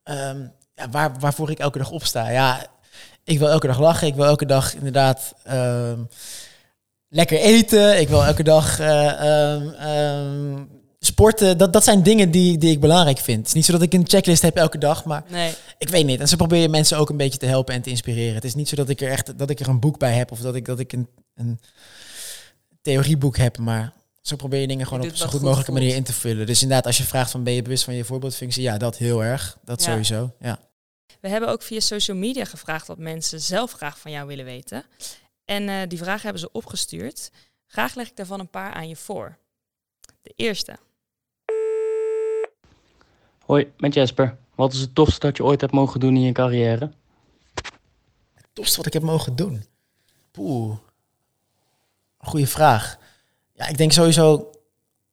ehm, 0.02 0.40
ja, 0.74 0.88
waar, 0.90 1.18
waarvoor 1.18 1.50
ik 1.50 1.58
elke 1.58 1.78
dag 1.78 1.90
opsta. 1.90 2.30
Ja, 2.30 2.66
ik 3.24 3.38
wil 3.38 3.48
elke 3.50 3.66
dag 3.66 3.78
lachen. 3.80 4.06
Ik 4.06 4.14
wil 4.14 4.24
elke 4.24 4.46
dag 4.46 4.74
inderdaad 4.74 5.34
ehm, 5.44 6.00
lekker 7.08 7.38
eten. 7.38 8.00
Ik 8.00 8.08
wil 8.08 8.24
elke 8.24 8.42
dag 8.42 8.80
eh, 8.80 10.76
sporten. 11.00 11.58
Dat, 11.58 11.72
dat 11.72 11.84
zijn 11.84 12.02
dingen 12.02 12.30
die, 12.30 12.58
die 12.58 12.70
ik 12.70 12.80
belangrijk 12.80 13.18
vind. 13.18 13.38
Het 13.38 13.46
is 13.46 13.52
niet 13.52 13.64
zo 13.64 13.72
dat 13.72 13.82
ik 13.82 13.92
een 13.92 14.08
checklist 14.08 14.42
heb 14.42 14.56
elke 14.56 14.78
dag, 14.78 15.04
maar 15.04 15.24
Nee, 15.28 15.54
ik 15.78 15.88
weet 15.88 16.06
niet. 16.06 16.20
En 16.20 16.28
ze 16.28 16.36
proberen 16.36 16.70
mensen 16.70 16.98
ook 16.98 17.10
een 17.10 17.16
beetje 17.16 17.38
te 17.38 17.46
helpen 17.46 17.74
en 17.74 17.82
te 17.82 17.90
inspireren. 17.90 18.34
Het 18.34 18.44
is 18.44 18.54
niet 18.54 18.68
zo 18.68 18.76
dat 18.76 18.88
ik 18.88 19.00
er 19.00 19.10
echt 19.10 19.38
dat 19.38 19.50
ik 19.50 19.60
er 19.60 19.68
een 19.68 19.80
boek 19.80 19.98
bij 19.98 20.12
heb 20.12 20.30
of 20.32 20.40
dat 20.40 20.54
ik, 20.54 20.64
dat 20.64 20.78
ik 20.78 20.92
een, 20.92 21.08
een 21.34 21.60
theorieboek 22.82 23.36
heb, 23.36 23.58
maar 23.58 23.92
zo 24.22 24.36
probeer 24.36 24.60
je 24.60 24.66
dingen 24.66 24.86
gewoon 24.86 25.02
Je 25.02 25.08
op 25.08 25.16
zo 25.16 25.22
goed 25.24 25.32
goed 25.32 25.42
mogelijke 25.42 25.70
voelt. 25.70 25.82
manier 25.82 25.96
in 25.98 26.04
te 26.04 26.12
vullen. 26.12 26.46
Dus 26.46 26.62
inderdaad, 26.62 26.86
als 26.86 26.96
je 26.96 27.04
vraagt 27.04 27.30
van 27.30 27.42
ben 27.44 27.52
je 27.52 27.62
bewust 27.62 27.84
van 27.84 27.94
je 27.94 28.04
voorbeeldfunctie, 28.04 28.62
ja, 28.62 28.78
dat 28.78 28.96
heel 28.96 29.24
erg. 29.24 29.58
Dat 29.64 29.82
Ja. 29.84 29.90
sowieso. 29.90 30.34
Ja. 30.40 30.58
We 31.20 31.28
hebben 31.28 31.48
ook 31.48 31.62
via 31.62 31.80
social 31.80 32.16
media 32.16 32.44
gevraagd 32.44 32.86
wat 32.86 32.98
mensen 32.98 33.40
zelf 33.40 33.72
graag 33.72 33.98
van 33.98 34.10
jou 34.10 34.26
willen 34.26 34.44
weten. 34.44 34.84
En 35.44 35.68
eh, 35.68 35.74
die 35.88 35.98
vragen 35.98 36.22
hebben 36.22 36.40
ze 36.40 36.52
opgestuurd. 36.52 37.30
Graag 37.66 37.94
leg 37.94 38.06
ik 38.08 38.16
daarvan 38.16 38.40
een 38.40 38.50
paar 38.50 38.72
aan 38.72 38.88
je 38.88 38.96
voor. 38.96 39.38
De 40.22 40.32
eerste. 40.36 40.76
Hoi, 43.48 43.72
met 43.76 43.94
Jesper. 43.94 44.36
Wat 44.54 44.72
is 44.72 44.80
het 44.80 44.94
tofste 44.94 45.26
dat 45.26 45.36
je 45.36 45.44
ooit 45.44 45.60
hebt 45.60 45.72
mogen 45.72 46.00
doen 46.00 46.14
in 46.14 46.22
je 46.22 46.32
carrière? 46.32 46.92
Het 48.34 48.46
tofste 48.52 48.76
wat 48.76 48.86
ik 48.86 48.92
heb 48.92 49.02
mogen 49.02 49.36
doen. 49.36 49.64
Poeh. 50.30 50.76
Goeie 52.18 52.48
vraag. 52.48 52.98
Ja, 53.52 53.66
ik 53.66 53.76
denk 53.76 53.92
sowieso 53.92 54.50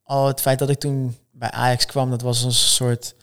al 0.02 0.26
het 0.26 0.40
feit 0.40 0.58
dat 0.58 0.68
ik 0.68 0.78
toen 0.78 1.16
bij 1.30 1.50
Ajax 1.50 1.86
kwam, 1.86 2.10
dat 2.10 2.22
was 2.22 2.42
een 2.42 2.52
soort 2.52 3.14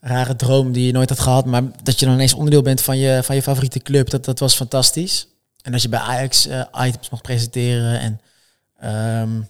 rare 0.00 0.36
droom 0.36 0.72
die 0.72 0.86
je 0.86 0.92
nooit 0.92 1.08
had 1.08 1.20
gehad. 1.20 1.46
Maar 1.46 1.62
dat 1.82 1.98
je 1.98 2.06
dan 2.06 2.14
ineens 2.14 2.34
onderdeel 2.34 2.62
bent 2.62 2.82
van 2.82 2.98
je, 2.98 3.20
van 3.22 3.34
je 3.34 3.42
favoriete 3.42 3.80
club, 3.80 4.10
dat, 4.10 4.24
dat 4.24 4.38
was 4.38 4.54
fantastisch. 4.54 5.28
En 5.62 5.72
als 5.72 5.82
je 5.82 5.88
bij 5.88 6.00
Ajax 6.00 6.46
eh, 6.46 6.64
items 6.74 7.10
mocht 7.10 7.22
presenteren 7.22 8.00
en 8.00 8.20
ehm, 8.78 9.40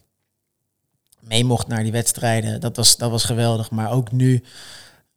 mee 1.27 1.45
mocht 1.45 1.67
naar 1.67 1.83
die 1.83 1.93
wedstrijden, 1.93 2.61
dat 2.61 2.77
was, 2.77 2.97
dat 2.97 3.11
was 3.11 3.25
geweldig. 3.25 3.71
Maar 3.71 3.91
ook 3.91 4.13
nu, 4.13 4.43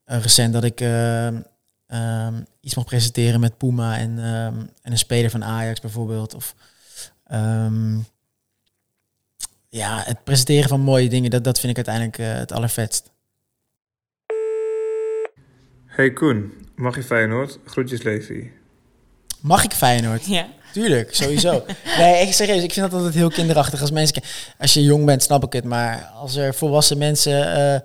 eh, 0.03 0.21
recent, 0.21 0.53
dat 0.53 0.63
ik 0.63 0.81
ehm, 0.81 1.41
ehm, 1.87 2.41
iets 2.61 2.75
mocht 2.75 2.87
presenteren 2.87 3.39
met 3.39 3.57
Puma 3.57 3.97
en, 3.97 4.17
ehm, 4.17 4.59
en 4.81 4.91
een 4.91 4.97
speler 4.97 5.29
van 5.29 5.43
Ajax 5.43 5.79
bijvoorbeeld. 5.79 6.33
Of 6.33 6.55
ehm, 7.23 7.97
ja, 9.69 10.03
het 10.05 10.23
presenteren 10.23 10.69
van 10.69 10.81
mooie 10.81 11.09
dingen, 11.09 11.29
dat, 11.29 11.43
dat 11.43 11.59
vind 11.59 11.77
ik 11.77 11.87
uiteindelijk 11.87 12.17
eh, 12.17 12.39
het 12.39 12.51
allervetst. 12.51 13.11
Hey 15.85 16.13
Koen, 16.13 16.53
mag 16.75 16.95
je 16.95 17.03
Feyenoord? 17.03 17.59
Groetjes 17.65 18.01
Levi. 18.01 18.51
Mag 19.41 19.63
ik 19.63 19.71
Feyenoord? 19.71 20.25
Ja. 20.25 20.47
Tuurlijk, 20.73 21.15
sowieso. 21.15 21.65
nee, 21.97 22.27
ik 22.27 22.33
serieus, 22.33 22.63
ik 22.63 22.73
vind 22.73 22.85
dat 22.85 22.99
altijd 22.99 23.15
heel 23.15 23.29
kinderachtig. 23.29 23.81
Als 23.81 23.91
mensen, 23.91 24.23
als 24.57 24.73
je 24.73 24.83
jong 24.83 25.05
bent, 25.05 25.23
snap 25.23 25.43
ik 25.43 25.53
het. 25.53 25.63
Maar 25.63 26.03
als 26.03 26.35
er 26.35 26.53
volwassen 26.53 26.97
mensen 26.97 27.53
eh, 27.53 27.79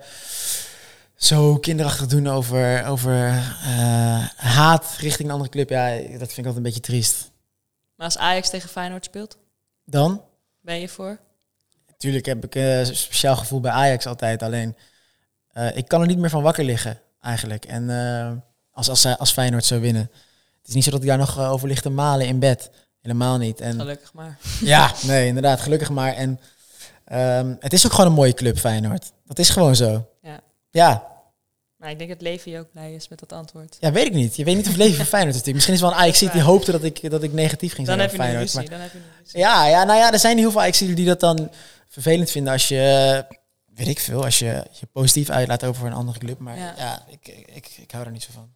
zo 1.15 1.57
kinderachtig 1.57 2.07
doen 2.07 2.27
over, 2.27 2.85
over 2.85 3.27
eh, 3.63 4.27
haat 4.35 4.95
richting 4.97 5.27
een 5.27 5.33
andere 5.33 5.51
club, 5.51 5.69
ja, 5.69 5.89
dat 5.95 6.07
vind 6.07 6.37
ik 6.37 6.37
altijd 6.37 6.55
een 6.55 6.61
beetje 6.63 6.79
triest. 6.79 7.31
Maar 7.95 8.05
als 8.05 8.17
Ajax 8.17 8.49
tegen 8.49 8.69
Feyenoord 8.69 9.05
speelt, 9.05 9.37
Dan? 9.85 10.21
ben 10.61 10.79
je 10.79 10.89
voor? 10.89 11.19
Tuurlijk 11.97 12.25
heb 12.25 12.45
ik 12.45 12.55
een 12.55 12.95
speciaal 12.95 13.35
gevoel 13.35 13.59
bij 13.59 13.71
Ajax 13.71 14.05
altijd. 14.05 14.43
Alleen, 14.43 14.75
eh, 15.51 15.77
ik 15.77 15.87
kan 15.87 16.01
er 16.01 16.07
niet 16.07 16.17
meer 16.17 16.29
van 16.29 16.43
wakker 16.43 16.63
liggen, 16.63 17.01
eigenlijk. 17.21 17.65
En 17.65 17.89
als, 18.71 18.89
als, 18.89 19.05
als 19.05 19.31
Feyenoord 19.31 19.65
zou 19.65 19.81
winnen. 19.81 20.11
Het 20.65 20.67
is 20.67 20.73
niet 20.73 20.83
zo 20.83 20.91
dat 20.91 21.01
ik 21.01 21.07
daar 21.07 21.17
nog 21.17 21.37
eh, 21.37 21.51
over 21.51 21.67
lig 21.67 21.81
te 21.81 21.89
malen 21.89 22.27
in 22.27 22.39
bed. 22.39 22.69
Helemaal 23.01 23.37
niet. 23.37 23.61
En, 23.61 23.79
Gelukkig 23.79 24.13
maar. 24.13 24.37
ja, 24.61 24.93
nee, 25.03 25.27
inderdaad, 25.27 25.59
gelukkig 25.61 25.89
maar. 25.89 26.13
En 26.13 26.39
ehm, 27.05 27.55
het 27.59 27.73
is 27.73 27.85
ook 27.85 27.91
gewoon 27.91 28.07
een 28.09 28.15
mooie 28.15 28.33
club, 28.33 28.57
Feyenoord. 28.57 29.11
Dat 29.25 29.39
is 29.39 29.49
gewoon 29.49 29.75
zo. 29.75 30.07
Ja. 30.21 30.39
Ja, 30.71 31.07
Maar 31.77 31.89
ik 31.91 31.97
denk 31.97 32.09
dat 32.09 32.21
Levi 32.21 32.59
ook 32.59 32.71
blij 32.71 32.93
is 32.93 33.07
met 33.07 33.19
dat 33.19 33.33
antwoord. 33.33 33.77
ja 33.79 33.91
weet 33.91 34.05
ik 34.05 34.13
niet. 34.13 34.35
Je 34.35 34.43
weet 34.43 34.55
niet 34.55 34.67
of 34.67 34.75
Levi 34.75 34.95
van 34.95 35.05
Feyenoord 35.15 35.35
is. 35.35 35.41
natuurlijk. 35.41 35.53
Misschien 35.55 35.73
is 35.73 35.81
wel 35.81 35.89
een 35.91 35.97
Ajax 35.97 36.19
die 36.19 36.41
hoopte 36.41 36.71
dat 36.71 36.83
ik, 36.83 37.09
dat 37.09 37.23
ik 37.23 37.33
negatief 37.33 37.73
ging 37.73 37.87
Dan 37.87 37.97
zijn 37.97 37.99
heb 38.09 38.17
je 38.17 38.23
Feyenoord. 38.23 38.41
ruzie. 38.53 38.59
maar- 38.59 38.69
Dan 38.69 38.79
heb 38.79 38.91
je 38.91 38.97
een 38.97 39.03
ruzie. 39.23 39.39
Ja, 39.39 39.67
ja, 39.67 39.83
nou 39.83 39.99
ja, 39.99 40.11
er 40.11 40.19
zijn 40.19 40.37
heel 40.37 40.51
veel 40.51 40.61
ajax 40.61 40.77
die 40.77 41.05
dat 41.05 41.19
dan 41.19 41.49
vervelend 41.89 42.31
vinden 42.31 42.53
als 42.53 42.67
je, 42.67 43.25
weet 43.73 43.87
ik 43.87 43.99
veel, 43.99 44.23
als 44.23 44.39
je 44.39 44.65
je 44.79 44.85
positief 44.91 45.29
uitlaat 45.29 45.63
over 45.63 45.85
een 45.87 45.93
andere 45.93 46.19
club. 46.19 46.39
Maar 46.39 46.57
Ja. 46.57 46.73
ja, 46.77 47.03
ik, 47.09 47.27
ik, 47.53 47.69
ik 47.81 47.91
hou 47.91 48.05
er 48.05 48.11
niet 48.11 48.23
zo 48.23 48.29
van. 48.33 48.53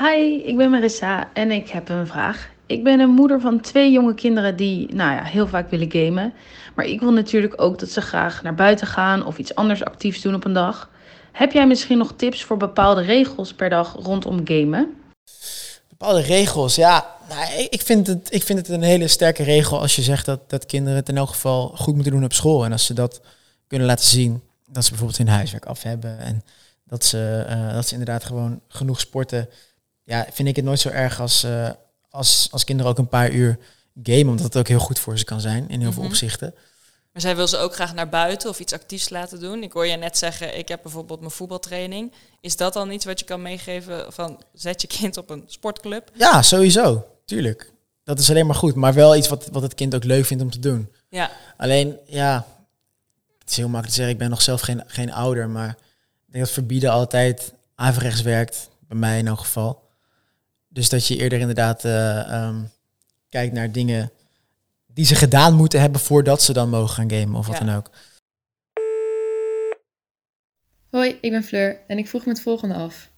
Hi, 0.00 0.42
ik 0.44 0.56
ben 0.56 0.70
Marissa 0.70 1.30
en 1.32 1.50
ik 1.50 1.68
heb 1.68 1.88
een 1.88 2.06
vraag. 2.06 2.48
Ik 2.66 2.84
ben 2.84 3.00
een 3.00 3.10
moeder 3.10 3.40
van 3.40 3.60
twee 3.60 3.92
jonge 3.92 4.14
kinderen 4.14 4.56
die 4.56 4.94
nou 4.94 5.12
ja, 5.12 5.22
heel 5.22 5.46
vaak 5.46 5.70
willen 5.70 5.92
gamen. 5.92 6.32
Maar 6.74 6.84
ik 6.84 7.00
wil 7.00 7.12
natuurlijk 7.12 7.60
ook 7.60 7.78
dat 7.78 7.90
ze 7.90 8.00
graag 8.00 8.42
naar 8.42 8.54
buiten 8.54 8.86
gaan 8.86 9.26
of 9.26 9.38
iets 9.38 9.54
anders 9.54 9.84
actiefs 9.84 10.20
doen 10.20 10.34
op 10.34 10.44
een 10.44 10.52
dag. 10.52 10.90
Heb 11.32 11.52
jij 11.52 11.66
misschien 11.66 11.98
nog 11.98 12.12
tips 12.16 12.44
voor 12.44 12.56
bepaalde 12.56 13.02
regels 13.02 13.54
per 13.54 13.70
dag 13.70 13.96
rondom 14.02 14.40
gamen? 14.44 14.94
Bepaalde 15.88 16.20
regels, 16.20 16.74
ja. 16.74 17.06
Nou, 17.28 17.66
ik, 17.70 17.82
vind 17.82 18.06
het, 18.06 18.34
ik 18.34 18.42
vind 18.42 18.58
het 18.58 18.68
een 18.68 18.82
hele 18.82 19.08
sterke 19.08 19.42
regel 19.42 19.80
als 19.80 19.96
je 19.96 20.02
zegt 20.02 20.26
dat, 20.26 20.50
dat 20.50 20.66
kinderen 20.66 20.96
het 20.96 21.08
in 21.08 21.16
elk 21.16 21.28
geval 21.28 21.68
goed 21.68 21.94
moeten 21.94 22.12
doen 22.12 22.24
op 22.24 22.32
school. 22.32 22.64
En 22.64 22.72
als 22.72 22.86
ze 22.86 22.94
dat 22.94 23.20
kunnen 23.66 23.86
laten 23.86 24.06
zien, 24.06 24.42
dat 24.66 24.84
ze 24.84 24.90
bijvoorbeeld 24.90 25.18
hun 25.18 25.28
huiswerk 25.28 25.66
af 25.66 25.82
hebben. 25.82 26.18
En 26.18 26.44
dat 26.84 27.04
ze, 27.04 27.44
eh, 27.48 27.72
dat 27.72 27.86
ze 27.86 27.92
inderdaad 27.92 28.24
gewoon 28.24 28.60
genoeg 28.68 29.00
sporten. 29.00 29.48
Ja, 30.08 30.26
vind 30.32 30.48
ik 30.48 30.56
het 30.56 30.64
nooit 30.64 30.80
zo 30.80 30.88
erg 30.88 31.20
als, 31.20 31.42
eh, 31.44 31.70
als, 32.10 32.48
als 32.50 32.64
kinderen 32.64 32.92
ook 32.92 32.98
een 32.98 33.08
paar 33.08 33.30
uur 33.30 33.58
gamen. 34.02 34.28
Omdat 34.28 34.44
het 34.44 34.56
ook 34.56 34.68
heel 34.68 34.78
goed 34.78 34.98
voor 34.98 35.18
ze 35.18 35.24
kan 35.24 35.40
zijn 35.40 35.68
in 35.68 35.80
heel 35.80 35.92
veel 35.92 36.02
Mhm. 36.02 36.10
opzichten. 36.10 36.54
Maar 37.12 37.22
zij 37.22 37.36
wil 37.36 37.48
ze 37.48 37.56
ook 37.56 37.74
graag 37.74 37.94
naar 37.94 38.08
buiten 38.08 38.48
of 38.50 38.58
iets 38.60 38.72
actiefs 38.72 39.08
laten 39.08 39.40
doen. 39.40 39.62
Ik 39.62 39.72
hoor 39.72 39.86
je 39.86 39.96
net 39.96 40.18
zeggen, 40.18 40.58
ik 40.58 40.68
heb 40.68 40.80
bijvoorbeeld 40.82 41.20
mijn 41.20 41.30
voetbaltraining. 41.32 42.12
Is 42.40 42.56
dat 42.56 42.72
dan 42.72 42.90
iets 42.90 43.04
wat 43.04 43.18
je 43.18 43.24
kan 43.24 43.42
meegeven 43.42 44.12
van 44.12 44.42
zet 44.52 44.80
je 44.80 44.86
kind 44.86 45.16
op 45.16 45.30
een 45.30 45.44
sportclub? 45.46 46.10
Ja, 46.14 46.42
sowieso. 46.42 47.06
Tuurlijk. 47.24 47.72
Dat 48.04 48.18
is 48.18 48.30
alleen 48.30 48.46
maar 48.46 48.54
goed. 48.54 48.74
Maar 48.74 48.94
wel 48.94 49.16
iets 49.16 49.28
wat, 49.28 49.48
wat 49.52 49.62
het 49.62 49.74
kind 49.74 49.94
ook 49.94 50.04
leuk 50.04 50.24
vindt 50.24 50.42
om 50.42 50.50
te 50.50 50.58
doen. 50.58 50.92
Ja, 51.08 51.30
Alleen, 51.56 51.96
ja, 52.06 52.46
het 53.38 53.50
is 53.50 53.56
heel 53.56 53.64
makkelijk 53.68 53.88
te 53.88 53.94
zeggen. 53.94 54.12
Ik 54.14 54.18
ben 54.20 54.30
nog 54.30 54.42
zelf 54.42 54.60
geen, 54.60 54.82
geen 54.86 55.12
ouder. 55.12 55.48
Maar 55.48 55.68
ik 56.26 56.32
denk 56.32 56.44
dat 56.44 56.52
verbieden 56.54 56.90
altijd 56.90 57.52
averechts 57.74 58.22
werkt. 58.22 58.68
Bij 58.88 58.98
mij 58.98 59.18
in 59.18 59.26
elk 59.26 59.38
geval. 59.38 59.87
Dus 60.78 60.88
dat 60.88 61.06
je 61.06 61.16
eerder 61.16 61.38
inderdaad 61.38 61.84
eh, 61.84 62.32
ehm, 62.32 62.64
kijkt 63.28 63.54
naar 63.54 63.72
dingen 63.72 64.12
die 64.86 65.04
ze 65.04 65.14
gedaan 65.14 65.54
moeten 65.54 65.80
hebben 65.80 66.00
voordat 66.00 66.42
ze 66.42 66.52
dan 66.52 66.68
mogen 66.68 66.94
gaan 66.94 67.10
gamen 67.10 67.38
of 67.38 67.46
wat 67.46 67.58
Ja. 67.58 67.64
dan 67.64 67.76
ook. 67.76 67.90
Hoi, 70.90 71.18
ik 71.20 71.30
ben 71.30 71.42
Fleur 71.44 71.80
en 71.86 71.98
ik 71.98 72.08
vroeg 72.08 72.24
me 72.24 72.32
het 72.32 72.40
volgende 72.40 72.74
af. 72.74 73.10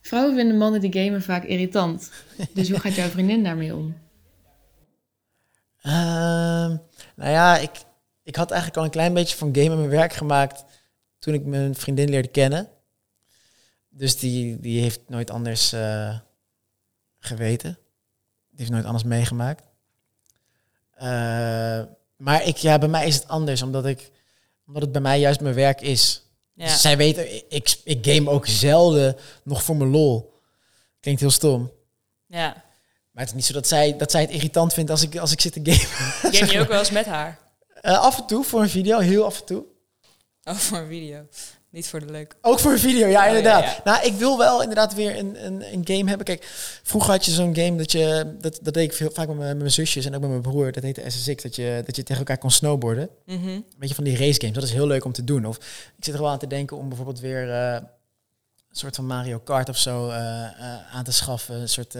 Vrouwen 0.00 0.34
vinden 0.34 0.56
mannen 0.56 0.80
die 0.80 0.92
gamen 0.92 1.22
vaak 1.22 1.44
irritant. 1.44 2.10
Dus 2.54 2.70
hoe 2.70 2.80
gaat 2.80 2.94
jouw 2.94 3.08
vriendin 3.08 3.44
daarmee 3.44 3.74
om? 3.74 3.96
Ehm, 5.82 6.76
nou 7.16 7.30
ja, 7.30 7.56
ik, 7.56 7.70
ik 8.22 8.36
had 8.36 8.50
eigenlijk 8.50 8.78
al 8.80 8.84
een 8.84 8.90
klein 8.90 9.14
beetje 9.14 9.36
van 9.36 9.54
gamen 9.56 9.78
mijn 9.78 9.90
werk 9.90 10.12
gemaakt 10.12 10.64
toen 11.18 11.34
ik 11.34 11.44
mijn 11.44 11.74
vriendin 11.74 12.08
leerde 12.08 12.28
kennen. 12.28 12.68
Dus 13.88 14.18
die, 14.18 14.60
die 14.60 14.80
heeft 14.80 15.00
nooit 15.08 15.30
anders 15.30 15.72
eh, 15.72 16.18
geweten. 17.28 17.78
Die 18.50 18.58
heeft 18.58 18.70
nooit 18.70 18.84
anders 18.84 19.04
meegemaakt. 19.04 19.62
Eh, 20.94 21.82
Maar 22.16 22.44
ik, 22.44 22.56
ja, 22.56 22.78
bij 22.78 22.88
mij 22.88 23.06
is 23.06 23.14
het 23.14 23.28
anders, 23.28 23.62
omdat, 23.62 23.86
ik, 23.86 24.10
omdat 24.66 24.82
het 24.82 24.92
bij 24.92 25.00
mij 25.00 25.20
juist 25.20 25.40
mijn 25.40 25.54
werk 25.54 25.80
is. 25.80 26.22
Ja. 26.54 26.64
Dus 26.64 26.80
zij 26.80 26.96
weten, 26.96 27.34
ik- 27.48 27.78
ik, 27.84 27.98
game 28.06 28.30
ook 28.30 28.46
zelden 28.46 29.16
nog 29.42 29.62
voor 29.62 29.76
mijn 29.76 29.90
lol. 29.90 30.40
Klinkt 31.00 31.20
heel 31.20 31.30
stom. 31.30 31.70
ja. 32.26 32.66
Maar 33.10 33.26
het 33.26 33.36
is 33.36 33.40
niet 33.42 33.44
zo 33.46 33.52
dat 33.60 33.68
zij, 33.68 33.96
dat 33.96 34.10
zij 34.10 34.20
het 34.20 34.30
irritant 34.30 34.72
vindt 34.74 34.90
als 34.90 35.02
ik, 35.02 35.16
als 35.16 35.32
ik 35.32 35.40
zit 35.40 35.52
te 35.52 35.60
gamen. 35.62 36.32
Game 36.34 36.52
je 36.52 36.60
ook 36.60 36.68
wel 36.68 36.78
eens 36.78 36.90
met 36.90 37.06
haar? 37.06 37.38
Eh, 37.80 37.98
af 38.00 38.18
en 38.18 38.26
toe 38.26 38.44
voor 38.44 38.62
een 38.62 38.68
video, 38.68 38.98
heel 38.98 39.24
af 39.24 39.40
en 39.40 39.44
toe. 39.46 39.64
Oh, 40.42 40.54
voor 40.54 40.78
een 40.78 40.86
video. 40.88 41.26
Niet 41.70 41.88
voor 41.88 42.00
de 42.00 42.12
leuk. 42.12 42.34
Ook 42.40 42.58
voor 42.58 42.72
een 42.72 42.78
video, 42.78 43.06
ja, 43.06 43.20
Oh, 43.22 43.26
inderdaad. 43.26 43.62
ja, 43.64 43.68
ja. 43.70 43.80
Nou, 43.84 44.06
ik 44.06 44.12
wil 44.14 44.38
wel 44.38 44.60
inderdaad 44.60 44.94
weer 44.94 45.18
een, 45.18 45.46
een, 45.46 45.72
een 45.72 45.80
game 45.84 46.08
hebben. 46.08 46.26
Kijk, 46.26 46.44
vroeger 46.82 47.10
had 47.10 47.24
je 47.24 47.30
zo'n 47.30 47.54
game 47.56 47.76
dat 47.76 47.92
je... 47.92 48.34
Dat, 48.40 48.58
dat 48.62 48.74
deed 48.74 48.84
ik 48.90 48.96
veel, 48.96 49.10
vaak 49.12 49.26
met 49.28 49.36
mijn, 49.36 49.48
met 49.48 49.58
mijn 49.58 49.70
zusjes 49.70 50.04
en 50.04 50.14
ook 50.14 50.20
met 50.20 50.30
mijn 50.30 50.42
broer. 50.42 50.72
Dat 50.72 50.82
heette 50.82 51.02
SSX, 51.10 51.42
dat 51.42 51.56
je, 51.56 51.82
dat 51.86 51.96
je 51.96 52.02
tegen 52.02 52.18
elkaar 52.18 52.38
kon 52.38 52.50
snowboarden. 52.50 53.08
Mhm. 53.26 53.48
Een 53.48 53.64
beetje 53.78 53.94
van 53.94 54.04
die 54.04 54.16
race 54.16 54.40
games. 54.40 54.54
Dat 54.54 54.62
is 54.64 54.72
heel 54.72 54.86
leuk 54.86 55.04
om 55.04 55.12
te 55.12 55.24
doen. 55.24 55.46
Of 55.46 55.56
ik 55.96 56.04
zit 56.04 56.14
er 56.14 56.20
wel 56.20 56.30
aan 56.30 56.38
te 56.38 56.46
denken 56.46 56.76
om 56.76 56.88
bijvoorbeeld 56.88 57.20
weer... 57.20 57.50
eh, 57.52 57.72
een 58.70 58.76
soort 58.76 58.96
van 58.96 59.06
Mario 59.06 59.38
Kart 59.38 59.68
of 59.68 59.76
zo 59.76 60.08
eh, 60.08 60.44
eh, 60.44 60.94
aan 60.94 61.04
te 61.04 61.12
schaffen. 61.12 61.54
Een 61.60 61.68
soort 61.68 61.94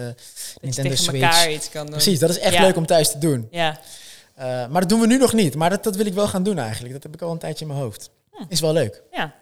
Nintendo 0.60 0.94
Switch. 0.94 1.22
elkaar 1.22 1.52
iets 1.52 1.70
kan 1.70 1.82
doen. 1.84 1.90
Precies, 1.94 2.18
dat 2.18 2.30
is 2.30 2.38
echt 2.38 2.58
leuk 2.58 2.76
om 2.76 2.86
thuis 2.86 3.10
te 3.10 3.18
doen. 3.18 3.48
Ja. 3.50 3.78
Maar 4.36 4.80
dat 4.80 4.88
doen 4.88 5.00
we 5.00 5.06
nu 5.06 5.18
nog 5.18 5.32
niet. 5.32 5.54
Maar 5.54 5.70
dat, 5.70 5.84
dat 5.84 5.96
wil 5.96 6.06
ik 6.06 6.14
wel 6.14 6.28
gaan 6.28 6.42
doen 6.42 6.58
eigenlijk. 6.58 6.92
Dat 6.94 7.02
heb 7.02 7.14
ik 7.14 7.22
al 7.22 7.32
een 7.32 7.38
tijdje 7.38 7.64
in 7.64 7.70
mijn 7.70 7.82
hoofd. 7.82 8.10
Hm. 8.30 8.42
Is 8.48 8.60
wel 8.60 8.72
leuk. 8.72 9.02
Ja. 9.12 9.34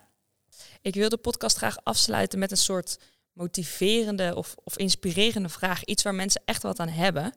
Ik 0.87 0.95
wil 0.95 1.09
de 1.09 1.17
podcast 1.17 1.57
graag 1.57 1.77
afsluiten 1.83 2.39
met 2.39 2.51
een 2.51 2.57
soort 2.57 2.99
motiverende 3.33 4.35
of, 4.37 4.55
of 4.65 4.77
inspirerende 4.77 5.49
vraag. 5.49 5.85
Iets 5.85 6.03
waar 6.03 6.15
mensen 6.15 6.43
echt 6.45 6.63
wat 6.63 6.79
aan 6.79 6.89
hebben. 6.89 7.35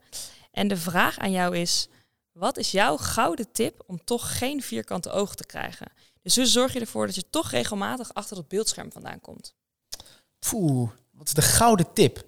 En 0.51 0.67
de 0.67 0.77
vraag 0.77 1.17
aan 1.17 1.31
jou 1.31 1.57
is: 1.57 1.87
wat 2.31 2.57
is 2.57 2.71
jouw 2.71 2.97
gouden 2.97 3.51
tip 3.51 3.83
om 3.87 4.03
toch 4.03 4.37
geen 4.37 4.61
vierkante 4.61 5.11
ogen 5.11 5.35
te 5.35 5.45
krijgen? 5.45 5.91
Dus 6.21 6.35
hoe 6.35 6.45
zorg 6.45 6.73
je 6.73 6.79
ervoor 6.79 7.05
dat 7.05 7.15
je 7.15 7.29
toch 7.29 7.51
regelmatig 7.51 8.13
achter 8.13 8.37
het 8.37 8.47
beeldscherm 8.47 8.91
vandaan 8.91 9.21
komt? 9.21 9.53
Poeh, 10.39 10.89
wat 11.11 11.27
is 11.27 11.33
de 11.33 11.41
gouden 11.41 11.93
tip? 11.93 12.25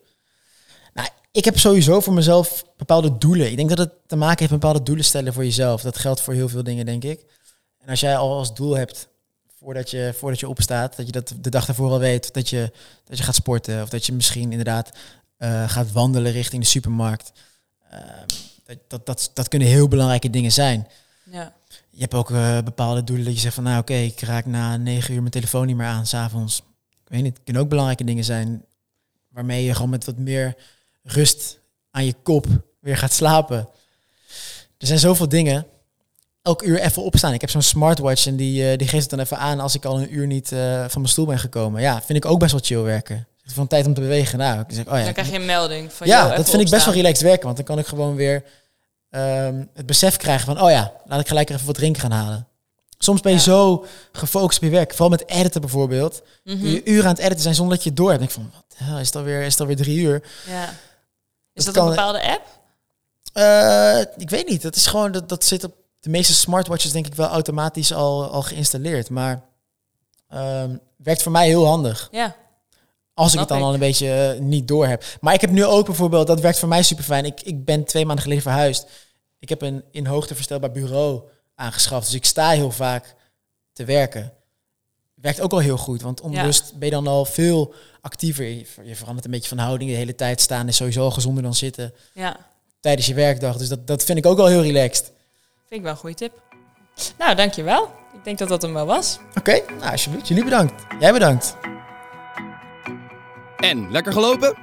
Nou, 0.93 1.09
ik 1.31 1.45
heb 1.45 1.59
sowieso 1.59 1.99
voor 1.99 2.13
mezelf 2.13 2.65
bepaalde 2.77 3.17
doelen. 3.17 3.49
Ik 3.49 3.57
denk 3.57 3.69
dat 3.69 3.77
het 3.77 3.93
te 4.07 4.15
maken 4.15 4.39
heeft 4.39 4.51
met 4.51 4.59
bepaalde 4.59 4.83
doelen 4.83 5.05
stellen 5.05 5.33
voor 5.33 5.43
jezelf. 5.43 5.81
Dat 5.81 5.97
geldt 5.97 6.21
voor 6.21 6.33
heel 6.33 6.49
veel 6.49 6.63
dingen, 6.63 6.85
denk 6.85 7.03
ik. 7.03 7.25
En 7.77 7.89
als 7.89 7.99
jij 7.99 8.17
al 8.17 8.37
als 8.37 8.53
doel 8.53 8.75
hebt, 8.75 9.09
voordat 9.63 9.89
je, 9.89 10.13
voordat 10.17 10.39
je 10.39 10.47
opstaat, 10.49 10.95
dat 10.95 11.05
je 11.05 11.11
dat 11.11 11.33
de 11.39 11.49
dag 11.49 11.65
daarvoor 11.65 11.91
al 11.91 11.99
weet, 11.99 12.33
dat 12.33 12.49
je, 12.49 12.71
dat 13.03 13.17
je 13.17 13.23
gaat 13.23 13.35
sporten. 13.35 13.81
Of 13.81 13.89
dat 13.89 14.05
je 14.05 14.13
misschien 14.13 14.51
inderdaad 14.51 14.91
eh, 15.37 15.69
gaat 15.69 15.91
wandelen 15.91 16.31
richting 16.31 16.61
de 16.61 16.67
supermarkt. 16.69 17.31
Dat, 18.65 18.77
dat, 18.87 19.05
dat, 19.05 19.31
dat 19.33 19.47
kunnen 19.47 19.67
heel 19.67 19.87
belangrijke 19.87 20.29
dingen 20.29 20.51
zijn. 20.51 20.87
Ja. 21.23 21.53
Je 21.89 22.01
hebt 22.01 22.13
ook 22.13 22.31
eh, 22.31 22.61
bepaalde 22.61 23.03
doelen 23.03 23.25
dat 23.25 23.33
je 23.33 23.39
zegt 23.39 23.55
van 23.55 23.63
nou 23.63 23.79
oké, 23.79 23.93
ik 23.93 24.19
raak 24.19 24.45
na 24.45 24.77
negen 24.77 25.13
uur 25.13 25.19
mijn 25.19 25.31
telefoon 25.31 25.65
niet 25.65 25.75
meer 25.75 25.87
aan 25.87 26.05
s'avonds. 26.05 26.63
Ik 26.89 27.07
weet 27.07 27.21
niet, 27.23 27.33
het 27.33 27.43
kunnen 27.43 27.61
ook 27.61 27.69
belangrijke 27.69 28.03
dingen 28.03 28.23
zijn 28.23 28.65
waarmee 29.29 29.63
je 29.63 29.73
gewoon 29.73 29.89
met 29.89 30.05
wat 30.05 30.17
meer 30.17 30.55
rust 31.03 31.59
aan 31.91 32.05
je 32.05 32.15
kop 32.23 32.45
weer 32.79 32.97
gaat 32.97 33.13
slapen. 33.13 33.69
Er 34.77 34.87
zijn 34.87 34.99
zoveel 34.99 35.29
dingen. 35.29 35.65
Elk 36.41 36.61
uur 36.61 36.79
even 36.79 37.03
opstaan. 37.03 37.33
Ik 37.33 37.41
heb 37.41 37.49
zo'n 37.49 37.61
smartwatch 37.61 38.25
en 38.27 38.35
die, 38.35 38.71
eh, 38.71 38.77
die 38.77 38.87
geeft 38.87 39.01
het 39.01 39.09
dan 39.09 39.19
even 39.19 39.37
aan 39.37 39.59
als 39.59 39.75
ik 39.75 39.85
al 39.85 39.99
een 40.01 40.13
uur 40.15 40.27
niet 40.27 40.51
eh, 40.51 40.59
van 40.87 41.01
mijn 41.01 41.07
stoel 41.13 41.25
ben 41.25 41.39
gekomen. 41.39 41.81
Ja, 41.81 42.01
vind 42.01 42.17
ik 42.25 42.31
ook 42.31 42.39
best 42.39 42.51
wel 42.51 42.61
chill 42.63 42.81
werken. 42.81 43.25
Van 43.45 43.67
tijd 43.67 43.85
om 43.85 43.93
te 43.93 44.01
bewegen. 44.01 44.37
Nou, 44.39 44.59
ik 44.59 44.65
zeg, 44.69 44.87
oh 44.87 44.97
ja, 44.97 45.03
Dan 45.03 45.13
krijg 45.13 45.29
je 45.29 45.35
een 45.35 45.45
melding 45.45 45.93
van 45.93 46.07
ja, 46.07 46.21
"Yo, 46.29 46.35
dat 46.35 46.35
vind 46.35 46.47
ik 46.47 46.69
best 46.69 46.69
wel 46.69 46.77
opstaan." 46.77 46.93
relaxed 46.93 47.21
werken. 47.21 47.43
Want 47.45 47.55
dan 47.55 47.65
kan 47.65 47.79
ik 47.79 47.85
gewoon 47.87 48.15
weer 48.15 48.43
ehm, 49.09 49.63
het 49.73 49.85
besef 49.85 50.17
krijgen 50.17 50.45
van... 50.45 50.61
oh 50.61 50.69
ja, 50.69 50.91
laat 51.05 51.19
ik 51.19 51.27
gelijk 51.27 51.49
even 51.49 51.65
wat 51.65 51.75
drinken 51.75 52.01
gaan 52.01 52.11
halen. 52.11 52.47
Soms 52.97 53.21
ben 53.21 53.31
je 53.31 53.37
Ja. 53.37 53.43
zo 53.43 53.85
gefocust 54.11 54.57
op 54.57 54.63
je 54.63 54.69
werk. 54.69 54.91
Vooral 54.91 55.09
met 55.09 55.27
editen 55.27 55.61
bijvoorbeeld. 55.61 56.21
Mhm. 56.43 56.67
Je 56.67 56.83
uren 56.85 57.03
aan 57.03 57.09
het 57.09 57.19
editen 57.19 57.41
zijn 57.41 57.55
zonder 57.55 57.73
dat 57.75 57.83
je 57.83 57.89
het 57.89 57.97
door 57.97 58.11
hebt. 58.11 58.23
Ik 58.23 58.29
van, 58.29 58.51
wat 58.53 58.63
hel, 58.87 58.99
is 58.99 59.05
het 59.05 59.15
alweer, 59.15 59.41
is 59.41 59.51
het 59.51 59.59
alweer 59.61 59.75
drie 59.75 59.99
uur? 59.99 60.23
Ja. 60.47 60.73
Is 61.53 61.65
Dat 61.65 61.73
dat, 61.73 61.83
een 61.83 61.89
bepaalde 61.89 62.21
app? 62.31 62.45
Eh, 63.33 64.13
ik 64.21 64.29
weet 64.29 64.49
niet. 64.49 64.61
Dat 64.61 64.75
is 64.75 64.85
gewoon, 64.87 65.11
dat, 65.11 65.29
dat 65.29 65.43
zit 65.43 65.63
op 65.63 65.73
de 66.01 66.09
meeste 66.09 66.33
smartwatches 66.33 66.91
denk 66.91 67.07
ik 67.07 67.15
wel 67.15 67.27
automatisch 67.27 67.93
al, 67.93 68.29
al 68.31 68.41
geïnstalleerd. 68.41 69.09
Maar 69.09 69.43
ehm, 70.27 70.75
werkt 70.95 71.21
voor 71.21 71.31
mij 71.31 71.47
heel 71.47 71.65
handig. 71.65 72.07
Ja. 72.11 72.35
Als 73.13 73.33
ik 73.33 73.39
het 73.39 73.47
dan 73.47 73.57
ik. 73.57 73.63
al 73.63 73.73
een 73.73 73.79
beetje 73.79 74.13
eh, 74.13 74.39
niet 74.39 74.67
door 74.67 74.87
heb. 74.87 75.03
Maar 75.21 75.33
ik 75.33 75.41
heb 75.41 75.49
nu 75.49 75.65
ook 75.65 75.85
bijvoorbeeld, 75.85 76.27
dat 76.27 76.39
werkt 76.39 76.59
voor 76.59 76.69
mij 76.69 76.83
super 76.83 77.03
fijn. 77.03 77.25
Ik, 77.25 77.41
ik 77.41 77.65
ben 77.65 77.83
twee 77.83 78.05
maanden 78.05 78.23
geleden 78.23 78.43
verhuisd. 78.43 78.87
Ik 79.39 79.49
heb 79.49 79.61
een 79.61 79.83
in 79.91 80.05
hoogte 80.05 80.35
verstelbaar 80.35 80.71
bureau 80.71 81.21
aangeschaft. 81.55 82.05
Dus 82.05 82.15
ik 82.15 82.25
sta 82.25 82.49
heel 82.49 82.71
vaak 82.71 83.15
te 83.73 83.85
werken. 83.85 84.33
Werkt 85.13 85.41
ook 85.41 85.51
al 85.51 85.59
heel 85.59 85.77
goed, 85.77 86.01
want 86.01 86.21
onrust 86.21 86.73
ben 86.75 86.87
je 86.87 86.93
dan 86.93 87.07
al 87.07 87.25
veel 87.25 87.73
actiever. 88.01 88.45
Je, 88.45 88.65
je 88.83 88.95
verandert 88.95 89.25
een 89.25 89.31
beetje 89.31 89.49
van 89.49 89.57
houding. 89.57 89.89
De 89.89 89.95
hele 89.95 90.15
tijd 90.15 90.41
staan 90.41 90.67
is 90.67 90.75
sowieso 90.75 91.03
al 91.03 91.11
gezonder 91.11 91.43
dan 91.43 91.55
zitten 91.55 91.93
Ja. 92.13 92.37
tijdens 92.79 93.07
je 93.07 93.13
werkdag. 93.13 93.57
Dus 93.57 93.67
dat, 93.67 93.87
dat 93.87 94.03
vind 94.03 94.17
ik 94.17 94.25
ook 94.25 94.39
al 94.39 94.45
heel 94.45 94.61
relaxed. 94.61 95.11
Vind 95.71 95.83
ik 95.83 95.89
wel 95.89 95.95
een 95.95 96.03
goede 96.03 96.15
tip. 96.15 96.41
Nou, 97.17 97.35
dankjewel. 97.35 97.91
Ik 98.13 98.23
denk 98.23 98.37
dat 98.37 98.47
dat 98.47 98.61
hem 98.61 98.73
wel 98.73 98.85
was. 98.85 99.19
Oké, 99.37 99.61
nou 99.79 99.91
alsjeblieft. 99.91 100.27
Jullie 100.27 100.43
bedankt. 100.43 100.85
Jij 100.99 101.11
bedankt. 101.11 101.55
En, 103.57 103.91
lekker 103.91 104.13
gelopen? 104.13 104.57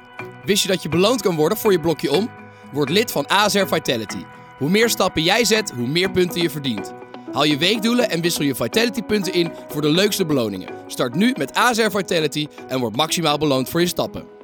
Wist 0.45 0.61
je 0.61 0.67
dat 0.67 0.83
je 0.83 0.89
beloond 0.89 1.21
kan 1.21 1.35
worden 1.35 1.57
voor 1.57 1.71
je 1.71 1.79
blokje 1.79 2.11
om? 2.11 2.29
Word 2.71 2.89
lid 2.89 3.11
van 3.11 3.27
ASR 3.27 3.65
Vitality. 3.65 4.23
Hoe 4.57 4.69
meer 4.69 4.89
stappen 4.89 5.23
jij 5.23 5.45
zet, 5.45 5.71
hoe 5.71 5.87
meer 5.87 6.11
punten 6.11 6.41
je 6.41 6.49
verdient. 6.49 6.93
Haal 7.31 7.43
je 7.43 7.57
weekdoelen 7.57 8.09
en 8.09 8.21
wissel 8.21 8.43
je 8.43 8.55
Vitality 8.55 9.01
punten 9.01 9.33
in 9.33 9.51
voor 9.67 9.81
de 9.81 9.91
leukste 9.91 10.25
beloningen. 10.25 10.69
Start 10.87 11.15
nu 11.15 11.33
met 11.37 11.53
ASR 11.53 11.89
Vitality 11.89 12.47
en 12.67 12.79
word 12.79 12.95
maximaal 12.95 13.37
beloond 13.37 13.69
voor 13.69 13.81
je 13.81 13.87
stappen. 13.87 14.38